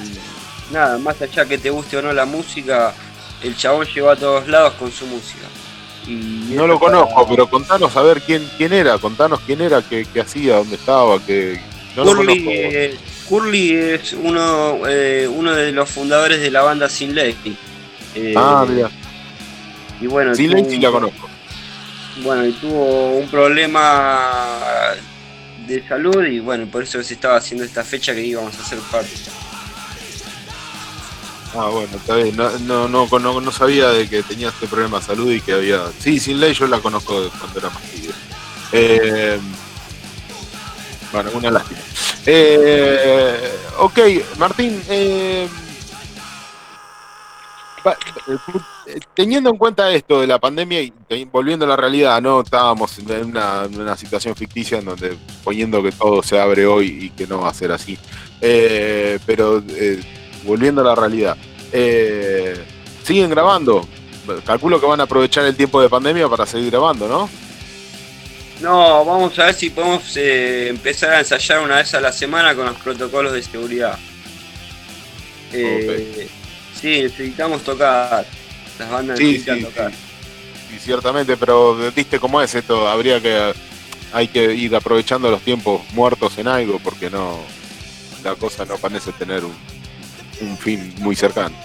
[0.71, 2.93] nada, más allá que te guste o no la música,
[3.43, 5.45] el chabón llegó a todos lados con su música.
[6.07, 9.81] Y No lo para- conozco, pero contanos a ver quién quién era, contanos quién era,
[9.81, 11.59] qué, qué hacía, dónde estaba, que
[11.95, 12.97] no Curly, eh,
[13.29, 17.35] Curly es uno, eh, uno de los fundadores de la banda Sin Ley.
[18.15, 18.89] Eh, Ah, mira,
[20.01, 21.29] Y bueno, tuvo- sí la conozco.
[22.23, 24.95] Bueno, y tuvo un problema
[25.72, 28.80] de salud y bueno, por eso se estaba haciendo esta fecha que íbamos a hacer
[28.91, 29.11] parte.
[31.53, 32.35] Ah, bueno, está bien.
[32.35, 35.53] No, no, no, no, no sabía de que tenía este problema de salud y que
[35.53, 35.81] había.
[35.99, 38.14] Sí, sin ley yo la conozco cuando era más pibe.
[38.72, 39.39] Eh,
[41.11, 41.80] bueno, una lástima.
[42.26, 43.99] Eh, ok,
[44.38, 44.81] Martín.
[44.88, 45.49] eh,
[49.13, 50.93] teniendo en cuenta esto de la pandemia y
[51.31, 56.23] volviendo a la realidad, no estábamos en una, situación ficticia en donde poniendo que todo
[56.23, 57.97] se abre hoy y que no va a ser así.
[58.41, 60.01] Eh, pero eh,
[60.43, 61.38] volviendo a la realidad,
[61.72, 62.55] eh,
[63.03, 63.88] siguen grabando.
[64.45, 67.30] Calculo que van a aprovechar el tiempo de pandemia para seguir grabando, ¿no?
[68.61, 72.55] No, vamos a ver si podemos eh, empezar a ensayar una vez a la semana
[72.55, 73.97] con los protocolos de seguridad.
[75.51, 76.30] Eh,
[76.81, 78.26] Sí, necesitamos tocar.
[78.80, 79.91] Las bandas Sí, sí, tocar.
[79.91, 82.88] Sí, ciertamente, pero viste cómo es esto.
[82.88, 83.53] Habría que
[84.14, 87.39] hay que ir aprovechando los tiempos muertos en algo porque no
[88.23, 89.53] la cosa no parece tener un,
[90.41, 91.56] un fin muy cercano.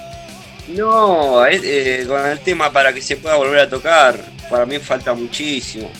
[0.68, 4.18] No, es- eh, con el tema para que se pueda volver a tocar,
[4.50, 5.90] para mí falta muchísimo.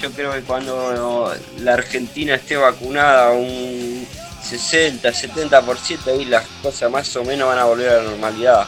[0.00, 4.06] Yo creo que cuando la Argentina esté vacunada un
[4.42, 8.66] 60, 70%, ahí las cosas más o menos van a volver a la normalidad.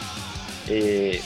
[0.69, 1.21] Eh,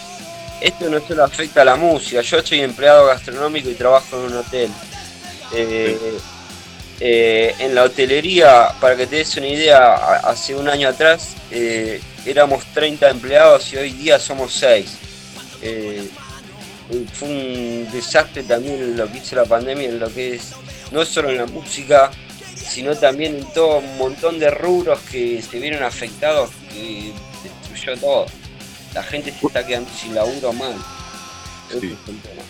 [0.64, 2.22] esto no solo afecta a la música.
[2.22, 4.70] Yo soy empleado gastronómico y trabajo en un hotel.
[5.52, 6.18] Eh,
[7.00, 12.00] eh, en la hotelería, para que te des una idea, hace un año atrás eh,
[12.24, 14.98] éramos 30 empleados y hoy día somos 6.
[17.12, 20.52] fue un desastre también lo que hizo la pandemia en lo que es,
[20.92, 22.10] no solo en la música,
[22.56, 27.12] sino también en todo un montón de rubros que se vieron afectados, que
[27.42, 28.43] destruyó todo.
[28.94, 30.74] La gente se está quedando sin laburo mal.
[31.68, 31.76] Sí.
[31.76, 32.42] es el tema.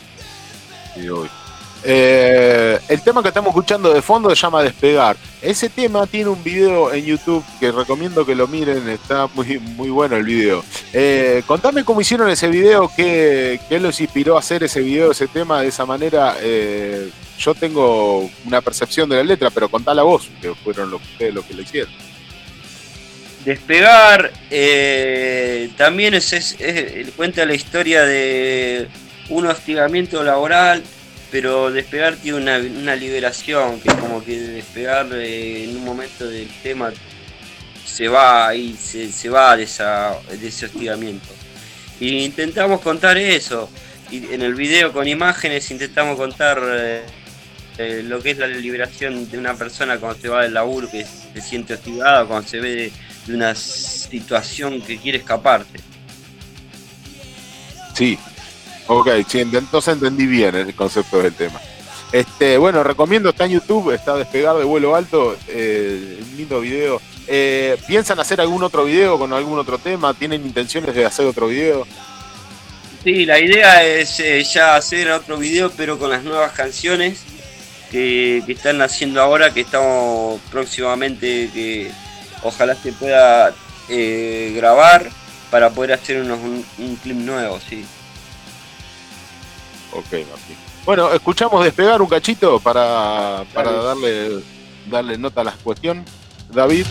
[1.86, 5.16] Eh, el tema que estamos escuchando de fondo se llama Despegar.
[5.42, 9.90] Ese tema tiene un video en YouTube que recomiendo que lo miren, está muy, muy
[9.90, 10.64] bueno el video.
[10.92, 15.28] Eh, contame cómo hicieron ese video, qué, qué los inspiró a hacer ese video, ese
[15.28, 16.36] tema de esa manera.
[16.40, 20.96] Eh, yo tengo una percepción de la letra, pero contá la voz, que fueron lo,
[20.96, 21.92] ustedes los que lo hicieron.
[23.44, 26.56] Despegar eh, también es,
[27.16, 28.88] cuenta la historia de
[29.28, 30.82] un hostigamiento laboral,
[31.30, 36.26] pero despegar tiene una, una liberación, que es como que despegar eh, en un momento
[36.26, 36.92] del tema
[37.84, 41.28] se va ahí, se, se va de, esa, de ese hostigamiento.
[42.00, 43.70] Y intentamos contar eso.
[44.10, 47.02] Y en el video con imágenes intentamos contar eh,
[47.78, 51.04] eh, lo que es la liberación de una persona cuando se va del laburo, que
[51.04, 52.92] se siente hostigada, cuando se ve
[53.26, 55.80] de, una situación que quiere escaparte.
[57.94, 58.18] Sí,
[58.86, 61.60] ok, sí, ent- entonces entendí bien el concepto del tema.
[62.12, 67.00] Este, bueno, recomiendo, está en YouTube, está Despegar de vuelo alto, eh, un lindo video.
[67.26, 70.14] Eh, ¿Piensan hacer algún otro video con algún otro tema?
[70.14, 71.86] ¿Tienen intenciones de hacer otro video?
[73.02, 77.22] Sí, la idea es eh, ya hacer otro video, pero con las nuevas canciones
[77.90, 81.90] que, que están haciendo ahora, que estamos próximamente, que
[82.44, 83.52] ojalá se pueda
[83.88, 85.10] eh, grabar
[85.50, 87.84] para poder hacer unos, un, un clip nuevo, sí.
[89.92, 90.56] Ok, Martín.
[90.84, 94.42] Bueno, escuchamos Despegar un cachito para, para darle,
[94.86, 96.04] darle nota a la cuestión.
[96.50, 96.86] David.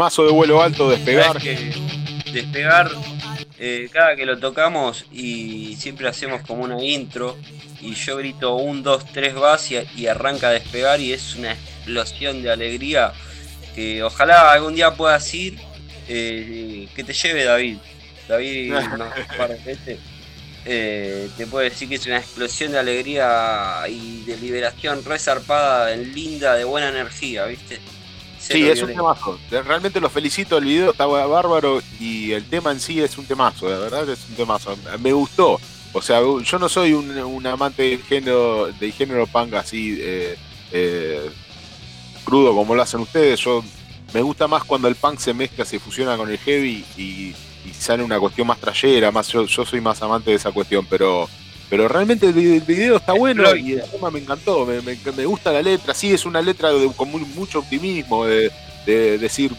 [0.00, 0.24] Temazo.
[0.24, 1.38] De vuelo alto, despegar.
[1.38, 1.74] Que
[2.32, 2.90] despegar,
[3.58, 7.36] eh, cada que lo tocamos y siempre hacemos como una intro
[7.82, 11.52] y yo grito un, dos, tres vas y, y arranca a despegar y es una
[11.52, 13.12] explosión de alegría
[13.74, 15.58] que ojalá algún día puedas ir,
[16.08, 17.76] eh, que te lleve David.
[18.26, 18.72] David
[20.64, 26.54] eh, te puede decir que es una explosión de alegría y de liberación resarpada, linda,
[26.54, 27.80] de buena energía, ¿viste?
[28.50, 29.38] Sí, es un temazo.
[29.50, 33.68] Realmente lo felicito, el video está bárbaro y el tema en sí es un temazo,
[33.68, 34.76] la verdad es un temazo.
[35.00, 35.60] Me gustó.
[35.92, 40.36] O sea, yo no soy un, un amante del género, del género punk así eh,
[40.72, 41.30] eh,
[42.24, 43.40] crudo como lo hacen ustedes.
[43.40, 43.64] Yo
[44.14, 47.72] me gusta más cuando el punk se mezcla, se fusiona con el heavy y, y
[47.72, 51.28] sale una cuestión más trayera, más yo, yo soy más amante de esa cuestión, pero
[51.70, 54.98] pero realmente el, vi- el video está bueno y el tema me encantó, me, me-
[55.16, 58.50] me gusta la letra, sí es una letra de, con muy- mucho optimismo, de,
[58.84, 59.52] de decir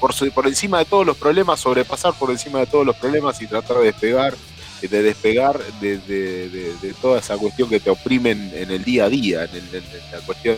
[0.00, 3.46] por, por encima de todos los problemas, sobrepasar por encima de todos los problemas y
[3.46, 4.34] tratar de despegar,
[4.80, 9.04] de despegar de, de- de- de toda esa cuestión que te oprimen en el día
[9.04, 10.56] a día, en, el- en la cuestión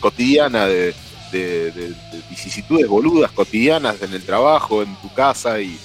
[0.00, 0.94] cotidiana de,
[1.30, 5.78] de- de- de vicisitudes boludas cotidianas en el trabajo, en tu casa y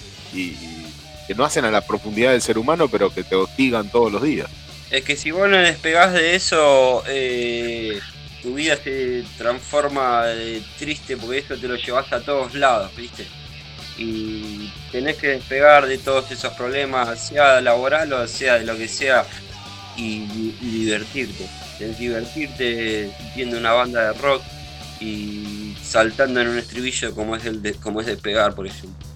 [1.28, 4.24] que no hacen a la profundidad del ser humano, pero que te hostigan todos los
[4.24, 4.48] días.
[4.90, 8.00] Es que si vos no despegás de eso, eh,
[8.42, 13.28] tu vida se transforma de triste porque eso te lo llevas a todos lados, ¿viste?
[13.98, 18.88] Y tenés que despegar de todos esos problemas, sea laboral o sea de lo que
[18.88, 19.26] sea,
[19.98, 21.48] y, y divertirte.
[21.78, 24.42] Tenés que divertirte viendo una banda de rock
[25.00, 29.07] y saltando en un estribillo como es el de, como es despegar, por ejemplo.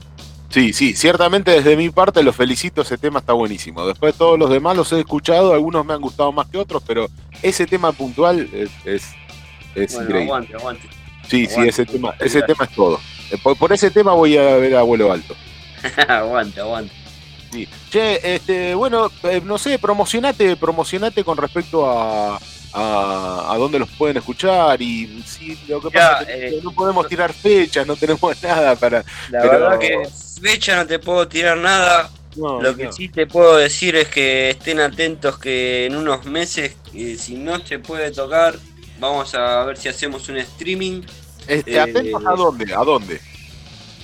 [0.52, 3.86] Sí, sí, ciertamente desde mi parte los felicito, ese tema está buenísimo.
[3.88, 7.08] Después todos los demás los he escuchado, algunos me han gustado más que otros, pero
[7.42, 9.04] ese tema puntual es, es,
[9.76, 10.24] es Bueno, increíble.
[10.24, 10.88] aguante, aguante.
[11.30, 11.70] Sí, sí, aguante.
[11.70, 13.00] ese tema, ese tema es todo.
[13.32, 15.36] Eh, Por, por ese tema voy a ver a Abuelo Alto.
[16.08, 16.94] aguante, aguante.
[17.54, 17.68] Sí.
[17.90, 22.38] Che, este, bueno, eh, no sé, promocionate, promocionate con respecto a,
[22.74, 26.62] a, a dónde los pueden escuchar y sí, lo que Ya, pasa es que eh,
[26.64, 29.00] no podemos tirar fechas, no tenemos nada para...
[29.30, 29.98] La Pero- verdad que
[30.42, 32.10] fecha no te puedo tirar nada.
[32.36, 32.92] no, Lo que no.
[32.92, 37.60] sí te puedo decir es que estén atentos que en unos meses, eh, si no
[37.66, 38.58] se puede tocar,
[39.00, 41.04] vamos a ver si hacemos un streaming.
[41.48, 42.74] Este, eh, ¿Atentos a dónde?
[42.74, 43.22] ¿A dónde?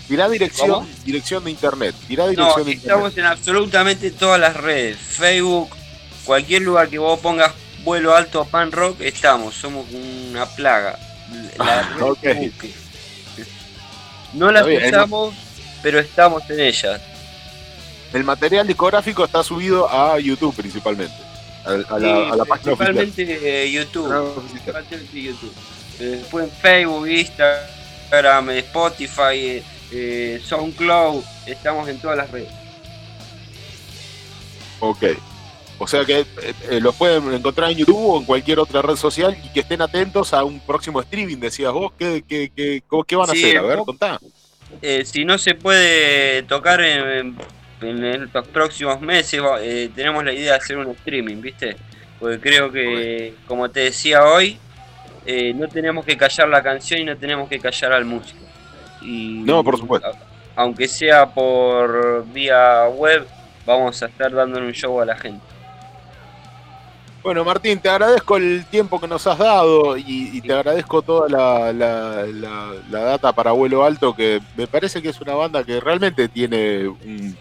[0.07, 0.88] Tirá dirección, ¿Cómo?
[1.03, 1.95] dirección de internet.
[2.07, 3.11] Tirá No, dirección de internet.
[3.11, 4.97] estamos en absolutamente todas las redes.
[4.97, 5.69] Facebook,
[6.26, 7.53] cualquier lugar que vos pongas
[7.84, 9.55] vuelo alto pan rock, estamos.
[9.55, 10.97] Somos una plaga.
[11.57, 11.99] La Ah.
[14.34, 15.34] No las usamos,
[15.82, 17.02] pero estamos en ellas.
[18.14, 21.14] El material discográfico está subido a YouTube principalmente.
[21.66, 22.95] A, a la, Sí, a la página oficial.
[22.95, 24.45] principalmente YouTube.
[24.49, 25.54] Principalmente YouTube.
[25.99, 32.49] Eh, Después en Facebook, Instagram, eh, Spotify, eh, eh, SoundCloud, estamos en todas las redes.
[34.80, 35.04] Ok.
[35.80, 36.26] O sea que
[36.70, 39.82] eh, los pueden encontrar en YouTube o en cualquier otra red social y que estén
[39.82, 41.91] atentos a un próximo streaming, decías vos.
[41.99, 43.58] ¿Qué, qué, qué, qué van a Sí, hacer?
[43.58, 44.20] A ver, contá.
[44.81, 47.35] Eh, si no se puede tocar en,
[47.81, 51.76] en estos próximos meses, eh, tenemos la idea de hacer un streaming, ¿viste?
[52.19, 54.57] Porque creo que, como te decía hoy,
[55.26, 58.39] eh, no tenemos que callar la canción y no tenemos que callar al músico.
[59.02, 60.07] Y, No, por supuesto.
[60.07, 60.18] a-
[60.56, 63.27] aunque sea por vía web,
[63.65, 65.45] vamos a estar dándole un show a la gente.
[67.23, 71.27] Bueno, Martín, te agradezco el tiempo que nos has dado y, y te agradezco toda
[71.27, 75.64] la, la- la- la data para vuelo alto, que me parece que es una banda
[75.64, 77.35] que realmente tiene un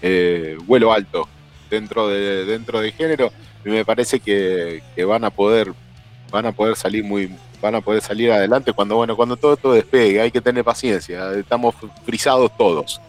[0.00, 1.28] eh, vuelo alto
[1.70, 3.32] dentro de dentro del género
[3.64, 5.72] y me parece que, que van a poder
[6.30, 9.72] van a poder salir muy van a poder salir adelante cuando bueno cuando todo esto
[9.72, 10.20] despegue.
[10.20, 13.00] Hay que tener paciencia estamos frisados todos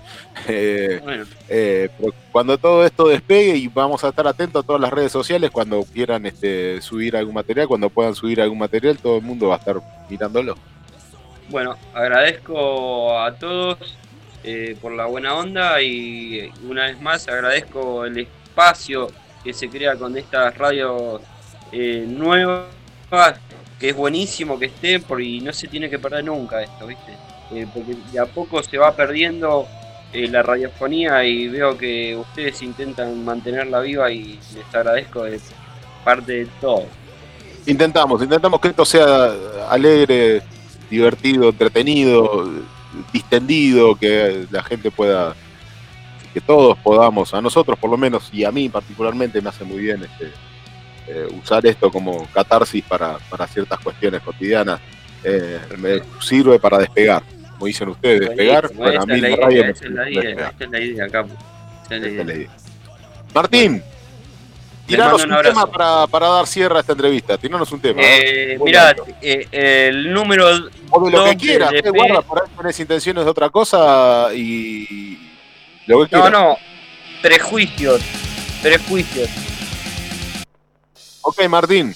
[0.47, 0.99] Eh,
[1.47, 5.11] eh, pero cuando todo esto despegue y vamos a estar atentos a todas las redes
[5.11, 9.49] sociales cuando quieran este, subir algún material, cuando puedan subir algún material, todo el mundo
[9.49, 9.77] va a estar
[10.09, 10.55] mirándolo.
[11.49, 13.77] Bueno, agradezco a todos
[14.43, 19.07] eh, por la buena onda y una vez más agradezco el espacio
[19.43, 21.21] que se crea con estas radios
[22.07, 22.65] nuevas,
[23.79, 27.13] que es buenísimo que estén por- y no se tiene que perder nunca esto, ¿viste?
[27.73, 29.67] Porque de a poco se va perdiendo
[30.13, 35.39] eh, la radiofonía y veo que ustedes intentan mantenerla viva y les agradezco de
[36.03, 36.85] parte de todos.
[37.65, 39.31] Intentamos, intentamos que esto sea
[39.69, 40.41] alegre,
[40.89, 42.47] divertido, entretenido,
[43.11, 45.33] distendido, que la gente pueda,
[46.33, 49.79] que todos podamos, a nosotros por lo menos y a mí particularmente me hace muy
[49.79, 50.31] bien este,
[51.07, 54.79] eh, usar esto como catarsis para, para ciertas cuestiones cotidianas.
[55.23, 57.23] Eh, me sirve para despegar.
[57.63, 58.73] Como dicen ustedes, despegar.
[58.73, 60.53] Bueno, mí es la idea, radio es la idea, despegar.
[60.55, 61.29] esa es la idea, capo.
[61.85, 62.35] Esa es la Esa es la idea.
[62.35, 62.49] idea.
[63.33, 63.83] Martín,
[64.85, 67.37] tiranos un, tema para, para dar cierre a esta entrevista.
[67.37, 68.01] Tiranos un tema.
[68.03, 69.47] Eh, mirá, eh,
[69.87, 70.47] el número
[70.91, 71.87] O de lo que quieras, EP.
[71.89, 75.17] guarda, por ahí tenés intenciones de otra cosa y
[75.87, 76.31] lo que No, quieras.
[76.31, 76.57] no,
[77.21, 78.01] prejuicios,
[78.61, 79.29] prejuicios.
[81.21, 81.95] Ok, Martín.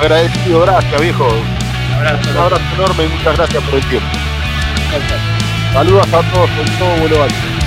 [0.00, 1.28] Agradecido, gracias, viejo.
[1.98, 2.30] Un abrazo.
[2.30, 4.08] Un abrazo enorme y muchas gracias por el tiempo.
[5.72, 7.57] Saludos a todos en todo vuelo alto.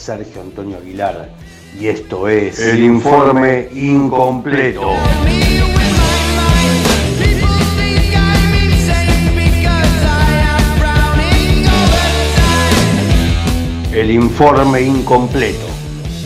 [0.00, 1.28] Sergio Antonio Aguilar
[1.78, 4.92] y esto es el informe incompleto.
[13.92, 15.66] El informe incompleto.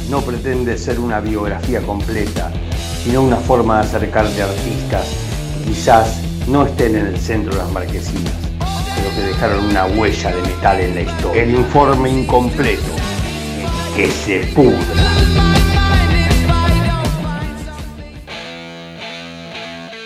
[0.09, 2.53] no pretende ser una biografía completa,
[3.03, 5.09] sino una forma de acercarte a artistas
[5.59, 8.35] que quizás no estén en el centro de las marquesinas,
[8.95, 11.43] pero que dejaron una huella de metal en la historia.
[11.43, 12.94] El informe incompleto,
[13.95, 14.79] que se pudra.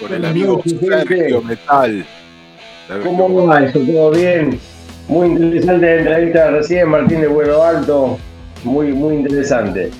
[0.01, 2.06] Con el amigo Sergio Metal.
[3.02, 3.81] ¿Cómo va eso?
[3.81, 4.59] ¿Todo bien?
[5.09, 8.19] Muy interesante la entrevista recién, Martín de Vuelo Alto.
[8.65, 9.90] Muy, muy interesante.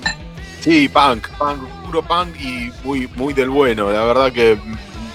[0.59, 3.91] Sí, punk, punk, puro punk y muy, muy del bueno.
[3.91, 4.57] La verdad que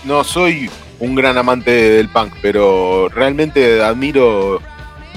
[0.05, 0.69] no soy
[0.99, 4.61] un gran amante del punk, pero realmente admiro,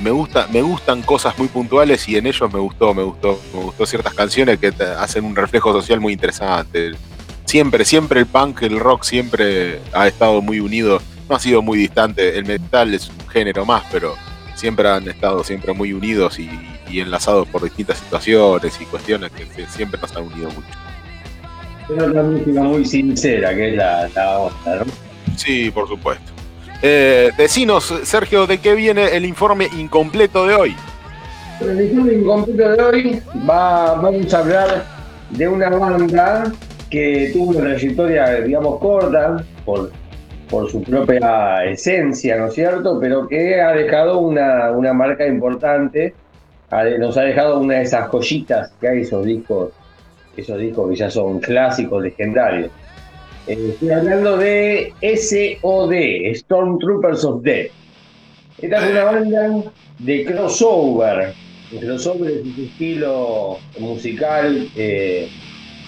[0.01, 3.61] me gusta, me gustan cosas muy puntuales y en ellos me gustó, me gustó, me
[3.61, 6.91] gustó ciertas canciones que te hacen un reflejo social muy interesante.
[7.45, 11.77] Siempre, siempre el punk, el rock siempre ha estado muy unido, no ha sido muy
[11.77, 12.37] distante.
[12.37, 14.15] El metal es un género más, pero
[14.55, 16.49] siempre han estado siempre muy unidos y,
[16.89, 20.67] y enlazados por distintas situaciones y cuestiones que, siempre nos han unido mucho.
[21.89, 24.85] Es otra música muy sincera, que es la, la ¿no?
[25.35, 26.36] Sí, por supuesto.
[26.81, 30.75] Eh, decinos, Sergio, ¿de qué viene el informe incompleto de hoy?
[31.59, 34.83] El informe incompleto de hoy va, vamos a hablar
[35.31, 36.53] de una banda
[36.89, 39.91] que tuvo una trayectoria, digamos, corta por,
[40.49, 42.99] por su propia esencia, ¿no es cierto?
[42.99, 46.13] Pero que ha dejado una, una marca importante,
[46.99, 49.71] nos ha dejado una de esas joyitas que hay, esos discos,
[50.35, 52.69] esos discos que ya son clásicos, legendarios.
[53.47, 57.71] Estoy hablando de SOD, Stormtroopers of Death.
[58.61, 59.63] Esta es una banda
[59.99, 61.33] de crossover.
[61.71, 65.29] El crossover es un estilo musical eh,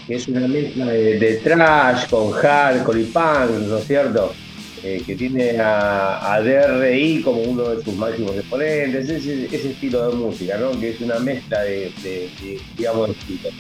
[0.08, 4.34] que es una mezcla de, de trash con hardcore y punk, ¿no es cierto?
[4.82, 10.16] Eh, que tiene a, a DRI como uno de sus máximos exponentes, ese, estilo de
[10.16, 10.72] música, ¿no?
[10.80, 13.54] Que es una mezcla de, de- de, digamos, estilos.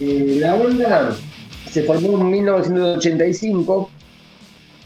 [0.00, 1.16] Eh, la banda
[1.72, 3.90] se formó en 1985,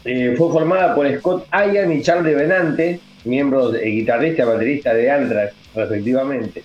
[0.05, 5.11] eh, fue formada por Scott Ian y Charlie Benante, miembros de, guitarrista y baterista de
[5.11, 6.63] Anthrax, respectivamente.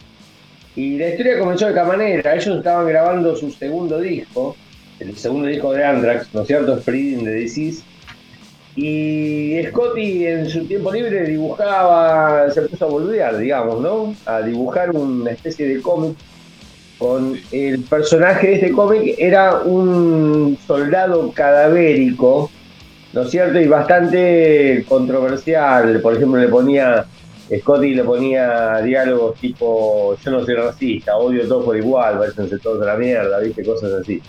[0.77, 4.55] Y la historia comenzó de esta manera, ellos estaban grabando su segundo disco,
[5.01, 6.81] el segundo disco de Anthrax, ¿no es cierto?
[6.81, 7.82] Spreading the Disease.
[8.77, 14.15] Y Scotty en su tiempo libre dibujaba, se puso a boludear, digamos, ¿no?
[14.24, 16.16] A dibujar una especie de cómic
[17.03, 22.49] con el personaje de este cómic era un soldado cadavérico,
[23.12, 23.59] ¿no es cierto?
[23.61, 26.01] Y bastante controversial.
[26.01, 27.05] Por ejemplo, le ponía,
[27.59, 32.81] Scotty le ponía diálogos tipo, yo no soy racista, odio todo por igual, váyanse todos
[32.83, 33.65] a la mierda, ¿viste?
[33.65, 34.23] Cosas así.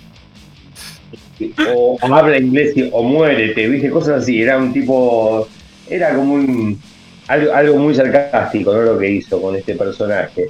[1.76, 3.92] O, habla inglés o muérete, ¿viste?
[3.92, 4.42] Cosas así.
[4.42, 5.48] Era un tipo,
[5.88, 6.82] era como un,
[7.28, 8.82] algo, algo muy sarcástico, ¿no?
[8.82, 10.48] Lo que hizo con este personaje.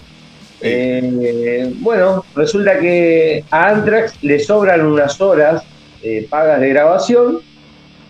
[0.65, 5.63] Eh, bueno, resulta que a Anthrax le sobran unas horas
[6.05, 7.39] eh, pagas de grabación,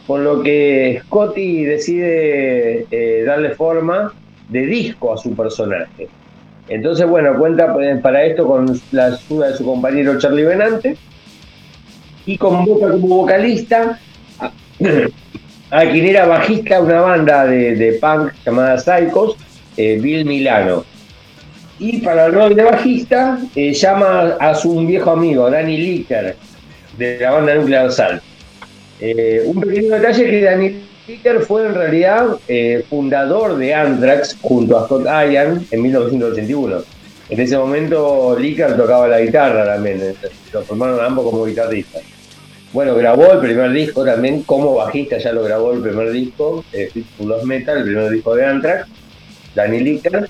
[0.07, 4.11] con lo que Scotty decide eh, darle forma
[4.49, 6.09] de disco a su personaje.
[6.67, 10.97] Entonces, bueno, cuenta eh, para esto con la ayuda de su compañero Charlie Benante
[12.25, 13.99] y convoca como vocalista
[15.69, 19.37] a, quien era bajista de una banda de, de punk llamada Psychos,
[19.77, 20.83] Bill Milano.
[21.83, 26.33] Y para el rol de bajista eh, llama a su viejo amigo, Danny Licker,
[26.97, 28.23] de la banda Nuclear Assault.
[29.01, 34.79] Eh, un pequeño detalle que Danny Licker fue en realidad eh, fundador de Anthrax junto
[34.79, 36.83] a Scott Ian en 1981.
[37.27, 40.15] En ese momento Licker tocaba la guitarra también, eh,
[40.53, 42.01] lo formaron ambos como guitarristas.
[42.71, 46.89] Bueno, grabó el primer disco también como bajista, ya lo grabó el primer disco, eh,
[46.93, 48.87] Fistful of Metal, el primer disco de Anthrax,
[49.53, 50.29] Danny Licker,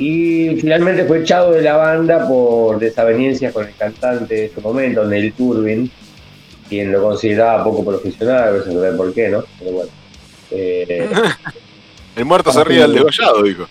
[0.00, 5.04] y finalmente fue echado de la banda por desavenencias con el cantante de ese momento,
[5.04, 5.90] Neil Turbin,
[6.70, 9.44] quien lo consideraba poco profesional, a veces no sé por qué, ¿no?
[9.58, 9.90] Pero bueno.
[10.52, 11.06] Eh,
[12.16, 13.68] El muerto se ríe del degollado, dijo.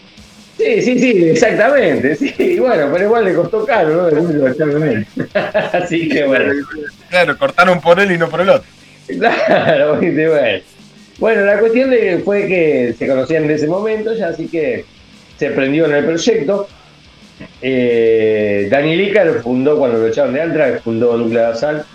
[0.55, 4.07] sí, sí, sí, exactamente, sí, bueno, pero igual le costó caro, ¿no?
[4.07, 5.07] El único exactamente.
[5.73, 6.53] Así que bueno.
[7.09, 8.69] Claro, cortaron por él y no por el otro.
[9.17, 10.63] Claro, viste, bueno.
[11.17, 14.85] Bueno, la cuestión de, fue que se conocían en ese momento, ya así que
[15.39, 16.67] se prendió en el proyecto.
[17.61, 21.85] Eh, Danny Licker fundó, cuando lo echaron de Anthrax, fundó Nuclear Assault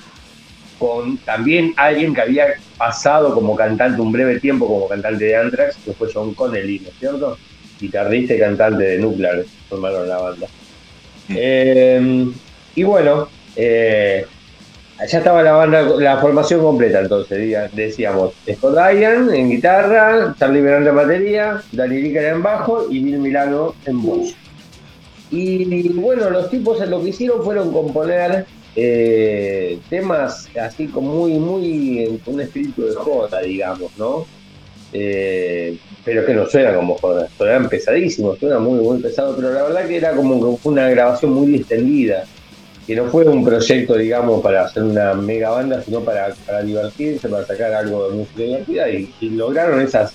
[0.78, 2.46] con también alguien que había
[2.76, 6.88] pasado como cantante un breve tiempo como cantante de Anthrax, que fue John Connelly, ¿no
[6.88, 7.38] es cierto?
[7.80, 10.46] Guitarrista y cantante de Nuclear, formaron la banda.
[11.28, 12.26] Eh,
[12.74, 14.26] y bueno, eh,
[14.98, 20.86] ya estaba la banda, la formación completa entonces, decíamos, Scott Ian en guitarra, Charlie Verón
[20.86, 24.34] en batería, Danny Licker en bajo y Bill Milano en voz.
[25.30, 28.46] Y bueno, los tipos lo que hicieron fueron componer
[28.76, 34.26] eh, temas así como muy, muy con un espíritu de joda, digamos, ¿no?
[34.92, 39.64] Eh, pero que no suena como joda, suenan pesadísimos, suena muy, muy pesado, pero la
[39.64, 42.24] verdad que era como una grabación muy distendida,
[42.86, 47.28] que no fue un proyecto, digamos, para hacer una mega banda, sino para, para divertirse,
[47.28, 50.12] para sacar algo de música divertida, y, lograron esas,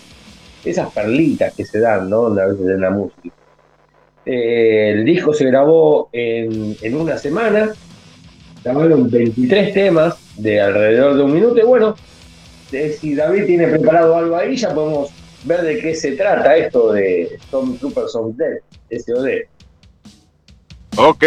[0.63, 2.27] esas perlitas que se dan, ¿no?
[2.27, 3.35] A veces en la música.
[4.25, 7.71] Eh, el disco se grabó en, en una semana,
[8.63, 11.95] grabaron 23 temas de alrededor de un minuto, y bueno,
[12.69, 15.09] si David tiene preparado algo ahí, ya podemos
[15.43, 19.27] ver de qué se trata esto de Stormtroopers of Death, SOD.
[20.97, 21.23] Ok.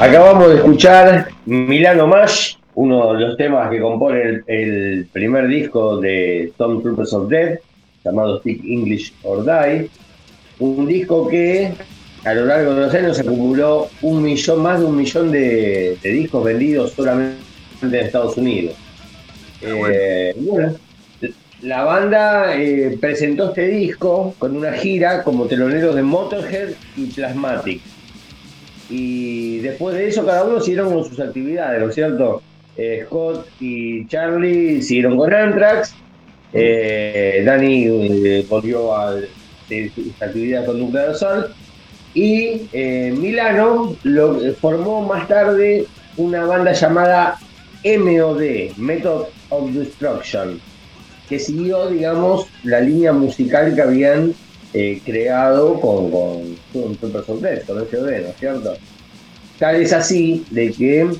[0.00, 5.98] Acabamos de escuchar Milano Mash, uno de los temas que compone el, el primer disco
[5.98, 7.60] de Stormtroopers of Death,
[8.04, 9.90] llamado Speak English or Die.
[10.58, 11.72] Un disco que
[12.24, 16.10] a lo largo de los años acumuló un millón, más de un millón de, de
[16.10, 17.38] discos vendidos solamente
[17.82, 18.76] en Estados Unidos.
[19.62, 20.74] Eh, bueno,
[21.62, 27.82] la banda eh, presentó este disco con una gira como teloneros de Motorhead y Plasmatic.
[28.90, 32.42] Y después de eso, cada uno siguieron con sus actividades, ¿no es cierto?
[32.76, 35.94] Eh, Scott y Charlie siguieron con Anthrax.
[36.52, 39.14] eh, Danny eh, volvió a
[39.68, 41.48] de sus actividades con Nuclear Assault.
[42.12, 43.94] Y eh, Milano
[44.60, 45.86] formó más tarde
[46.16, 47.38] una banda llamada
[47.84, 50.60] MOD, Method of Destruction,
[51.28, 54.34] que siguió, digamos, la línea musical que habían
[54.72, 58.74] eh, creado con, con, con Super Sorpresa, con SOD, ¿no es cierto?
[59.58, 61.10] Tal es así de que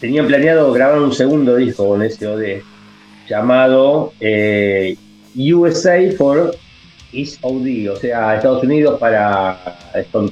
[0.00, 2.62] tenían planeado grabar un segundo disco con SOD
[3.28, 4.96] llamado eh,
[5.36, 6.54] USA for
[7.12, 9.58] East OD, o sea, Estados Unidos para
[9.94, 10.30] Stone.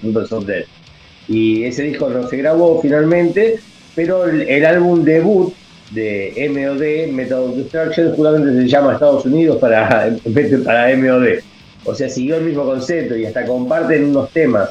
[1.28, 3.58] Y ese disco no se grabó finalmente,
[3.94, 5.54] pero el, álbum debut
[5.92, 10.10] de MOD, Method of Destruction, justamente se llama Estados Unidos para,
[10.64, 11.51] para MOD.
[11.84, 14.70] O sea, siguió el mismo concepto y hasta comparten unos temas.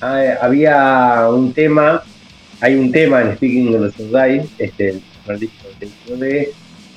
[0.00, 2.02] Ah, había un tema,
[2.60, 6.52] hay un tema en Speaking of the Die, este, de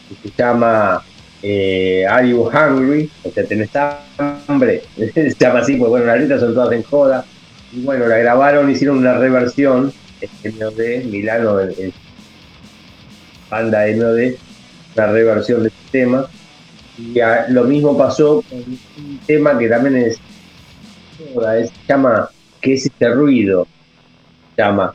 [0.10, 1.04] que se llama
[1.42, 3.10] eh, Are You Hungry?
[3.24, 3.70] O sea, ¿tenés
[4.18, 4.84] hambre?
[5.14, 7.26] se llama así, pues bueno, las letras son todas en joda.
[7.72, 9.92] Y bueno, la grabaron, hicieron una reversión,
[10.22, 11.94] este, MOD, Milano, el, el
[13.50, 14.36] banda MOD,
[14.96, 16.28] una reversión de este tema.
[16.98, 20.18] Y ah, lo mismo pasó con un tema que también es,
[21.60, 22.30] es- llama
[22.62, 23.68] ¿Qué es este ruido?
[24.58, 24.94] Llama.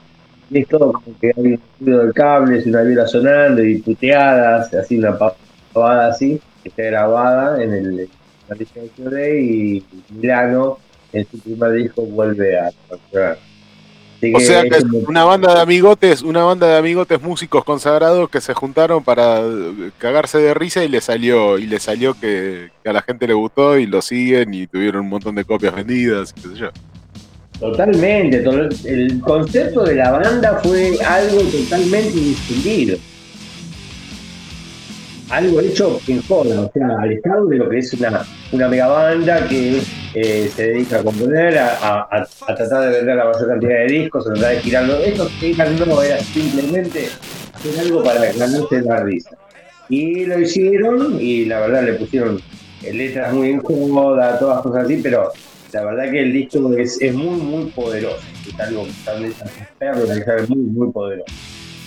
[0.50, 3.80] Y es todo como que hay un ruido del cable, es una viola sonando y
[3.80, 8.08] puteadas, así una pavada así, que está grabada en el
[8.48, 10.78] en de y Milano
[11.12, 13.38] en su primer disco vuelve a torturar.
[14.22, 18.28] Así O sea que es una banda de amigotes, una banda de amigotes músicos consagrados
[18.28, 22.68] que se juntaron para eh, cagarse de risa y le salió, y le salió que,
[22.82, 25.74] que a la gente le gustó y lo siguen y tuvieron un montón de copias
[25.74, 26.68] vendidas, qué sé yo.
[27.58, 32.96] Totalmente, to- el concepto de la banda fue algo totalmente distinguido.
[35.30, 38.88] Algo hecho en joda, o sea, al estado de lo que es una, una mega
[38.88, 39.80] banda que
[40.14, 44.26] eh, se dedica a componer, a, a- tratar de vender la mayor cantidad de discos,
[44.26, 44.96] a tratar de girarlo.
[44.98, 47.08] Esto que no era simplemente
[47.54, 49.30] hacer algo para ganarse la risa.
[49.88, 52.40] Y lo hicieron y la verdad le pusieron
[52.82, 55.30] eh, letras muy en joda, todas cosas así, pero
[55.72, 58.18] la verdad que el disco es, es muy, muy poderoso.
[58.48, 61.32] Es algo que también es muy, muy poderoso.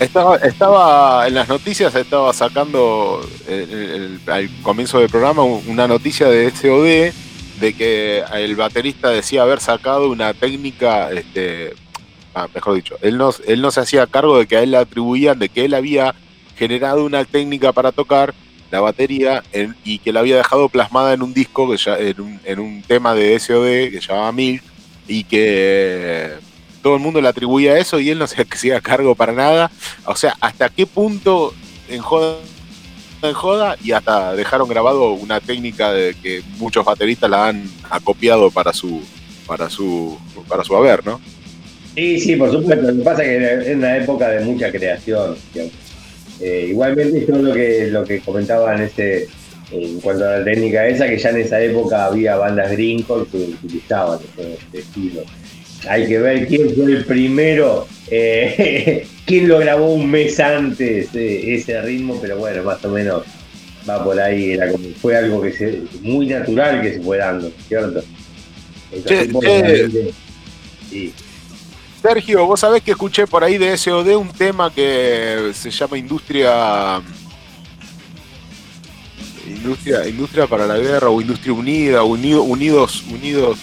[0.03, 6.47] Estaba, estaba en las noticias, estaba sacando el- al comienzo del programa una noticia de
[6.47, 7.13] SOD
[7.59, 11.73] de que el baterista decía haber sacado una técnica, este,
[12.35, 14.77] ah, mejor dicho, él no, él no se hacía cargo de que a él le
[14.77, 16.13] atribuían de que él había
[16.57, 18.33] generado una técnica para tocar
[18.71, 19.43] la batería
[19.85, 22.81] y que la había dejado plasmada en un disco, que ya, en, un, en un
[22.81, 24.63] tema de SOD que se llamaba Milk
[25.07, 26.31] y que
[26.83, 29.71] todo el mundo le atribuía eso y él no se hacía cargo para nada.
[30.05, 31.55] O sea, hasta qué punto
[31.89, 32.37] en joda,
[33.23, 33.35] en
[33.83, 39.01] y hasta dejaron grabado una técnica de que muchos bateristas la han acopiado para su
[39.47, 41.19] para su para su haber, ¿no?
[41.95, 42.91] Sí, sí, por supuesto.
[42.91, 45.35] Lo que pasa es que es una época de mucha creación.
[46.39, 49.27] Eh, igualmente, yo lo que, lo que comentaba en, ese,
[49.71, 53.37] en cuanto a la técnica esa, que ya en esa época había bandas gringos que
[53.37, 55.21] utilizaban este, este estilo.
[55.89, 61.55] Hay que ver quién fue el primero, eh, quién lo grabó un mes antes eh,
[61.55, 63.23] ese ritmo, pero bueno, más o menos
[63.89, 64.51] va por ahí.
[64.51, 68.03] Era como, fue algo que se, muy natural que se fue dando, ¿cierto?
[69.07, 70.11] Che, che.
[70.89, 71.13] sí.
[72.01, 77.01] Sergio, vos sabés que escuché por ahí de SOD un tema que se llama Industria.
[79.47, 83.57] Industria, industria para la guerra o Industria Unida, Unido- Unidos, Unidos.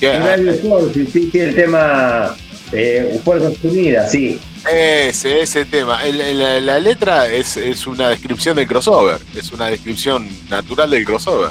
[0.00, 2.36] Que- Radio Force, sí, sí, el tema
[2.72, 4.38] eh, Fuerzas Unidas, sí.
[4.70, 6.04] Ese, ese tema.
[6.06, 11.04] El- el- la, letra es, es una descripción del crossover, es una descripción natural del
[11.04, 11.50] crossover.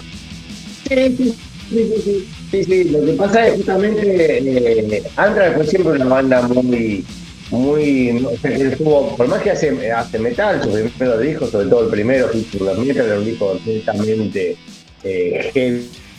[0.88, 1.36] Sí, sí,
[1.70, 6.42] sí, sí, sí, sí, lo que pasa es justamente eh, Anthrax fue siempre una banda
[6.44, 7.04] muy,
[7.50, 11.90] muy, no estuvo, por más que hace, hace metal, sus primeros discos, sobre todo el
[11.90, 14.56] primero, the Metal, era un disco netamente
[15.04, 15.52] eh,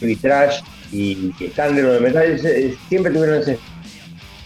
[0.00, 0.60] heavy trash
[0.92, 3.58] y que están metal, es- es- siempre tuvieron ese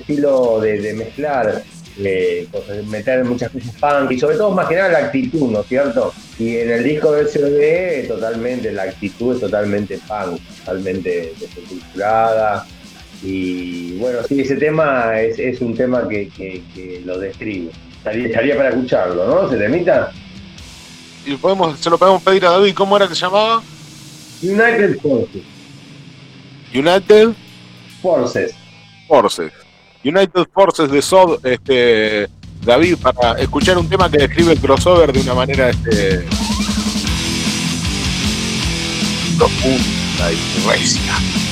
[0.01, 1.63] estilo de, de mezclar,
[1.99, 5.61] eh, cosas, meter muchas cosas punk y sobre todo más que nada la actitud, ¿no
[5.61, 6.13] es cierto?
[6.39, 12.67] Y en el disco de SOD totalmente, la actitud es totalmente punk, totalmente desestructurada.
[13.23, 17.71] Y bueno, sí, ese tema es, es un tema que, que- que lo describe.
[17.99, 19.49] Estaría, estaría para escucharlo, ¿no?
[19.49, 20.11] ¿Se temita?
[21.25, 23.63] Y podemos, se lo podemos pedir a David, ¿cómo era que se llamaba?
[24.43, 25.43] United Forces.
[26.75, 27.35] United
[28.01, 28.55] Forces.
[29.07, 29.53] Forces.
[30.05, 32.29] United Forces de Sod, este,
[32.63, 36.25] David, para escuchar un tema que describe el crossover de una manera este,
[39.37, 41.52] profunda y recia.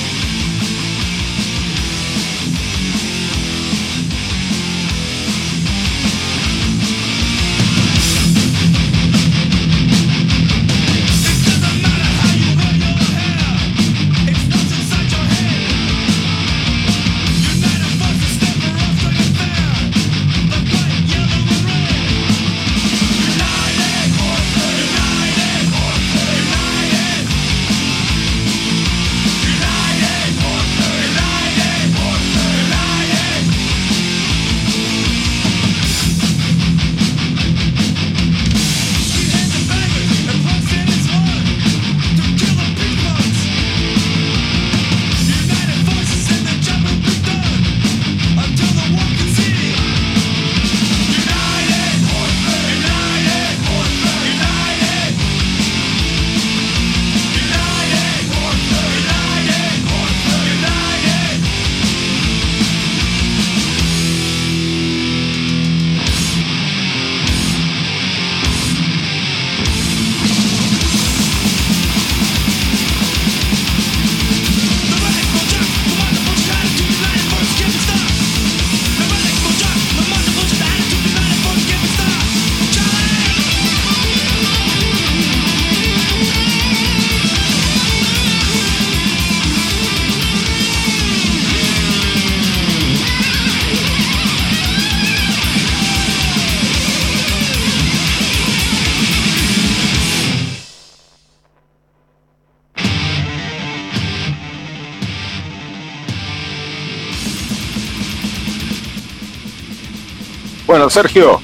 [110.91, 111.41] Sergio,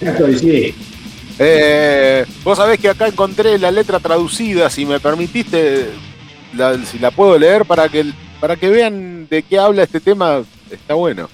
[0.00, 0.74] Ya estoy, sí.
[1.38, 5.90] eh, vos sabés que acá encontré la letra traducida, si me permitiste,
[6.54, 10.42] la, si la puedo leer para que, para que vean de qué habla este tema,
[10.70, 11.28] está bueno.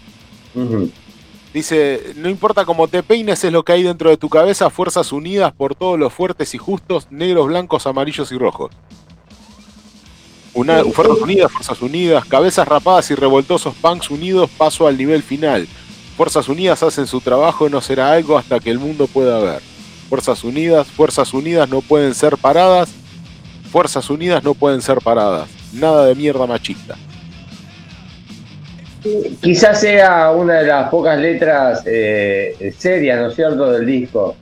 [1.53, 5.13] Dice, no importa cómo te peines, es lo que hay dentro de tu cabeza, fuerzas
[5.13, 8.71] unidas por todos los fuertes y justos, negros, blancos, amarillos y rojos.
[10.53, 15.67] Una, fuerzas unidas, fuerzas unidas, cabezas rapadas y revoltosos punks unidos, paso al nivel final.
[16.17, 19.61] Fuerzas unidas hacen su trabajo, no será algo hasta que el mundo pueda ver.
[20.09, 22.91] Fuerzas unidas, fuerzas unidas no pueden ser paradas.
[23.73, 25.49] Fuerzas unidas no pueden ser paradas.
[25.73, 26.97] Nada de mierda machista.
[29.43, 34.37] Quizás sea una de las pocas letras eh, serias, ¿no es cierto?, del disco.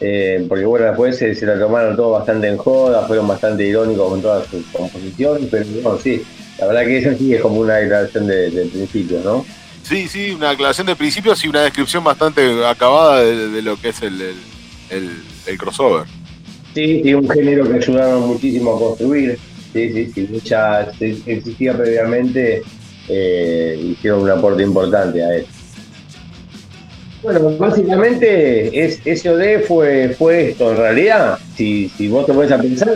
[0.00, 4.08] Eh, porque bueno, después se, se la tomaron todo bastante en joda, fueron bastante irónicos
[4.08, 6.22] con todas sus composiciones, pero bueno, sí,
[6.58, 9.44] la verdad que eso sí es como una declaración de, de principio, ¿no?
[9.82, 14.02] Sí, sí, una aclaración de principios y una descripción bastante acabada de, lo que es
[14.02, 14.20] el,
[14.90, 16.06] el, crossover.
[16.74, 19.38] Sí, sí, un género que ayudaron muchísimo a construir.
[19.72, 22.62] Sí, sí, sí, mucha sí, existía previamente,
[23.08, 25.46] eh, hicieron un aporte importante a él.
[27.22, 28.70] Bueno, básicamente
[29.04, 32.94] SOD fue, fue esto, en realidad, si, vos te pones a pensar,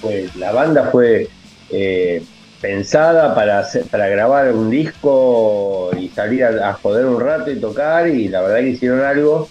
[0.00, 1.28] pues, la banda fue
[1.70, 2.22] eh,
[2.60, 8.08] pensada para, hacer- para grabar un disco y salir a, joder un rato y tocar,
[8.08, 9.48] y la verdad que hicieron algo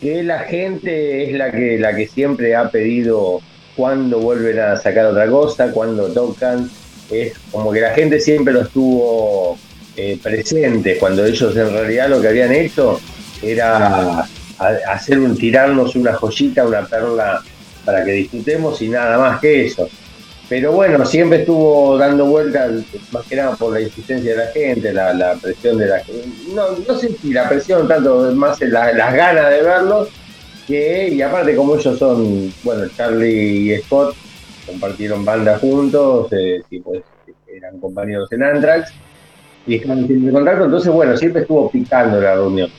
[0.00, 3.40] que la gente es la que la que siempre ha pedido
[3.76, 6.70] cuando vuelven a sacar otra cosa, cuando tocan,
[7.10, 9.58] es como que la gente siempre lo estuvo
[9.96, 13.00] eh, presente, cuando ellos en realidad lo que habían hecho
[13.42, 14.24] era
[14.88, 17.42] hacer un tirarnos una joyita, una perla
[17.84, 19.88] para que disfrutemos y nada más que eso.
[20.50, 22.72] Pero bueno, siempre estuvo dando vueltas,
[23.12, 26.26] más que nada por la insistencia de la gente, la, la presión de la gente.
[26.52, 30.08] No, no sé si la presión, tanto más la- las ganas de verlos,
[30.66, 34.16] que, y aparte como ellos son, bueno, Charlie y Scott
[34.66, 36.60] compartieron banda juntos, eh,
[37.46, 38.90] eran compañeros en Anthrax,
[39.68, 42.70] y estaban en contacto, entonces bueno, siempre estuvo picando la reunión.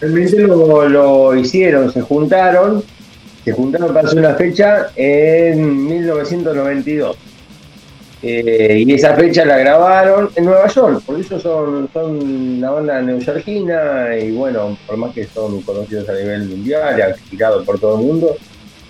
[0.00, 2.84] Realmente lo, lo hicieron, se juntaron,
[3.44, 7.16] se juntaron para hacer una fecha en 1992.
[8.20, 12.20] Eh, y esa fecha la grabaron en Nueva York, por eso son, son
[12.56, 17.64] una banda neoyorquina y bueno, por más que son conocidos a nivel mundial y girado
[17.64, 18.36] por todo el mundo,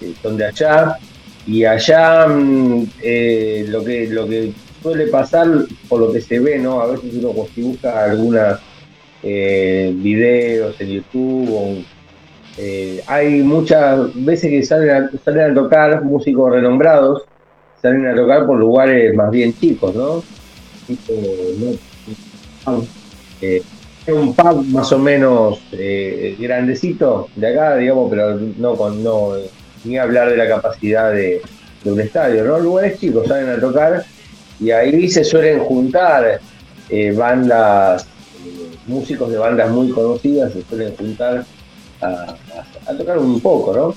[0.00, 0.96] eh, son de allá.
[1.46, 4.52] Y allá mm, eh, lo que lo que
[4.82, 5.46] suele pasar,
[5.88, 6.80] por lo que se ve, ¿no?
[6.80, 8.58] A veces uno si busca algunos
[9.20, 11.97] videos en YouTube o
[12.58, 17.22] eh, hay muchas veces que salen a, salen a tocar músicos renombrados,
[17.80, 20.24] salen a tocar por lugares más bien chicos, ¿no?
[23.40, 23.62] Eh,
[24.08, 29.34] un pub más o menos eh, grandecito de acá, digamos, pero no con no
[29.84, 31.40] ni hablar de la capacidad de,
[31.84, 32.58] un estadio, ¿no?
[32.58, 34.04] Lugares chicos salen a tocar
[34.58, 36.40] y ahí se suelen juntar
[36.90, 38.06] eh, bandas,
[38.86, 41.44] músicos de bandas muy conocidas, se suelen juntar
[42.00, 43.94] a, tocar un poco, ¿no?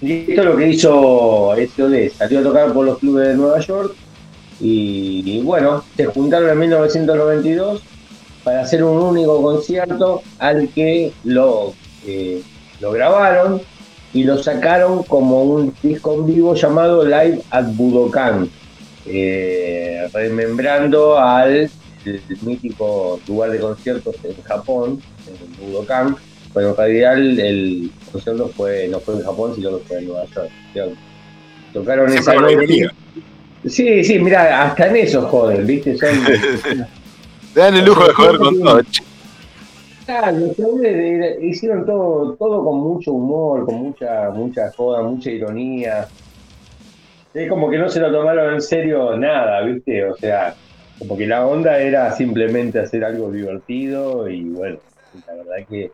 [0.00, 3.58] Y esto es lo que hizo SOD, salió a tocar por los clubes de Nueva
[3.60, 3.94] York
[4.60, 7.82] y, bueno, se juntaron en 1992
[8.44, 11.74] para hacer un único concierto al que lo,
[12.06, 12.42] eh,
[12.80, 13.60] lo grabaron
[14.14, 18.48] y lo sacaron como un disco en vivo llamado Live at Budokan,
[19.06, 21.70] eh, remembrando al
[22.42, 26.16] mítico lugar de conciertos en Japón, en Budokan,
[26.54, 30.24] pero en realidad el, concierto fue, no fue en Japón, sino que fue en Nueva
[30.34, 30.50] York.
[31.72, 32.88] Tocaron Siempre esa noche.
[33.66, 35.96] Sí, sí, mira, hasta en eso joden, ¿viste?
[35.98, 36.08] Son,
[37.54, 38.80] Te dan el lujo de joder con todo.
[40.06, 40.38] Claro,
[41.42, 46.08] hicieron todo, todo con mucho humor, con mucha, mucha joda, mucha ironía.
[47.34, 50.04] Es como que no se lo tomaron en serio nada, ¿viste?
[50.06, 50.54] O sea,
[50.98, 54.78] como que la onda era simplemente hacer algo divertido y bueno,
[55.26, 55.90] la verdad que.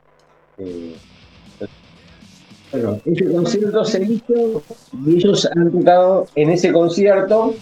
[2.72, 4.62] Bueno, ese concierto se hizo
[5.06, 7.54] y ellos han tocado en ese concierto,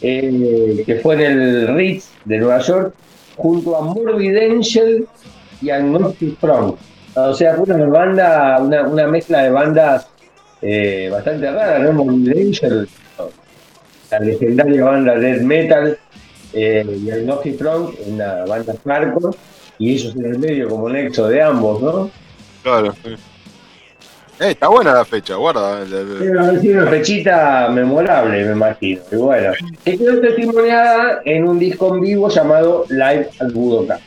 [0.00, 2.94] eh, que fue en el Ritz de Nueva York,
[3.36, 5.06] junto a Morbid Angel
[5.60, 6.76] y Agnostic Front.
[7.14, 10.08] O sea, fue una banda, una, una mezcla de bandas
[10.60, 11.92] eh, bastante rara, ¿no?
[12.04, 12.88] Morbid Angel,
[14.10, 15.98] la legendaria banda Death Metal,
[16.52, 19.36] eh, y Agnostic Front, una banda hardcore,
[19.78, 22.10] y ellos en el medio como nexo de ambos, ¿no?
[22.62, 22.94] Claro.
[23.04, 23.16] sí.
[24.40, 25.82] Eh, está buena la fecha, guarda.
[25.82, 29.00] Haber sido una fechita memorable, me imagino.
[29.12, 29.52] Y bueno,
[29.84, 34.00] que quedó testimoniada en un disco en vivo llamado Live at Budokan.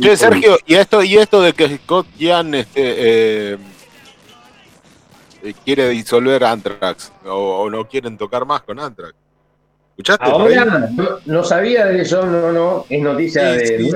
[0.00, 2.82] Che, Sergio, y esto, y esto de que Scott Ian este,
[3.52, 3.58] eh,
[5.42, 9.14] eh, quiere disolver Anthrax o, o no quieren tocar más con Anthrax.
[9.90, 10.24] ¿Escuchaste?
[10.24, 13.78] Ahora, no, no sabía de eso, no, no, es noticia Sí, de...
[13.78, 13.90] sí.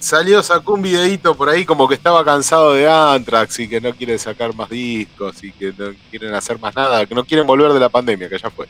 [0.00, 3.94] Salió, sacó un videíto por ahí como que estaba cansado de Anthrax y que no
[3.96, 7.72] quiere sacar más discos y que no quieren hacer más nada, que no quieren volver
[7.72, 8.68] de la pandemia, que ya fue.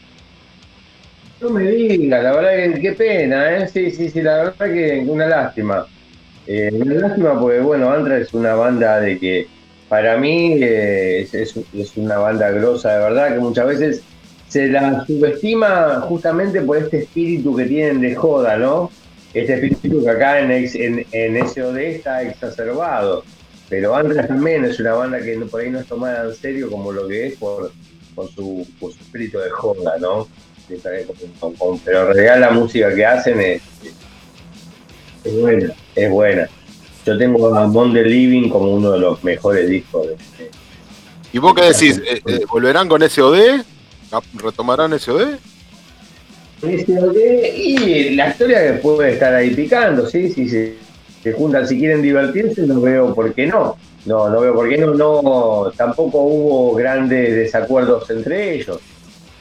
[1.40, 3.68] No me digas, la verdad que qué pena, ¿eh?
[3.68, 5.86] Sí, sí, sí, la verdad que una lástima.
[6.46, 9.52] Eh, una lástima porque, bueno, Anthrax es una banda de que,
[9.88, 14.08] para mí, eh, es, es- es una banda grosa, de verdad, que muchas veces
[14.48, 18.90] se la subestima justamente por este espíritu que tienen de joda, ¿no?
[19.34, 23.24] Este espíritu que acá en, en, en SOD está exacerbado.
[23.68, 26.90] Pero Anthrax también es una banda que por ahí no es tomada en serio como
[26.90, 27.70] lo que es por,
[28.34, 28.66] su,
[29.00, 30.26] espíritu de joda, ¿no?
[31.84, 33.62] pero en realidad la música que hacen es,
[35.24, 36.48] buena, es buena.
[37.06, 40.08] Yo tengo a Mon the Living como uno de los mejores discos.
[40.08, 40.50] de- de-
[41.32, 41.98] ¿Y vos qué decís?
[42.06, 43.62] Eh, eh, ¿Volverán con SOD?
[44.34, 45.36] ¿Retomarán SOD?
[46.60, 47.16] SOD,
[47.54, 50.74] y la historia puede estar ahí picando, sí, sí, sí.
[51.22, 53.76] Se juntan si quieren divertirse, no veo por qué no.
[54.06, 58.80] No, no veo por qué no, no, tampoco hubo grandes desacuerdos entre ellos.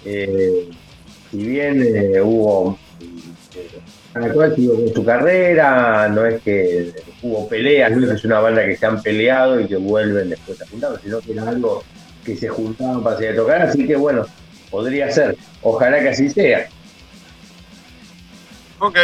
[0.03, 0.69] Eh,
[1.31, 2.77] si bien eh, hubo
[3.55, 6.91] eh, cual siguió con su carrera, no es que
[7.21, 10.67] hubo peleas, no es una banda que se han peleado y que vuelven después a
[10.67, 11.83] juntarse, sino que era algo
[12.25, 14.25] que se juntaban para seguir a tocar, así que bueno,
[14.69, 16.67] podría ser, ojalá que así sea.
[18.79, 18.97] Ok.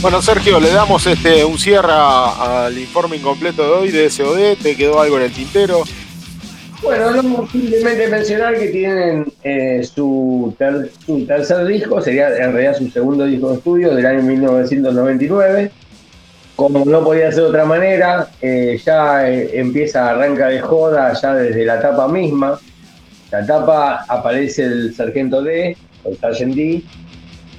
[0.00, 4.56] Bueno, Sergio, le damos este un cierre al informe incompleto de hoy de SOD.
[4.56, 5.84] ¿Te quedó algo en el tintero?
[6.82, 12.76] Bueno, no, simplemente mencionar que tienen eh, su, ter- su tercer disco, sería en realidad
[12.78, 15.70] su segundo disco de estudio del año 1999.
[16.56, 21.34] Como no podía ser de otra manera, eh, ya eh, empieza, arranca de joda ya
[21.34, 22.58] desde la tapa misma.
[23.30, 26.82] La tapa aparece el Sargento D, el Sargent D,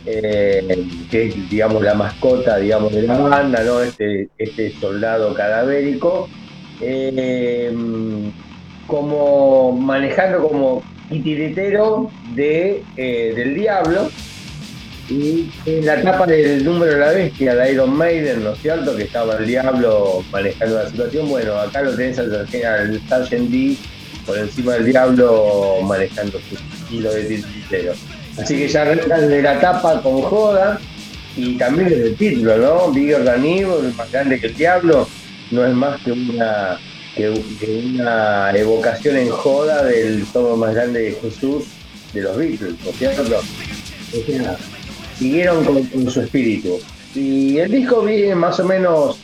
[0.06, 3.82] eh, que es digamos la mascota digamos de la banda, ¿no?
[3.82, 6.28] Este, este soldado cadavérico.
[8.92, 14.12] Como manejando como titiritero de, eh, del diablo
[15.10, 18.96] y en la tapa del número de la bestia de Iron Maiden, ¿no es cierto?
[18.96, 21.30] Que estaba el diablo manejando la situación.
[21.30, 23.78] Bueno, acá lo tenés al, al Sargent D
[24.26, 27.94] por encima del diablo manejando su estilo de titiritero.
[28.42, 30.80] Así que ya arrancan de la tapa con joda
[31.38, 32.92] y también desde el título, ¿no?
[32.92, 35.08] Bigger than evil, más grande que el diablo,
[35.50, 36.78] no es más que una
[37.16, 41.66] que, una evocación en joda del tomo más grande de Jesús
[42.14, 43.22] de los Beatles, ¿no es cierto?
[43.22, 44.58] O sea,
[45.18, 46.80] siguieron con, con su espíritu.
[47.16, 49.18] Y el disco viene más o menos,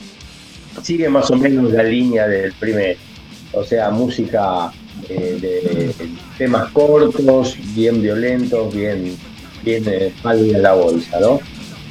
[0.83, 2.97] sigue más o menos la línea del primer,
[3.53, 4.71] o sea, música
[5.09, 5.93] eh, de
[6.37, 9.15] temas cortos, bien violentos, bien,
[9.63, 11.39] bien eh, pálida la bolsa, ¿no?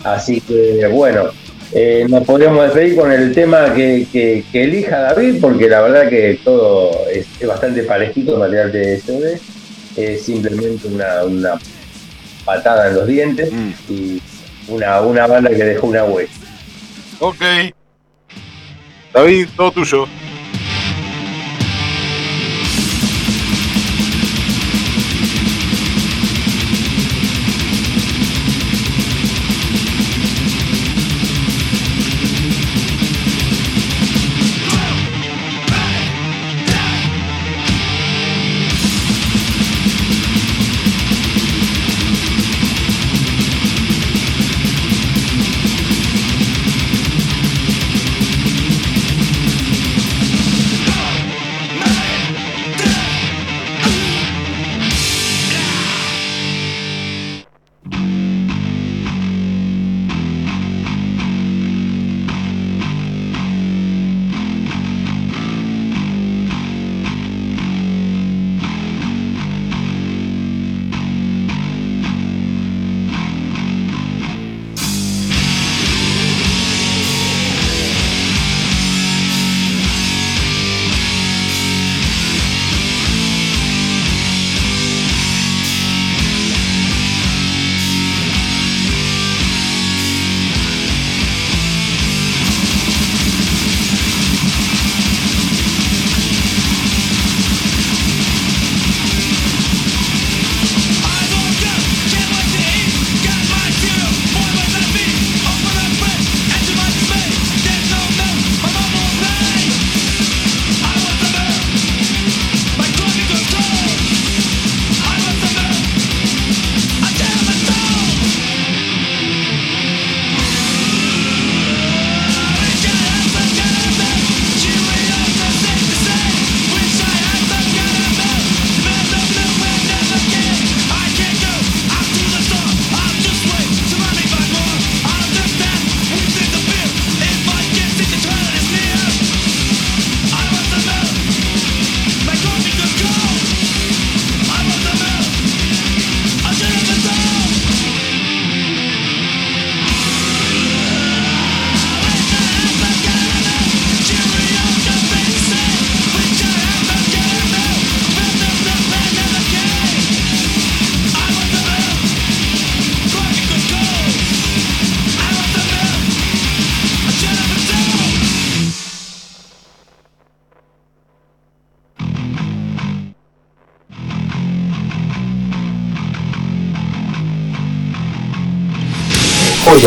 [0.05, 1.31] Así que bueno,
[1.73, 6.09] eh, nos podríamos despedir con el tema que, que- que elija David, porque la verdad
[6.09, 9.25] que todo es, es bastante parejito el material de SOD,
[9.97, 11.51] es simplemente una, una
[12.45, 13.51] patada en los dientes
[13.89, 14.21] y
[14.69, 16.31] una, una banda que dejó una huella.
[17.21, 17.43] Ok.
[19.13, 20.07] David, todo tuyo.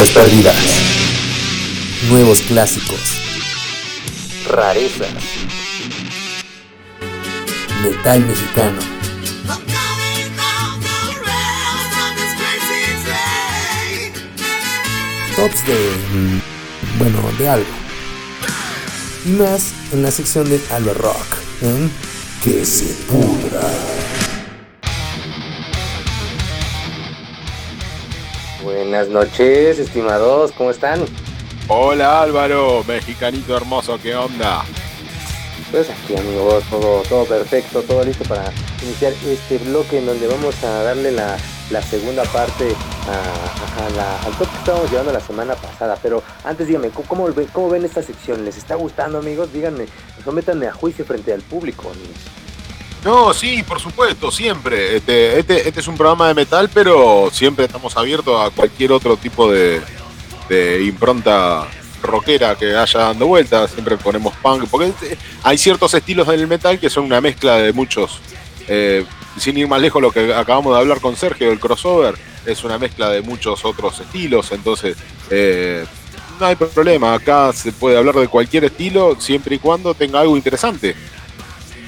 [0.08, 0.56] Perdidas.
[2.10, 3.00] Nuevos clásicos.
[4.48, 5.12] Rarezas.
[7.84, 8.80] Metal mexicano.
[15.36, 15.92] Tops de...
[16.14, 17.68] mm, Bueno, de algo.
[19.26, 21.26] Y más en la sección de Alba Rock.
[21.62, 21.92] en
[22.42, 23.62] Que se pudra.
[29.00, 31.00] Buenas noches, estimados, ¿cómo están?
[31.70, 34.66] Hola Álvaro, mexicanito hermoso, ¿qué onda?
[35.72, 38.52] Pues aquí amigos, todo, todo perfecto, todo listo para
[38.84, 41.38] iniciar este bloque en donde vamos a darle la,
[41.72, 42.76] la segunda parte
[43.08, 45.98] a, a la- al top que estábamos llevando la semana pasada.
[46.04, 48.44] Pero antes díganme, ¿cómo, cómo ven- cómo ven esta sección?
[48.44, 49.54] ¿Les está gustando amigos?
[49.54, 49.86] Díganme,
[50.26, 51.90] sométanme a juicio frente al público.
[51.90, 52.18] amigos.
[53.04, 54.98] No, sí, por supuesto, siempre.
[54.98, 59.16] Este, este, este es un programa de metal, pero siempre estamos abiertos a cualquier otro
[59.16, 59.82] tipo de,
[60.86, 61.68] impronta
[62.02, 63.72] rockera que haya dando vueltas.
[63.72, 67.58] Siempre ponemos punk, porque este- hay ciertos estilos en el metal que son una mezcla
[67.58, 68.20] de muchos.
[68.72, 69.04] eh,
[69.40, 72.14] sin ir más lejos, lo que acabamos de hablar con Sergio, el crossover,
[72.46, 74.52] es una mezcla de muchos otros estilos.
[74.52, 74.96] Entonces,
[75.32, 75.86] eh,
[76.40, 77.14] no hay problema.
[77.16, 80.96] Acá se puede hablar de cualquier estilo siempre y cuando tenga algo interesante.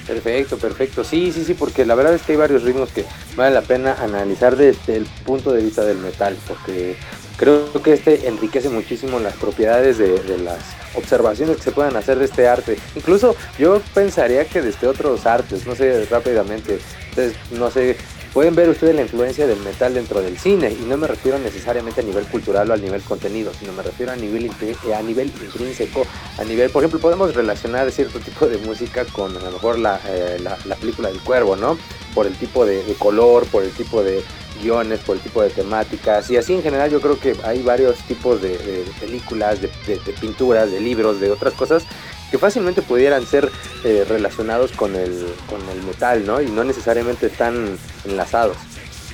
[0.07, 1.03] Perfecto, perfecto.
[1.03, 3.05] Sí, sí, sí, porque la verdad es que hay varios ritmos que
[3.35, 6.95] vale la pena analizar desde el punto de vista del metal, porque
[7.37, 10.59] creo que este enriquece muchísimo las propiedades de, las
[10.95, 12.77] observaciones que se puedan hacer de este arte.
[12.95, 17.97] Incluso yo pensaría que desde otros artes, no sé, rápidamente, ustedes, no sé,
[18.33, 22.01] pueden ver ustedes la influencia del metal dentro del cine, y no me refiero necesariamente
[22.01, 25.27] a nivel cultural o a nivel contenido, sino me refiero a nivel, eh, a nivel
[25.27, 26.05] intrínseco,
[26.37, 29.99] a nivel, por ejemplo, podemos relacionar cierto tipo de música con a lo mejor la,
[30.07, 31.77] eh, la, la película del cuervo, ¿no?
[32.13, 34.23] Por el tipo de, color, por el tipo de
[34.61, 37.97] guiones, por el tipo de temáticas, y así en general yo creo que hay varios
[37.99, 39.69] tipos de, películas, de
[40.19, 41.85] pinturas, de libros, de otras cosas
[42.31, 43.51] que fácilmente pudieran ser
[43.83, 46.41] eh, relacionados con el, con el metal, ¿no?
[46.41, 48.57] Y no necesariamente están enlazados.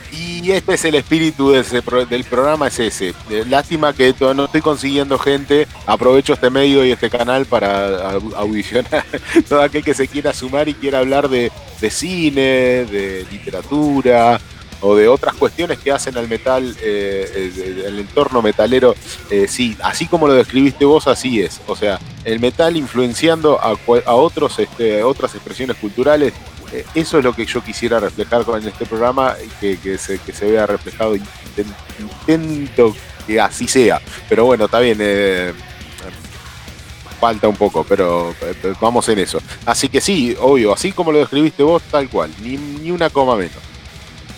[0.09, 3.13] Y este es el espíritu del programa, es ese.
[3.49, 5.67] Lástima que no estoy consiguiendo gente.
[5.85, 9.03] Aprovecho este medio y este canal para au- audicionar
[9.49, 12.41] todo aquel que se quiera sumar y quiera hablar de, de cine,
[12.85, 14.39] de literatura
[14.79, 18.95] o de otras cuestiones que hacen al metal, eh, eh, el entorno metalero.
[19.29, 21.59] Eh, sí, así como lo describiste vos, así es.
[21.67, 23.75] O sea, el metal influenciando a,
[24.05, 26.33] a otros, este, otras expresiones culturales
[26.73, 30.33] eh, eso es lo que yo quisiera reflejar con este programa, y que, se, que
[30.33, 31.15] se vea reflejado.
[31.15, 31.73] Inten-
[32.27, 32.93] Intento
[33.25, 34.01] que así sea.
[34.27, 34.97] Pero bueno, está bien.
[34.99, 35.53] eh,
[37.21, 39.39] falta un poco, pero eh, vamos en eso.
[39.65, 42.31] Así que sí, obvio, así como lo describiste vos, tal cual.
[42.41, 43.57] Ni, ni una coma menos.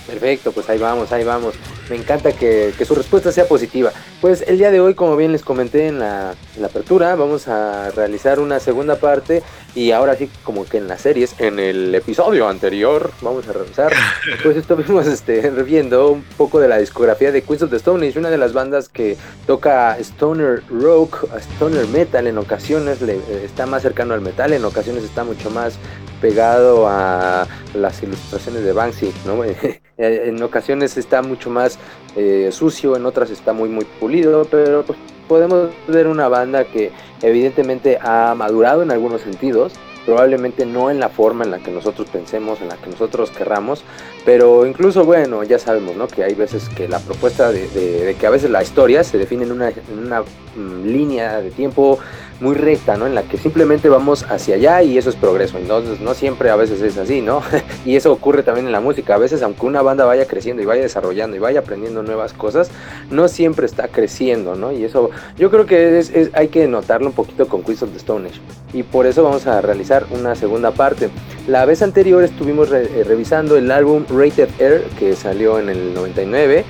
[0.06, 1.56] Perfecto, pues ahí vamos, ahí vamos.
[1.90, 3.92] Me encanta que, que su respuesta sea positiva.
[4.22, 7.48] Pues el día de hoy, como bien les comenté en la, en la apertura, vamos
[7.48, 9.42] a realizar una segunda parte
[9.76, 13.94] y ahora sí, como que en las series, en el episodio anterior, vamos a revisar,
[14.44, 18.20] pues estuvimos este, viendo un poco de la discografía de Queens of the Stone Age,
[18.20, 23.66] una de las bandas que toca stoner rock, stoner metal, en ocasiones le, eh, está
[23.66, 25.78] más cercano al metal, en ocasiones está mucho más
[26.22, 29.44] pegado a las ilustraciones de Banksy, ¿no?
[29.98, 31.79] en ocasiones está mucho más
[32.16, 36.92] eh, sucio, en otras está muy muy pulido, pero pues, podemos ver una banda que
[37.22, 39.74] evidentemente ha madurado en algunos sentidos,
[40.06, 43.84] probablemente no en la forma en la que nosotros pensemos, en la que nosotros querramos,
[44.26, 46.08] pero incluso bueno, ya sabemos, ¿no?
[46.08, 49.52] Que hay veces que la propuesta de, que a veces la historia se define en
[49.52, 52.00] una, en una mm, línea de tiempo
[52.40, 53.06] muy recta, ¿no?
[53.08, 55.58] En la que simplemente vamos hacia allá y eso es progreso.
[55.58, 57.42] Entonces, no siempre a veces es así, ¿no?
[57.86, 59.16] y eso ocurre también en la música.
[59.16, 62.72] A veces, aunque una banda vaya creciendo y vaya desarrollando y vaya aprendiendo nuevas cosas,
[63.10, 64.72] no siempre está creciendo, ¿no?
[64.72, 68.30] Y eso yo creo que hay que notarlo un poquito con Queens of the Stone
[68.30, 68.40] Age.
[68.74, 71.10] Y por eso vamos a realizar una segunda parte.
[71.48, 76.64] La vez anterior estuvimos eh, revisando el álbum Rated Air que salió en el 99.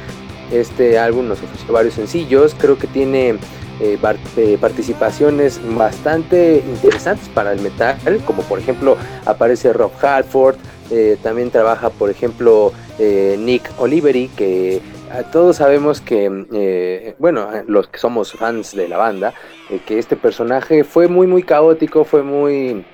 [0.52, 2.56] Este álbum nos ofreció varios sencillos.
[2.58, 3.38] Creo que tiene
[3.80, 3.98] eh,
[4.36, 10.58] eh, participaciones bastante interesantes para el metal, como por ejemplo aparece Rob Halford,
[10.92, 17.88] eh, también trabaja por ejemplo eh, Nick Oliveri, que a todos sabemos que, bueno, los
[17.88, 19.34] que somos fans de la banda,
[19.86, 22.86] que este personaje fue muy muy caótico, fue muy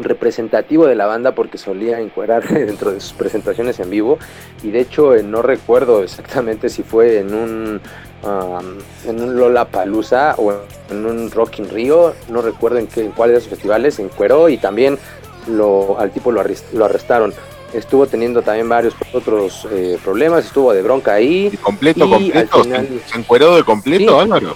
[0.00, 4.18] representativo de la banda porque solía encuerar dentro de sus presentaciones en vivo
[4.62, 7.80] y de hecho no recuerdo exactamente si fue en un
[8.22, 10.52] um, en un Lollapalooza o
[10.90, 14.48] en un Rock in Rio, no recuerdo en, qué, en cuál de esos festivales, encueró
[14.48, 14.98] y también
[15.46, 16.42] lo, al tipo lo,
[16.72, 17.32] lo arrestaron.
[17.72, 21.50] estuvo teniendo también varios otros eh, problemas, estuvo de bronca ahí.
[21.62, 22.56] Completo, y completo.
[22.58, 24.20] al final- ¿Se encueró de completo, Sí.
[24.20, 24.54] Álvaro?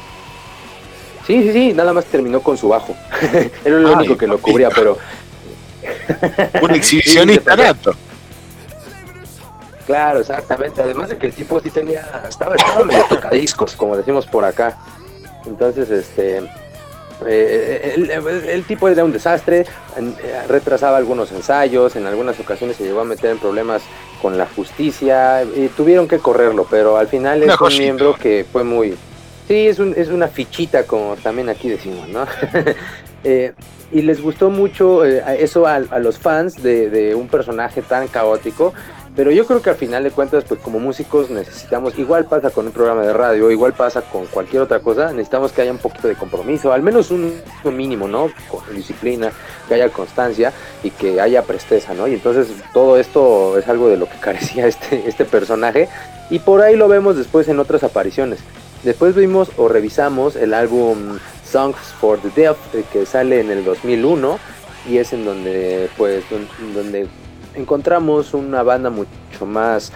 [1.26, 2.94] Sí, sí, sí, nada más terminó con su bajo.
[3.65, 4.99] Era lo Ay, único que lo cubría, pero
[6.62, 7.94] Un exhibicionista Sí, se nato.
[9.86, 10.80] Claro, exactamente.
[10.82, 14.76] Además de que el tipo sí tenía, estaba, estaba medio tocadiscos, como decimos por acá.
[15.46, 16.38] Entonces, este,
[17.26, 22.76] eh, el, el- el tipo era un desastre, eh, retrasaba algunos ensayos, en algunas ocasiones
[22.76, 23.82] se llegó a meter en problemas
[24.20, 28.44] con la justicia y tuvieron que correrlo, pero al final es Una un miembro que
[28.50, 28.96] fue muy,
[29.46, 32.26] sí, es, un, es una fichita como también aquí decimos, ¿no?
[33.26, 33.54] Eh,
[33.90, 38.06] y les gustó mucho eh, eso a, a los fans de, de un personaje tan
[38.08, 38.74] caótico.
[39.17, 42.67] Pero yo creo que al final de cuentas, pues como músicos necesitamos, igual pasa con
[42.67, 46.09] un programa de radio, igual pasa con cualquier otra cosa, necesitamos que haya un poquito
[46.09, 48.28] de compromiso, al menos un, un mínimo, ¿no?
[48.51, 49.31] Con disciplina,
[49.68, 50.52] que haya constancia
[50.83, 52.09] y que haya presteza, ¿no?
[52.09, 55.89] Y entonces todo esto es algo de lo que carecía este, este personaje
[56.28, 58.41] y por ahí lo vemos después en otras apariciones.
[58.83, 61.18] Después vimos o revisamos el álbum
[61.49, 64.39] Songs for the Deaf eh, que sale en el 2001
[64.91, 67.07] y es en donde pues don- donde
[67.55, 69.92] encontramos una banda mucho más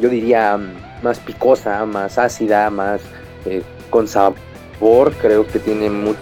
[0.00, 0.58] yo diría
[1.02, 3.00] más picosa, más ácida, más
[3.46, 6.18] eh, con sabor, creo que tiene mucho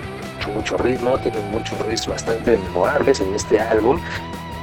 [0.55, 4.00] mucho ritmo, tiene muchos riffs bastante memorables en este álbum.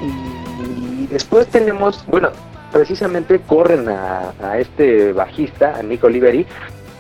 [0.02, 2.30] Y después tenemos, bueno,
[2.72, 6.46] precisamente corren a, a este bajista, a Nico Oliveri,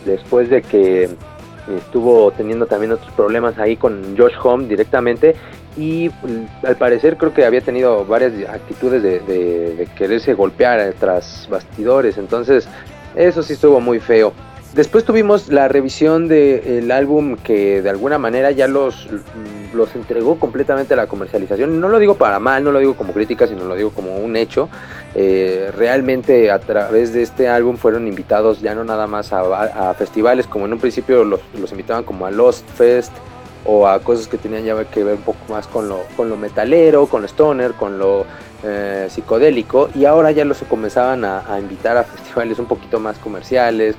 [0.05, 1.09] después de que
[1.77, 5.35] estuvo teniendo también otros problemas ahí con Josh Home directamente
[5.77, 12.17] y mm, al parecer creo que había tenido varias actitudes de, quererse golpear tras bastidores,
[12.17, 12.67] entonces
[13.15, 14.33] eso sí estuvo muy feo.
[14.73, 19.07] Después tuvimos la revisión del álbum que de alguna manera ya los,
[19.73, 21.79] los entregó completamente a la comercialización.
[21.79, 24.35] No lo digo para mal, no lo digo como crítica, sino lo digo como un
[24.35, 24.67] hecho.
[25.13, 29.93] Eh, realmente a través de este álbum fueron invitados ya no nada más a, a
[29.93, 33.13] festivales como en un principio los, los invitaban como a Lost Fest
[33.65, 36.37] o a cosas que tenían ya que ver un poco más con lo, con lo
[36.37, 38.25] metalero, con lo stoner, con lo
[38.63, 43.95] eh, psicodélico y ahora ya los comenzaban a, invitar a festivales un poquito más comerciales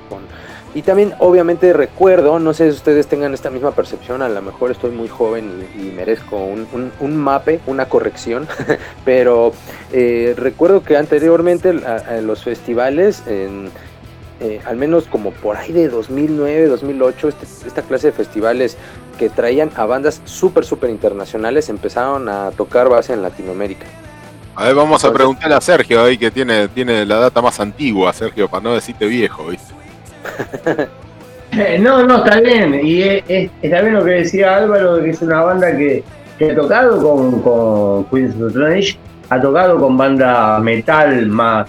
[0.77, 4.69] y también obviamente recuerdo, no sé si ustedes tengan esta misma percepción, a lo mejor
[4.69, 8.47] estoy muy joven y, merezco un, un- mape, una corrección,
[9.05, 9.53] pero
[9.91, 11.73] eh, recuerdo que anteriormente
[12.21, 13.71] los festivales, en,
[14.39, 18.77] eh, al menos como por ahí de 2009, 2008, este- esta clase de festivales
[19.17, 23.85] que traían a bandas súper, súper internacionales empezaron a tocar base en Latinoamérica.
[24.55, 28.11] A ver, vamos a preguntarle a Sergio ahí que tiene, tiene la data más antigua,
[28.13, 29.73] Sergio, para no decirte viejo, ¿viste?
[31.51, 32.79] Eh, No, no, está bien.
[32.85, 36.03] Y es, es- está bien lo que decía Álvaro, que es una banda que,
[36.37, 38.97] que ha tocado con, con Queens of the Stone Age,
[39.29, 41.67] ha tocado con bandas metal más,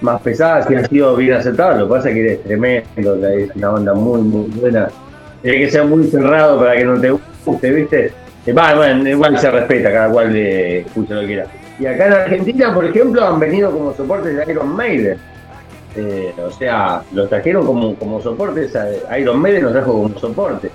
[0.00, 1.78] más pesadas y ha sido bien aceptado.
[1.78, 4.88] Lo que pasa es que es tremendo, es una banda muy, muy buena.
[5.42, 8.12] Tiene que ser muy cerrado para que no te guste, ¿viste?
[8.46, 11.46] Eh, va, bueno, igual se respeta, cada cual le escucha lo que quiera.
[11.78, 15.18] Y acá en Argentina, por ejemplo, han venido como soportes de Iron Maiden.
[15.96, 18.72] Eh, o sea, los trajeron como, como soportes,
[19.18, 20.70] Iron Maiden los trajo como soporte.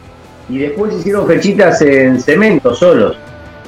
[0.50, 3.18] Y después hicieron fechitas en cemento solos.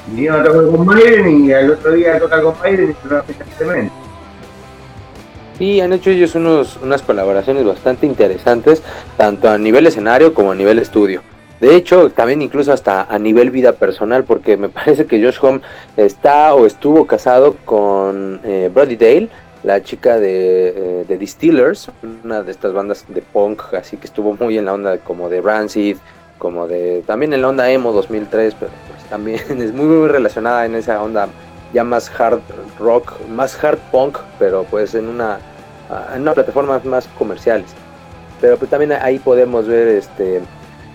[0.08, 3.14] Vinieron a tocar con Maiden y al otro día a tocar con Maiden y hicieron
[3.14, 4.05] una fecha en cemento.
[5.60, 8.82] Y han hecho ellos unos, unas colaboraciones bastante interesantes,
[9.18, 11.22] tanto a nivel escenario como a nivel estudio.
[11.62, 15.62] De hecho, también incluso hasta a nivel vida personal, porque me parece que Josh Home
[15.96, 19.30] está o estuvo casado con eh, Brody Dale,
[19.64, 21.90] la chica de, eh, de Distillers,
[22.24, 25.42] una de estas bandas de punk, así que estuvo muy en la onda como de
[25.42, 25.98] Rancid,
[26.38, 30.66] como de también en la onda emo 2003, pero pues también es muy, muy relacionada
[30.66, 31.30] en esa onda
[31.74, 32.42] ya más hard
[32.80, 35.40] rock, más hard punk, pero pues en una,
[36.14, 37.68] en una plataformas más comerciales.
[38.42, 40.42] Pero pues también ahí podemos ver este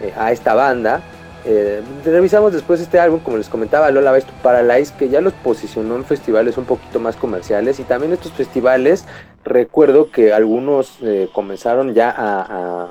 [0.00, 1.02] eh, a esta banda.
[1.44, 5.96] Eh, revisamos después este álbum, como les comentaba, Lola Best Paralyze, que ya los posicionó
[5.96, 7.80] en festivales un poquito más comerciales.
[7.80, 9.04] Y también estos festivales,
[9.44, 12.88] recuerdo que algunos eh, comenzaron ya a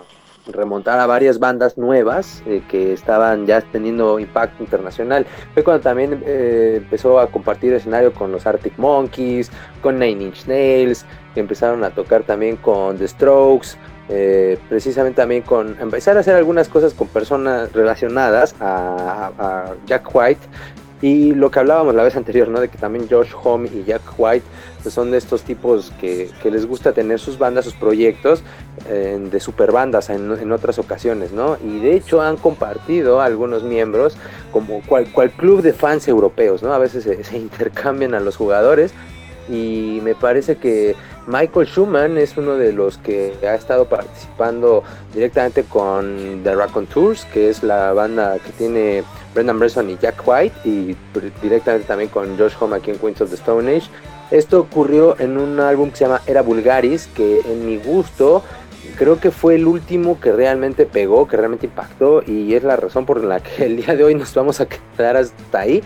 [0.54, 5.26] remontar a varias bandas nuevas eh, que estaban ya teniendo impacto internacional.
[5.54, 10.46] Fue cuando también eh, empezó a compartir escenario con los Arctic Monkeys, con Nine Inch
[10.46, 13.78] Nails, que empezaron a tocar también con The Strokes,
[14.10, 20.10] eh, precisamente también con empezar a hacer algunas cosas con personas relacionadas a, a Jack
[20.14, 20.42] White
[21.02, 22.60] y lo que hablábamos la vez anterior, ¿no?
[22.60, 24.46] De que también Josh Home y Jack White
[24.84, 28.44] pues, son de estos tipos que, que les gusta tener sus bandas, sus proyectos
[28.88, 31.58] eh, de superbandas en, en otras ocasiones, ¿no?
[31.64, 34.18] Y de hecho han compartido algunos miembros
[34.52, 36.74] como cual, cual club de fans europeos, ¿no?
[36.74, 38.94] A veces se, se intercambian a los jugadores
[39.50, 40.96] y me parece que
[41.26, 47.50] Michael Schumann es uno de los que ha estado participando directamente con The Raconteurs, que
[47.50, 50.96] es la banda que tiene Brendan Bresson y Jack White, y
[51.42, 53.90] directamente también con Josh Homme aquí en Queens of the Stone Age.
[54.32, 58.44] Esto ocurrió en un álbum que se llama Era Vulgaris, que en mi gusto
[58.98, 63.06] creo que fue el último que realmente pegó, que realmente impactó, y es la razón
[63.06, 65.84] por la que el día de hoy nos vamos a quedar hasta ahí,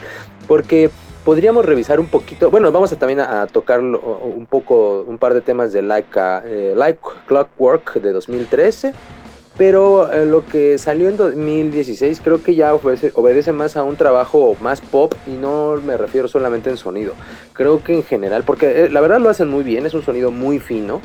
[0.48, 0.90] porque
[1.24, 5.42] podríamos revisar un poquito, bueno, vamos a también a, tocar un poco, un par de
[5.42, 8.94] temas de Like, eh, like Clockwork de 2013,
[9.58, 13.96] pero eh, lo que salió en 2016 creo que ya obedece, obedece más a un
[13.96, 17.14] trabajo más pop y no me refiero solamente en sonido,
[17.54, 20.32] creo que en general, porque eh, la verdad lo hacen muy bien, es un sonido
[20.32, 21.02] muy fino,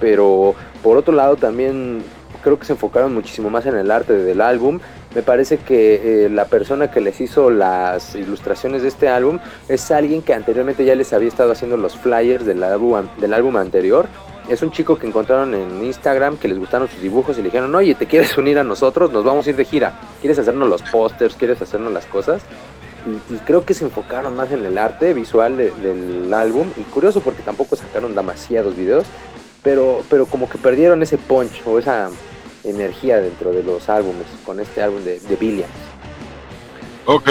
[0.00, 2.02] pero por otro lado también
[2.42, 4.80] creo que se enfocaron muchísimo más en el arte del álbum.
[5.14, 9.38] Me parece que eh, la persona que les hizo las ilustraciones de este álbum
[9.68, 13.56] es alguien que anteriormente ya les había estado haciendo los flyers del álbum, del álbum
[13.56, 14.06] anterior.
[14.50, 17.72] Es un chico que encontraron en Instagram que les gustaron sus dibujos y le dijeron,
[17.74, 19.12] oye, ¿te quieres unir a nosotros?
[19.12, 19.98] Nos vamos a ir de gira.
[20.20, 21.36] ¿Quieres hacernos los pósters?
[21.36, 22.42] ¿Quieres hacernos las cosas?
[23.30, 26.66] Y, creo que se enfocaron más en el arte visual de- del álbum.
[26.76, 29.06] Y curioso porque tampoco sacaron demasiados videos
[29.62, 32.10] pero, pero como que perdieron ese punch o esa
[32.64, 35.70] energía dentro de los álbumes con este álbum de, de Billions.
[37.06, 37.28] Ok.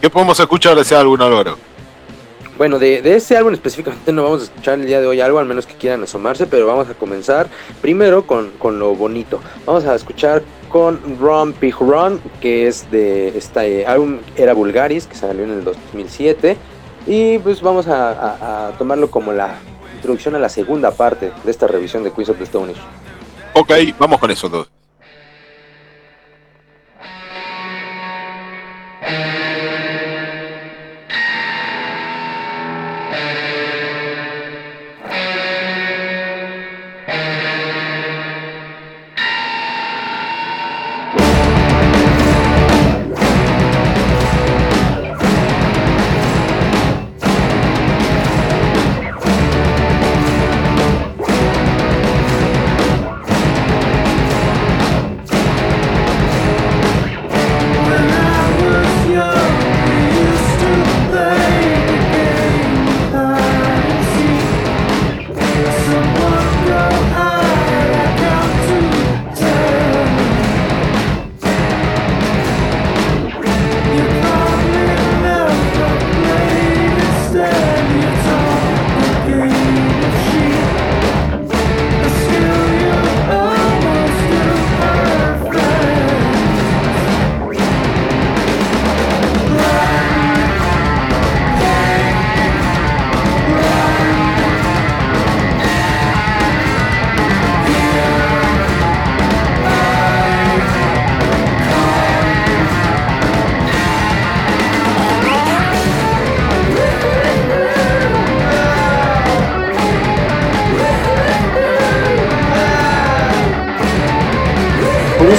[0.00, 1.56] ¿Qué podemos escuchar de ese álbum, Álvaro?
[2.58, 5.38] Bueno, de, de este álbum específicamente no vamos a escuchar el día de hoy algo,
[5.38, 7.48] al menos que quieran asomarse, pero vamos a comenzar
[7.82, 9.40] primero con, con lo bonito.
[9.66, 15.16] Vamos a escuchar con Run Pig Run, que es de este álbum Era Vulgaris, que
[15.16, 16.56] salió en el 2007.
[17.06, 19.58] Y pues vamos a, tomarlo como la
[19.94, 22.80] introducción a la segunda parte de esta revisión de Queens of the Stone Age.
[23.52, 24.72] Ok, vamos con eso entonces.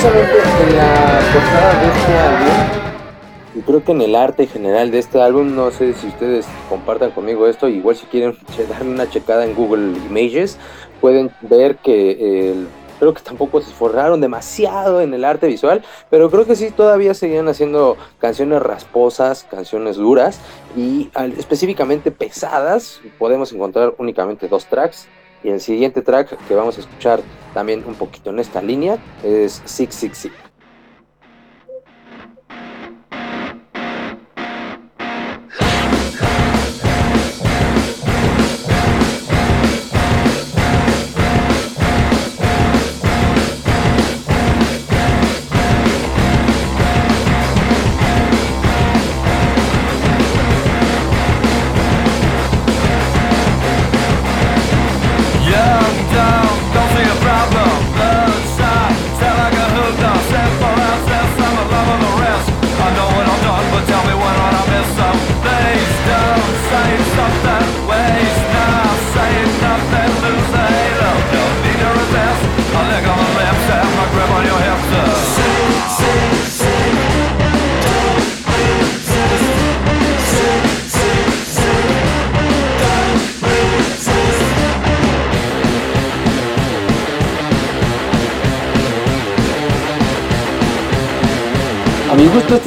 [0.02, 0.38] Curiosamente,
[0.70, 2.54] en la portada de este álbum,
[3.56, 6.46] y creo que en el arte en general de este álbum, no sé si ustedes
[6.70, 8.38] compartan conmigo esto, igual si quieren
[8.70, 10.60] darle una checada en Google Images,
[11.02, 12.68] pueden ver que el-
[13.00, 17.16] creo que tampoco se esforzaron demasiado en el arte visual, pero creo que sí todavía
[17.16, 20.40] seguían haciendo canciones rasposas, canciones duras
[20.76, 23.02] y al- específicamente pesadas.
[23.18, 25.08] Podemos encontrar únicamente dos tracks.
[25.44, 27.22] Y el siguiente track que vamos a escuchar
[27.54, 30.47] también un poquito en esta línea es Six Six Six.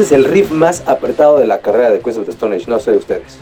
[0.01, 2.65] Este es el riff más apretado de la carrera de Queens of the Stone Age,
[2.69, 3.39] no sé de ustedes.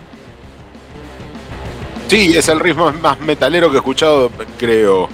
[2.08, 4.28] Sí, es el ritmo más metalero que he escuchado,
[4.58, 5.08] creo,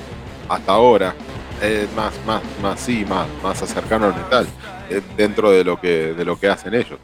[0.48, 1.14] hasta ahora.
[1.60, 4.46] Eh, más, más, más, sí, más, más cercano al metal,
[4.88, 6.98] eh, dentro de lo que, de lo que hacen ellos.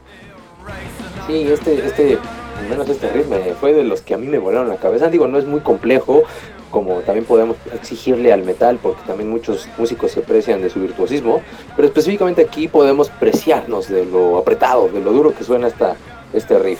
[1.27, 2.17] Sí, este, este,
[2.59, 5.09] al menos este ritmo fue de los que a mí me volaron la cabeza.
[5.09, 6.23] Digo, no es muy complejo,
[6.71, 11.41] como también podemos exigirle al metal, porque también muchos músicos se aprecian de su virtuosismo,
[11.75, 15.95] pero específicamente aquí podemos preciarnos de lo apretado, de lo duro que suena esta,
[16.33, 16.79] este riff.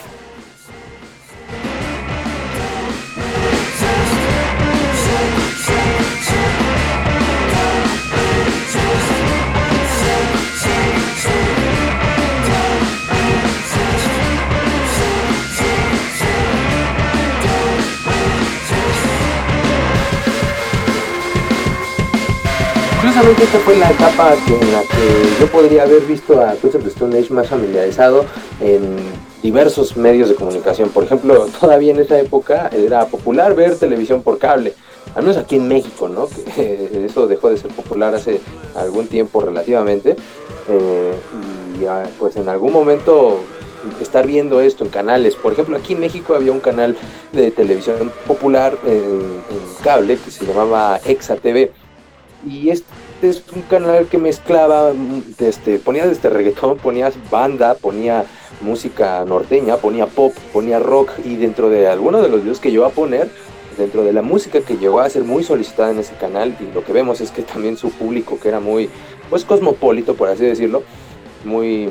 [23.11, 27.19] Curiosamente esta fue la etapa en la que yo podría haber visto a the Stone
[27.19, 28.23] Age más familiarizado
[28.61, 28.95] en
[29.43, 30.87] diversos medios de comunicación.
[30.91, 34.75] Por ejemplo, todavía en esa época era popular ver televisión por cable,
[35.13, 36.29] al menos aquí en México, ¿no?
[36.55, 38.39] Que eso dejó de ser popular hace
[38.75, 40.15] algún tiempo relativamente.
[40.69, 41.13] Eh,
[41.81, 43.41] y ah, pues en algún momento
[43.99, 45.35] estar viendo esto en canales.
[45.35, 46.95] Por ejemplo, aquí en México había un canal
[47.33, 51.73] de televisión popular en, en cable que se llamaba Exa TV
[52.47, 52.85] y este
[53.21, 58.25] es un canal que mezclaba, mm, este, ponía desde reggaetón, ponía banda, ponía
[58.61, 62.81] música norteña, ponía pop, ponía rock y dentro de algunos de los videos que yo
[62.81, 63.29] iba a poner,
[63.77, 66.83] dentro de la música que llegó a ser muy solicitada en ese canal y lo
[66.83, 68.89] que vemos es que también su público que era muy,
[69.29, 70.83] pues cosmopolito por así decirlo,
[71.45, 71.89] muy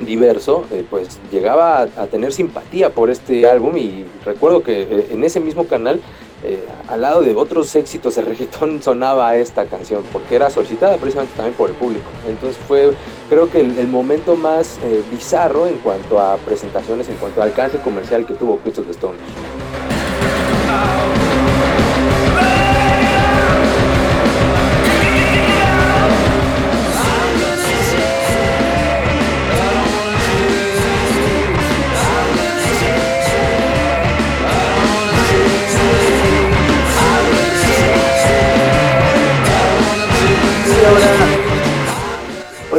[0.00, 5.06] diverso, eh, pues llegaba a, a tener simpatía por este álbum y recuerdo que eh,
[5.10, 6.00] en ese mismo canal
[6.44, 11.36] eh, al lado de otros éxitos de reggaetón sonaba esta canción, porque era solicitada precisamente
[11.36, 12.10] también por el público.
[12.26, 12.92] Entonces fue,
[13.28, 17.44] creo que el, el momento más eh, bizarro en cuanto a presentaciones, en cuanto a
[17.44, 19.18] alcance comercial que tuvo Queens of the Stone.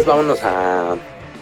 [0.03, 0.97] Pues vámonos a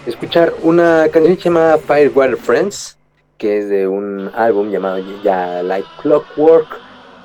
[0.06, 2.96] escuchar una canción que se llama Firewater Friends,
[3.40, 6.68] que es de un álbum llamado ya Like Clockwork,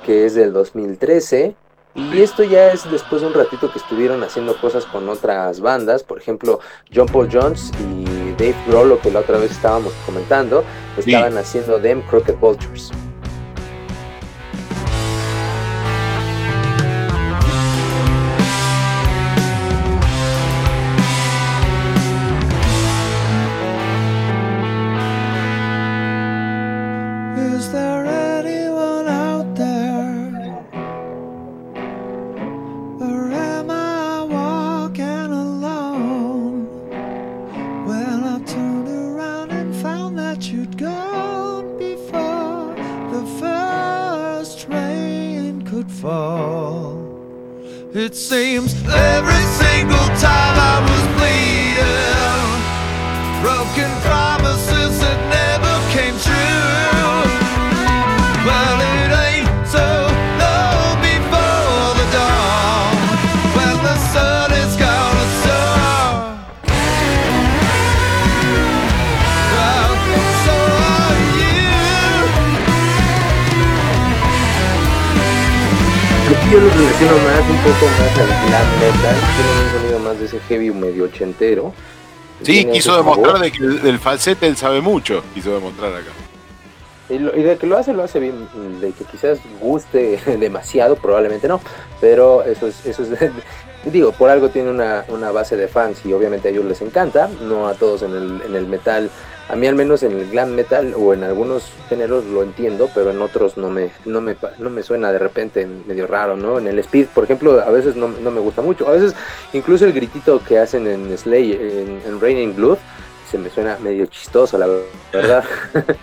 [0.03, 1.53] que es del 2013.
[1.93, 6.01] Y esto ya es después de un ratito que estuvieron haciendo cosas con otras bandas,
[6.01, 6.59] por ejemplo,
[6.93, 10.63] John Paul Jones y Dave Grohl, que la otra vez estábamos comentando,
[10.97, 12.91] estaban haciendo Them Crooked Vultures.
[49.15, 50.36] Every single time
[76.51, 80.25] yo lo relaciono más, un poco más al glam metal, tiene un sonido más de
[80.25, 81.73] ese heavy medio ochentero.
[82.43, 86.11] Sí, quiso demostrar de que el- del falsete él sabe mucho, quiso demostrar acá.
[87.09, 88.47] Y, lo- y de que lo hace, lo hace bien.
[88.79, 91.59] De que quizás guste demasiado, probablemente no.
[91.99, 93.09] Pero eso es, eso es
[93.91, 97.29] digo, por algo tiene una, una base de fans y obviamente a ellos les encanta.
[97.41, 99.09] No a todos en el, en el metal.
[99.49, 103.11] A mí al menos en el glam metal o en algunos géneros lo entiendo, pero
[103.11, 106.59] en otros no me, no me, no me suena de repente medio raro, ¿no?
[106.59, 108.87] En el speed, por ejemplo, a veces no, no me gusta mucho.
[108.87, 109.15] A veces
[109.53, 112.77] incluso el gritito que hacen en Slay, en, en Raining Blood,
[113.31, 114.67] se me suena medio chistoso, la
[115.13, 115.45] verdad.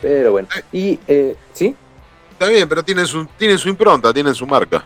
[0.00, 1.74] Pero bueno, y eh, sí,
[2.32, 4.84] Está bien, pero tienen su, tienen su impronta, tienen su marca.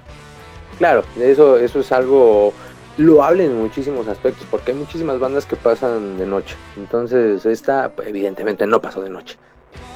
[0.76, 2.52] claro, eso, eso es algo
[2.98, 6.56] loable en muchísimos aspectos, porque hay muchísimas bandas que pasan de noche.
[6.76, 9.38] Entonces, esta evidentemente no pasó de noche.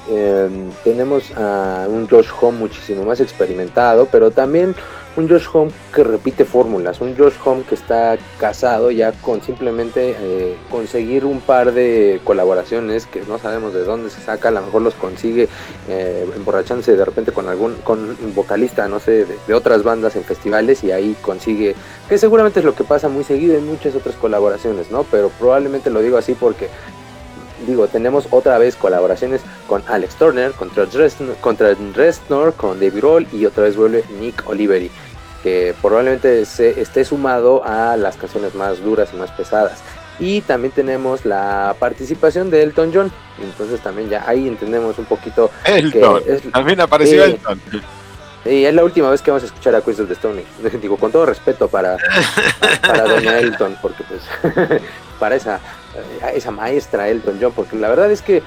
[0.09, 0.49] Eh,
[0.83, 4.75] tenemos a un Josh Home muchísimo más experimentado, pero también
[5.17, 10.17] un Josh Home que repite fórmulas, un Josh Home que está casado ya con simplemente
[10.19, 14.63] eh, conseguir un par de colaboraciones que no sabemos de dónde se saca, a lo
[14.63, 15.49] mejor los consigue
[15.89, 20.17] eh, emborrachándose de repente con algún con un vocalista, no sé, de, de otras bandas
[20.17, 21.75] en festivales y ahí consigue,
[22.09, 25.05] que seguramente es lo que pasa muy seguido en muchas otras colaboraciones, ¿no?
[25.05, 26.69] Pero probablemente lo digo así porque
[27.67, 31.75] digo, tenemos otra vez colaboraciones con Alex Turner, contra Dresden, contra
[32.57, 34.91] con David Roll y otra vez vuelve Nick Oliveri,
[35.43, 39.83] que probablemente se esté sumado a las canciones más duras y más pesadas.
[40.19, 45.51] Y también tenemos la participación de Elton John, entonces también ya ahí entendemos un poquito
[45.65, 46.23] Elton.
[46.23, 47.25] que es, También apareció.
[47.25, 47.61] Elton.
[48.45, 50.45] y es la última vez que vamos a escuchar a Queens of the Stone.
[50.83, 51.97] Digo, con todo respeto para,
[52.83, 54.23] para Doña Elton, porque pues
[55.23, 55.57] para esa,
[55.95, 58.43] eh, esa maestra Elton John, porque la verdad es que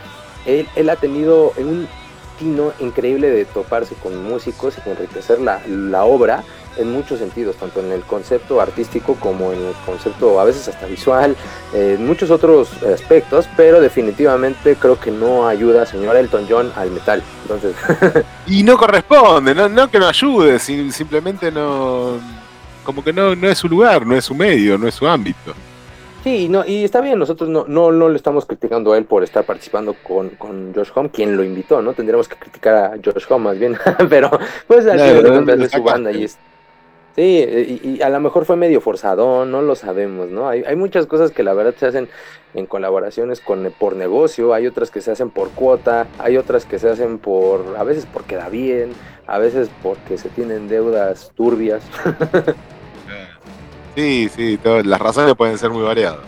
[0.46, 1.88] él, él ha tenido un
[2.38, 6.44] tino increíble de toparse con músicos y enriquecer la, la obra
[6.76, 10.86] en muchos sentidos, tanto en el concepto artístico como en el concepto a veces hasta
[10.86, 11.34] visual,
[11.74, 17.24] en muchos otros aspectos, pero definitivamente creo que no ayuda, señor Elton John, al metal.
[17.44, 17.74] Entonces,
[18.48, 22.18] Y no corresponde, no, no que no ayude, sim- simplemente no.
[22.84, 25.54] Como que no, no es su lugar, no es su medio, no es su ámbito.
[26.26, 29.24] Sí, no, y está bien, nosotros no, no, no le estamos criticando a él por
[29.24, 31.94] estar participando con, con Josh Home, quien lo invitó, ¿no?
[31.94, 33.78] Tendríamos que criticar a Josh Home más bien,
[34.10, 34.32] pero
[34.66, 36.40] pues al Ya, final de ¿de cuentas dónde es su banda y es...
[37.16, 40.50] Sí, y, y a lo mejor fue medio forzado, no lo sabemos, ¿no?
[40.50, 42.10] Hay, hay muchas cosas que la verdad se hacen
[42.56, 46.80] en colaboraciones con, por negocio, hay otras que se hacen por cuota, hay otras que
[46.80, 48.94] se hacen por, a veces porque da bien,
[49.28, 51.84] a veces porque se tienen deudas turbias.
[53.96, 56.20] Sí, sí, todo- las razones pueden ser muy variadas.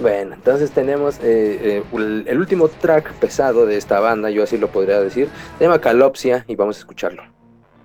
[0.00, 4.68] Bueno, entonces tenemos eh, eh, el, último track pesado de esta banda, yo así lo
[4.68, 5.28] podría decir,
[5.58, 7.22] se llama Calopsia y vamos a escucharlo.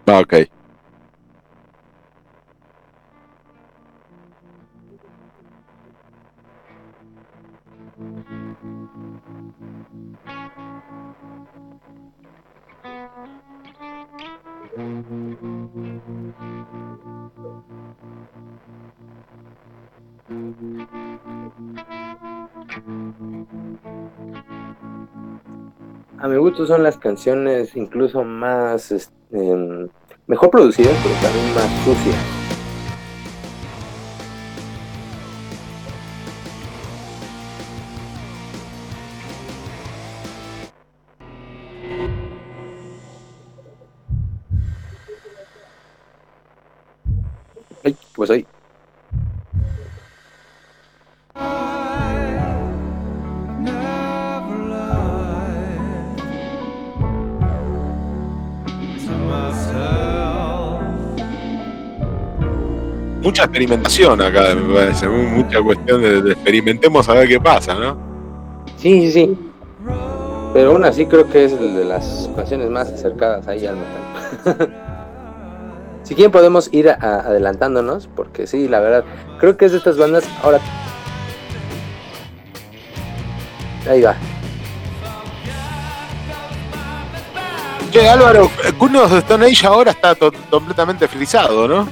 [0.07, 0.33] Ah, ok.
[20.27, 20.31] A
[26.27, 29.87] mi gusto son las canciones incluso más, em,
[30.25, 32.45] mejor producidas, pero también más sucias.
[48.15, 48.54] Pues ahí.
[63.21, 65.07] Mucha experimentación acá, me parece.
[65.07, 67.97] mu- Mucha cuestión de, experimentemos a ver qué pasa, ¿no?
[68.77, 69.37] Sí, sí, sí.
[70.53, 74.71] Pero aún así creo que es de las canciones más acercadas ahí al metal.
[76.03, 79.03] si quieren podemos ir adelantándonos, porque sí, la verdad,
[79.39, 80.23] creo que es de estas bandas.
[80.43, 80.59] Ahora.
[83.89, 84.15] Ahí va.
[87.91, 90.15] Che, Álvaro, Cunos de Stone Age ahora está
[90.49, 91.87] completamente frisado, ¿no?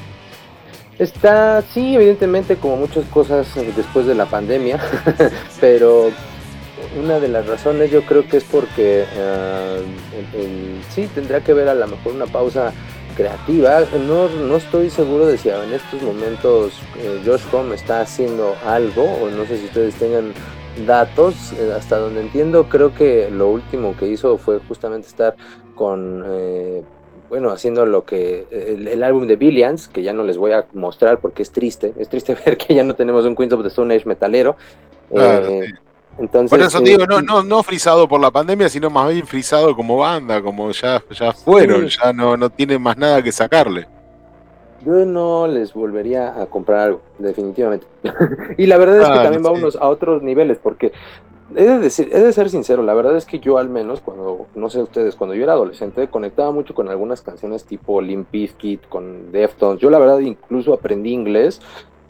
[0.99, 4.79] Está, sí, evidentemente, como muchas cosas eh, después de la pandemia,
[5.61, 6.11] pero
[7.01, 9.83] una de las razones yo creo que es porque eh,
[10.35, 12.73] el- el- sí tendrá que ver a lo mejor una pausa
[13.15, 13.81] creativa.
[14.07, 19.03] No, no estoy seguro de si en estos momentos eh, Josh Home está haciendo algo,
[19.03, 20.33] o no sé si ustedes tengan
[20.85, 21.53] datos.
[21.53, 25.35] Eh, hasta donde entiendo, creo que lo último que hizo fue justamente estar
[25.75, 26.23] con.
[26.27, 26.83] eh,
[27.29, 30.67] bueno, haciendo lo que el, el álbum de Billions, que ya no les voy a
[30.73, 33.69] mostrar porque es triste, es triste ver que ya no tenemos un Queens of the
[33.69, 34.55] Stone Age metalero.
[35.09, 35.73] Claro, Eh, sí.
[36.19, 39.25] Entonces, Por eso eh, digo, no, no, no frisado por la pandemia, sino más bien
[39.25, 41.97] frisado como banda, como ya, ya fueron, Sí.
[42.03, 43.87] ya no, no tienen más nada que sacarle.
[44.85, 47.85] Yo no les volvería a comprar algo, definitivamente.
[48.57, 49.49] y la verdad es que Ah, también sí.
[49.49, 50.91] vámonos a otros niveles, porque
[51.55, 54.47] he de, decir, he de ser sincero, la verdad es que yo al menos, cuando,
[54.55, 58.87] no sé ustedes, cuando yo era adolescente, conectaba mucho con algunas canciones tipo Limp Bizkit,
[58.89, 59.79] con Deftones.
[59.81, 61.61] Yo la verdad incluso aprendí inglés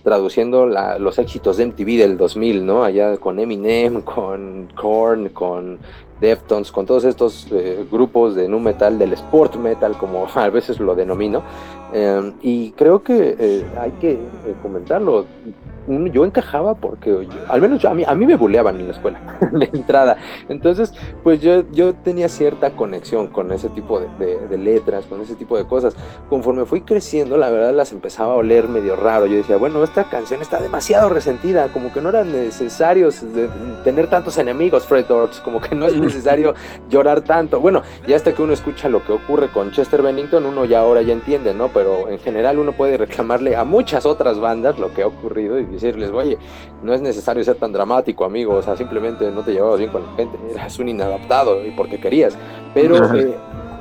[0.04, 2.84] traduciendo la- los éxitos de MTV del 2000, ¿no?
[2.84, 5.80] Allá con Eminem, con Korn, con
[6.20, 10.80] Deftones, con todos estos eh, grupos de nu metal, del sport metal, como a veces
[10.82, 11.42] lo denomino.
[11.94, 14.20] Eh, y creo que eh, hay que eh,
[14.62, 15.26] comentarlo.
[15.86, 18.86] un- yo encajaba porque yo- al menos yo- a, mí, a mí me buleaban en
[18.88, 19.20] la escuela,
[19.52, 20.16] de entrada.
[20.48, 25.20] Entonces, pues yo, yo tenía cierta conexión con ese tipo de, de- de letras, con
[25.20, 25.94] ese tipo de cosas.
[26.30, 29.26] Conforme fui creciendo, la verdad las empezaba a oler medio raro.
[29.26, 33.10] Yo decía, bueno, esta canción está demasiado resentida, como que no era necesario
[33.84, 36.54] tener tantos enemigos, Fred Durst, como que no es necesario
[36.90, 37.60] llorar tanto.
[37.60, 41.02] Bueno, ya hasta que uno escucha lo que ocurre con Chester Bennington, uno ya ahora
[41.02, 41.68] ya entiende, ¿no?
[41.68, 45.66] Pero en general uno puede reclamarle a muchas otras bandas lo que ha ocurrido y
[45.66, 46.38] decirles, oye,
[46.82, 50.04] no es necesario ser tan dramático, amigo, o sea, simplemente no te llevabas bien con
[50.04, 52.38] la gente, eras un inadaptado y porque querías.
[52.74, 53.36] Pero eh,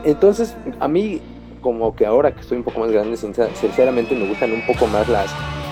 [0.05, 1.21] entonces, a mí,
[1.61, 4.87] como que ahora que estoy un poco más grande, sincer- sinceramente me gustan un poco
[4.89, 5.31] más las,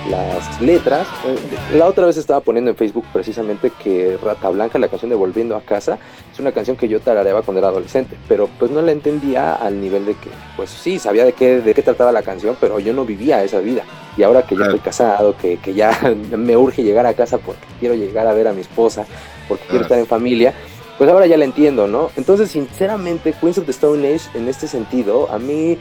[0.09, 1.07] las letras.
[1.27, 5.17] Eh, La otra vez estaba poniendo en Facebook precisamente que Rata Blanca, la canción de
[5.17, 5.99] Volviendo a Casa,
[6.33, 9.81] es una canción que yo tarareaba cuando era adolescente, pero pues no la entendía al
[9.81, 12.93] nivel de que, pues sí, sabía de qué, de qué trataba la canción, pero yo
[12.93, 13.83] no vivía esa vida.
[14.17, 15.91] Y ahora que ya estoy casado, que, que ya
[16.37, 19.05] me urge llegar a casa porque quiero llegar a ver a mi esposa,
[19.49, 19.87] porque quiero Ah.
[19.87, 20.55] estar en familia,
[20.99, 22.11] pues ahora ya la entiendo, ¿no?
[22.17, 25.79] Entonces, sinceramente, Queens of the Stone Age, en este sentido, a mí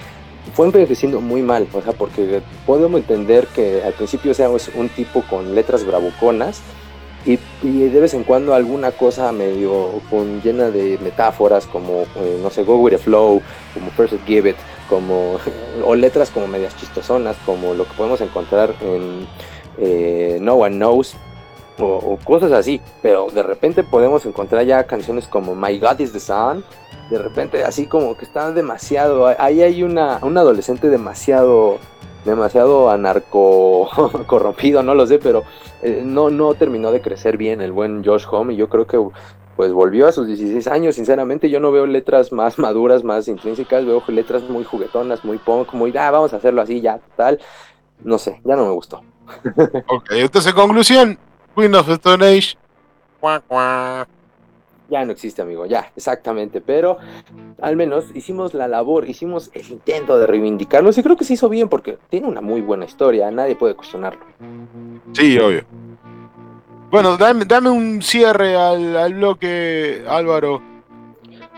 [0.54, 5.24] fue envejeciendo muy mal, o sea, porque podemos entender que al principio seamos un tipo
[5.24, 6.62] con letras bravuconas
[7.26, 12.40] y, y de vez en cuando alguna cosa medio con, llena de metáforas como, eh,
[12.42, 13.42] no sé, Go With The Flow,
[13.74, 14.56] como First Give It,
[14.88, 15.38] como,
[15.86, 19.28] o letras como medias chistosonas, como lo que podemos encontrar en
[19.78, 21.16] eh, No One Knows,
[21.78, 26.14] o, o cosas así, pero de repente podemos encontrar ya canciones como My God is
[26.14, 26.64] the Sun,
[27.10, 31.80] de repente así como que está demasiado, ahí hay una, un adolescente demasiado,
[32.26, 33.90] demasiado anarco
[34.28, 35.44] corrompido, no lo sé, pero
[35.82, 39.00] eh, no, no terminó de crecer bien el buen Josh Home y yo creo que
[39.56, 43.86] pues volvió a sus 16 años, sinceramente yo no veo letras más maduras, más intrínsecas,
[43.86, 47.40] veo letras muy juguetonas, muy punk, muy, ah, vamos a hacerlo así, ya, tal,
[48.04, 49.02] no sé, ya no me gustó.
[49.88, 51.18] Ok, entonces conclusión,
[51.56, 52.58] Queen of the Stone Age.
[54.90, 56.62] Ya no existe, amigo, ya, exactamente.
[56.62, 56.98] Pero
[57.62, 61.50] al menos hicimos la labor, hicimos el intento de reivindicarlos y creo que se hizo
[61.50, 64.22] bien porque tiene una muy buena historia, nadie puede cuestionarlo.
[65.14, 65.64] Sí, obvio.
[66.92, 70.62] Bueno, dame, dame un cierre al, al bloque, Álvaro.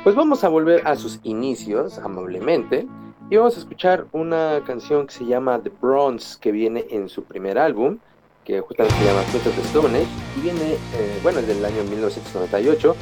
[0.03, 2.87] Pues vamos a volver a sus inicios, amablemente,
[3.29, 7.23] y vamos a escuchar una canción que se llama The Bronze, que viene en su
[7.23, 7.99] primer álbum,
[8.43, 11.63] que justamente se llama Queens of the Stone Age, y viene, eh, bueno, es del
[11.63, 12.95] año 1998.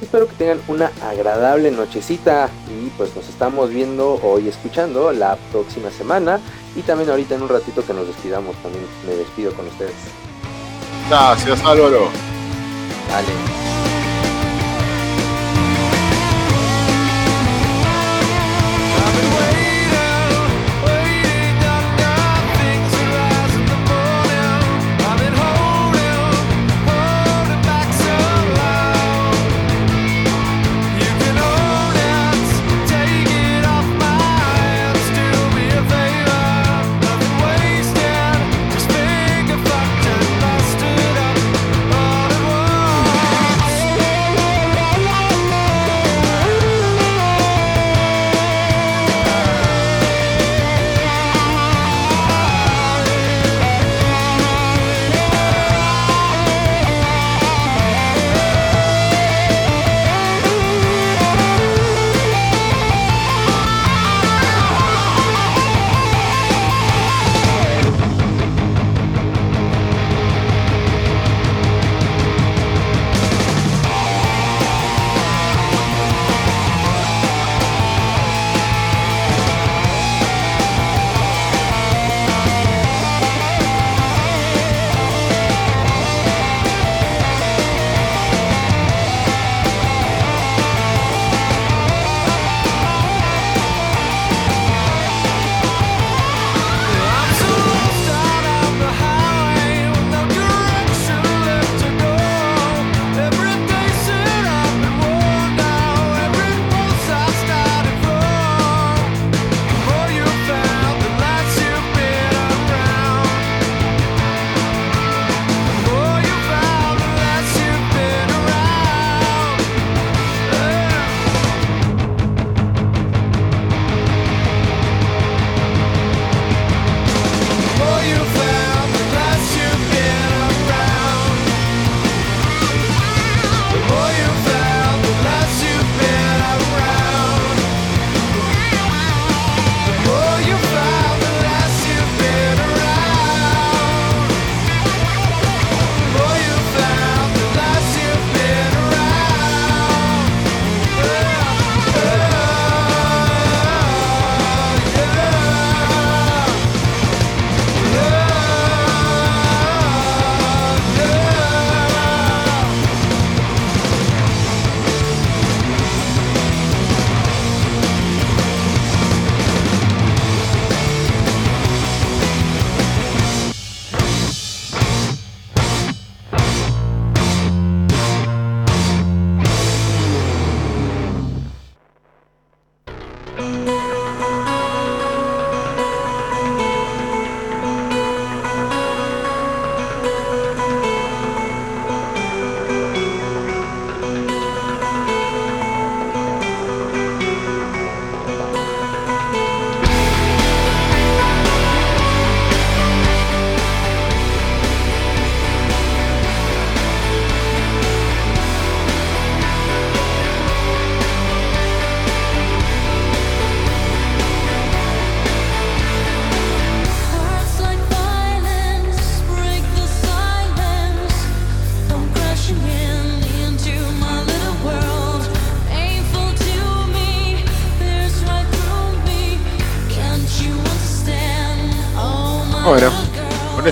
[0.00, 5.36] Espero que tengan una agradable nochecita y pues nos estamos viendo o y escuchando la
[5.50, 6.38] próxima semana
[6.74, 9.94] y también ahorita en un ratito que nos despidamos también me despido con ustedes.
[11.08, 12.10] Gracias, Álvaro.
[13.08, 13.75] Dale.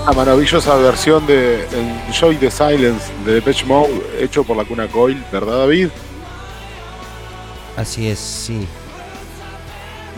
[0.04, 1.66] Esta maravillosa versión de
[2.08, 5.88] Enjoy the Silence de Depeche Mode, hecho por la Cuna Coil, ¿verdad David?
[7.74, 8.68] Así es, sí.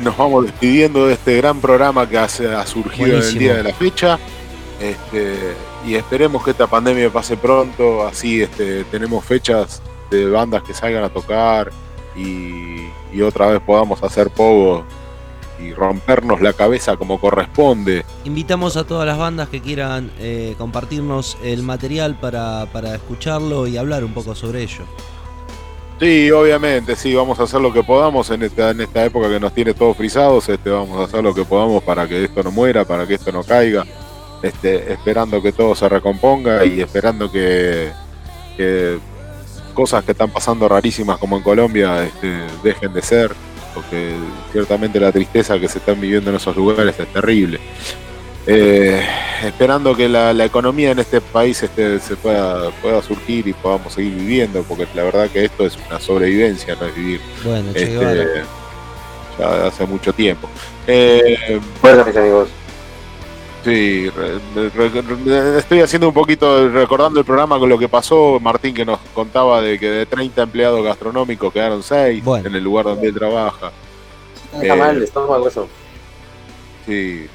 [0.01, 3.73] Nos vamos despidiendo de este gran programa que ha surgido en el día de la
[3.73, 4.19] fecha.
[4.81, 5.55] Este,
[5.87, 11.05] y esperemos que esta pandemia pase pronto, así este, tenemos fechas de bandas que salgan
[11.05, 11.71] a tocar
[12.17, 14.85] y, y otra vez podamos hacer pogo
[15.61, 18.05] y rompernos la cabeza como corresponde.
[18.25, 23.77] Invitamos a todas las bandas que quieran eh, compartirnos el material para, para escucharlo y
[23.77, 24.85] hablar un poco sobre ello.
[25.99, 29.41] Sí, obviamente, sí, vamos a hacer lo que podamos en esta, en esta época que
[29.41, 32.51] nos tiene todos frisados, este, vamos a hacer lo que podamos para que esto no
[32.51, 33.87] muera, para que esto no caiga,
[34.43, 37.93] este, esperando que todo se recomponga y esperando que,
[38.59, 38.99] que
[39.73, 43.33] cosas que están pasando rarísimas como en Colombia este, dejen de ser,
[43.77, 44.15] porque
[44.53, 47.61] ciertamente la tristeza que se están viviendo en esos lugares es terrible.
[48.47, 49.03] Eh,
[49.45, 53.93] esperando que la, la economía en este país este, se pueda, pueda surgir y podamos
[53.93, 58.43] seguir viviendo, porque la verdad que esto es una sobrevivencia, no es vivir Bueno, este,
[59.39, 60.49] ya hace mucho tiempo.
[60.87, 62.49] Eh, Fuerza, mis amigos.
[63.67, 68.39] Sí, re- re- re- estoy haciendo un poquito, recordando el programa con lo que pasó,
[68.41, 72.85] Martín que nos contaba de que de 30 empleados gastronómicos quedaron 6 en el lugar
[72.85, 73.73] donde él trabaja.
[74.55, 75.67] Está Eh, mal, el estómago eso.
[76.87, 77.27] Sí,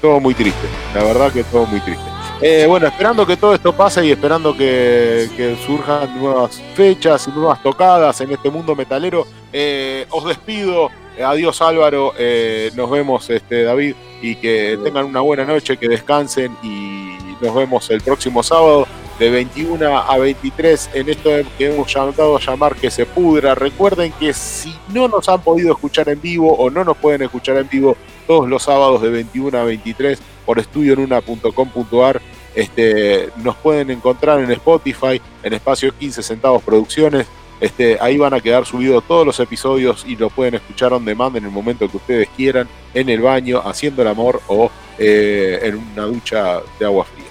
[0.00, 2.02] todo muy triste, la verdad que todo muy triste.
[2.40, 7.30] Eh, bueno, esperando que todo esto pase y esperando que, que surjan nuevas fechas y
[7.30, 10.88] nuevas tocadas en este mundo metalero, eh, os despido.
[11.24, 16.56] Adiós Álvaro, eh, nos vemos este, David y que tengan una buena noche, que descansen
[16.62, 18.86] y nos vemos el próximo sábado
[19.18, 23.54] de 21 a 23 en esto que hemos llamado a llamar que se pudra.
[23.54, 27.56] Recuerden que si no nos han podido escuchar en vivo o no nos pueden escuchar
[27.56, 32.20] en vivo todos los sábados de 21 a 23 por estudionuna.com.ar,
[32.54, 37.26] este, nos pueden encontrar en Spotify, en Espacio 15 Centavos Producciones.
[37.62, 41.36] Este, ahí van a quedar subidos todos los episodios y lo pueden escuchar on demand
[41.36, 44.68] en el momento que ustedes quieran, en el baño, haciendo el amor o
[44.98, 47.26] eh, en una ducha de agua fría.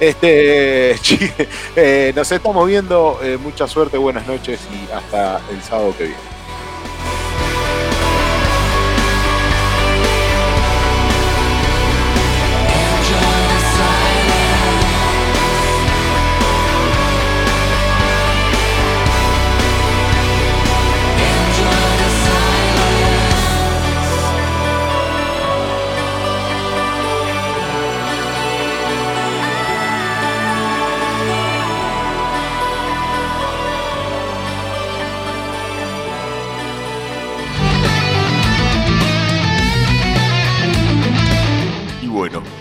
[0.00, 0.92] Este,
[1.76, 6.33] eh, nos estamos viendo, eh, mucha suerte, buenas noches y hasta el sábado que viene.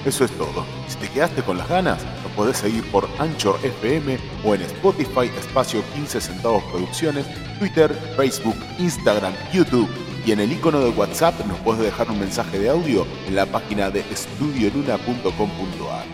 [0.06, 0.66] Eso es todo.
[0.88, 5.32] Si te quedaste con las ganas, nos podés seguir por Anchor FM o en Spotify
[5.40, 7.26] Espacio 15 Centavos Producciones,
[7.60, 9.90] Twitter, Facebook, Instagram, YouTube.
[10.26, 13.46] Y en el icono de WhatsApp nos podés dejar un mensaje de audio en la
[13.46, 16.06] página de estudioluna.com.ar.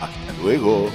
[0.00, 0.90] Hasta luego.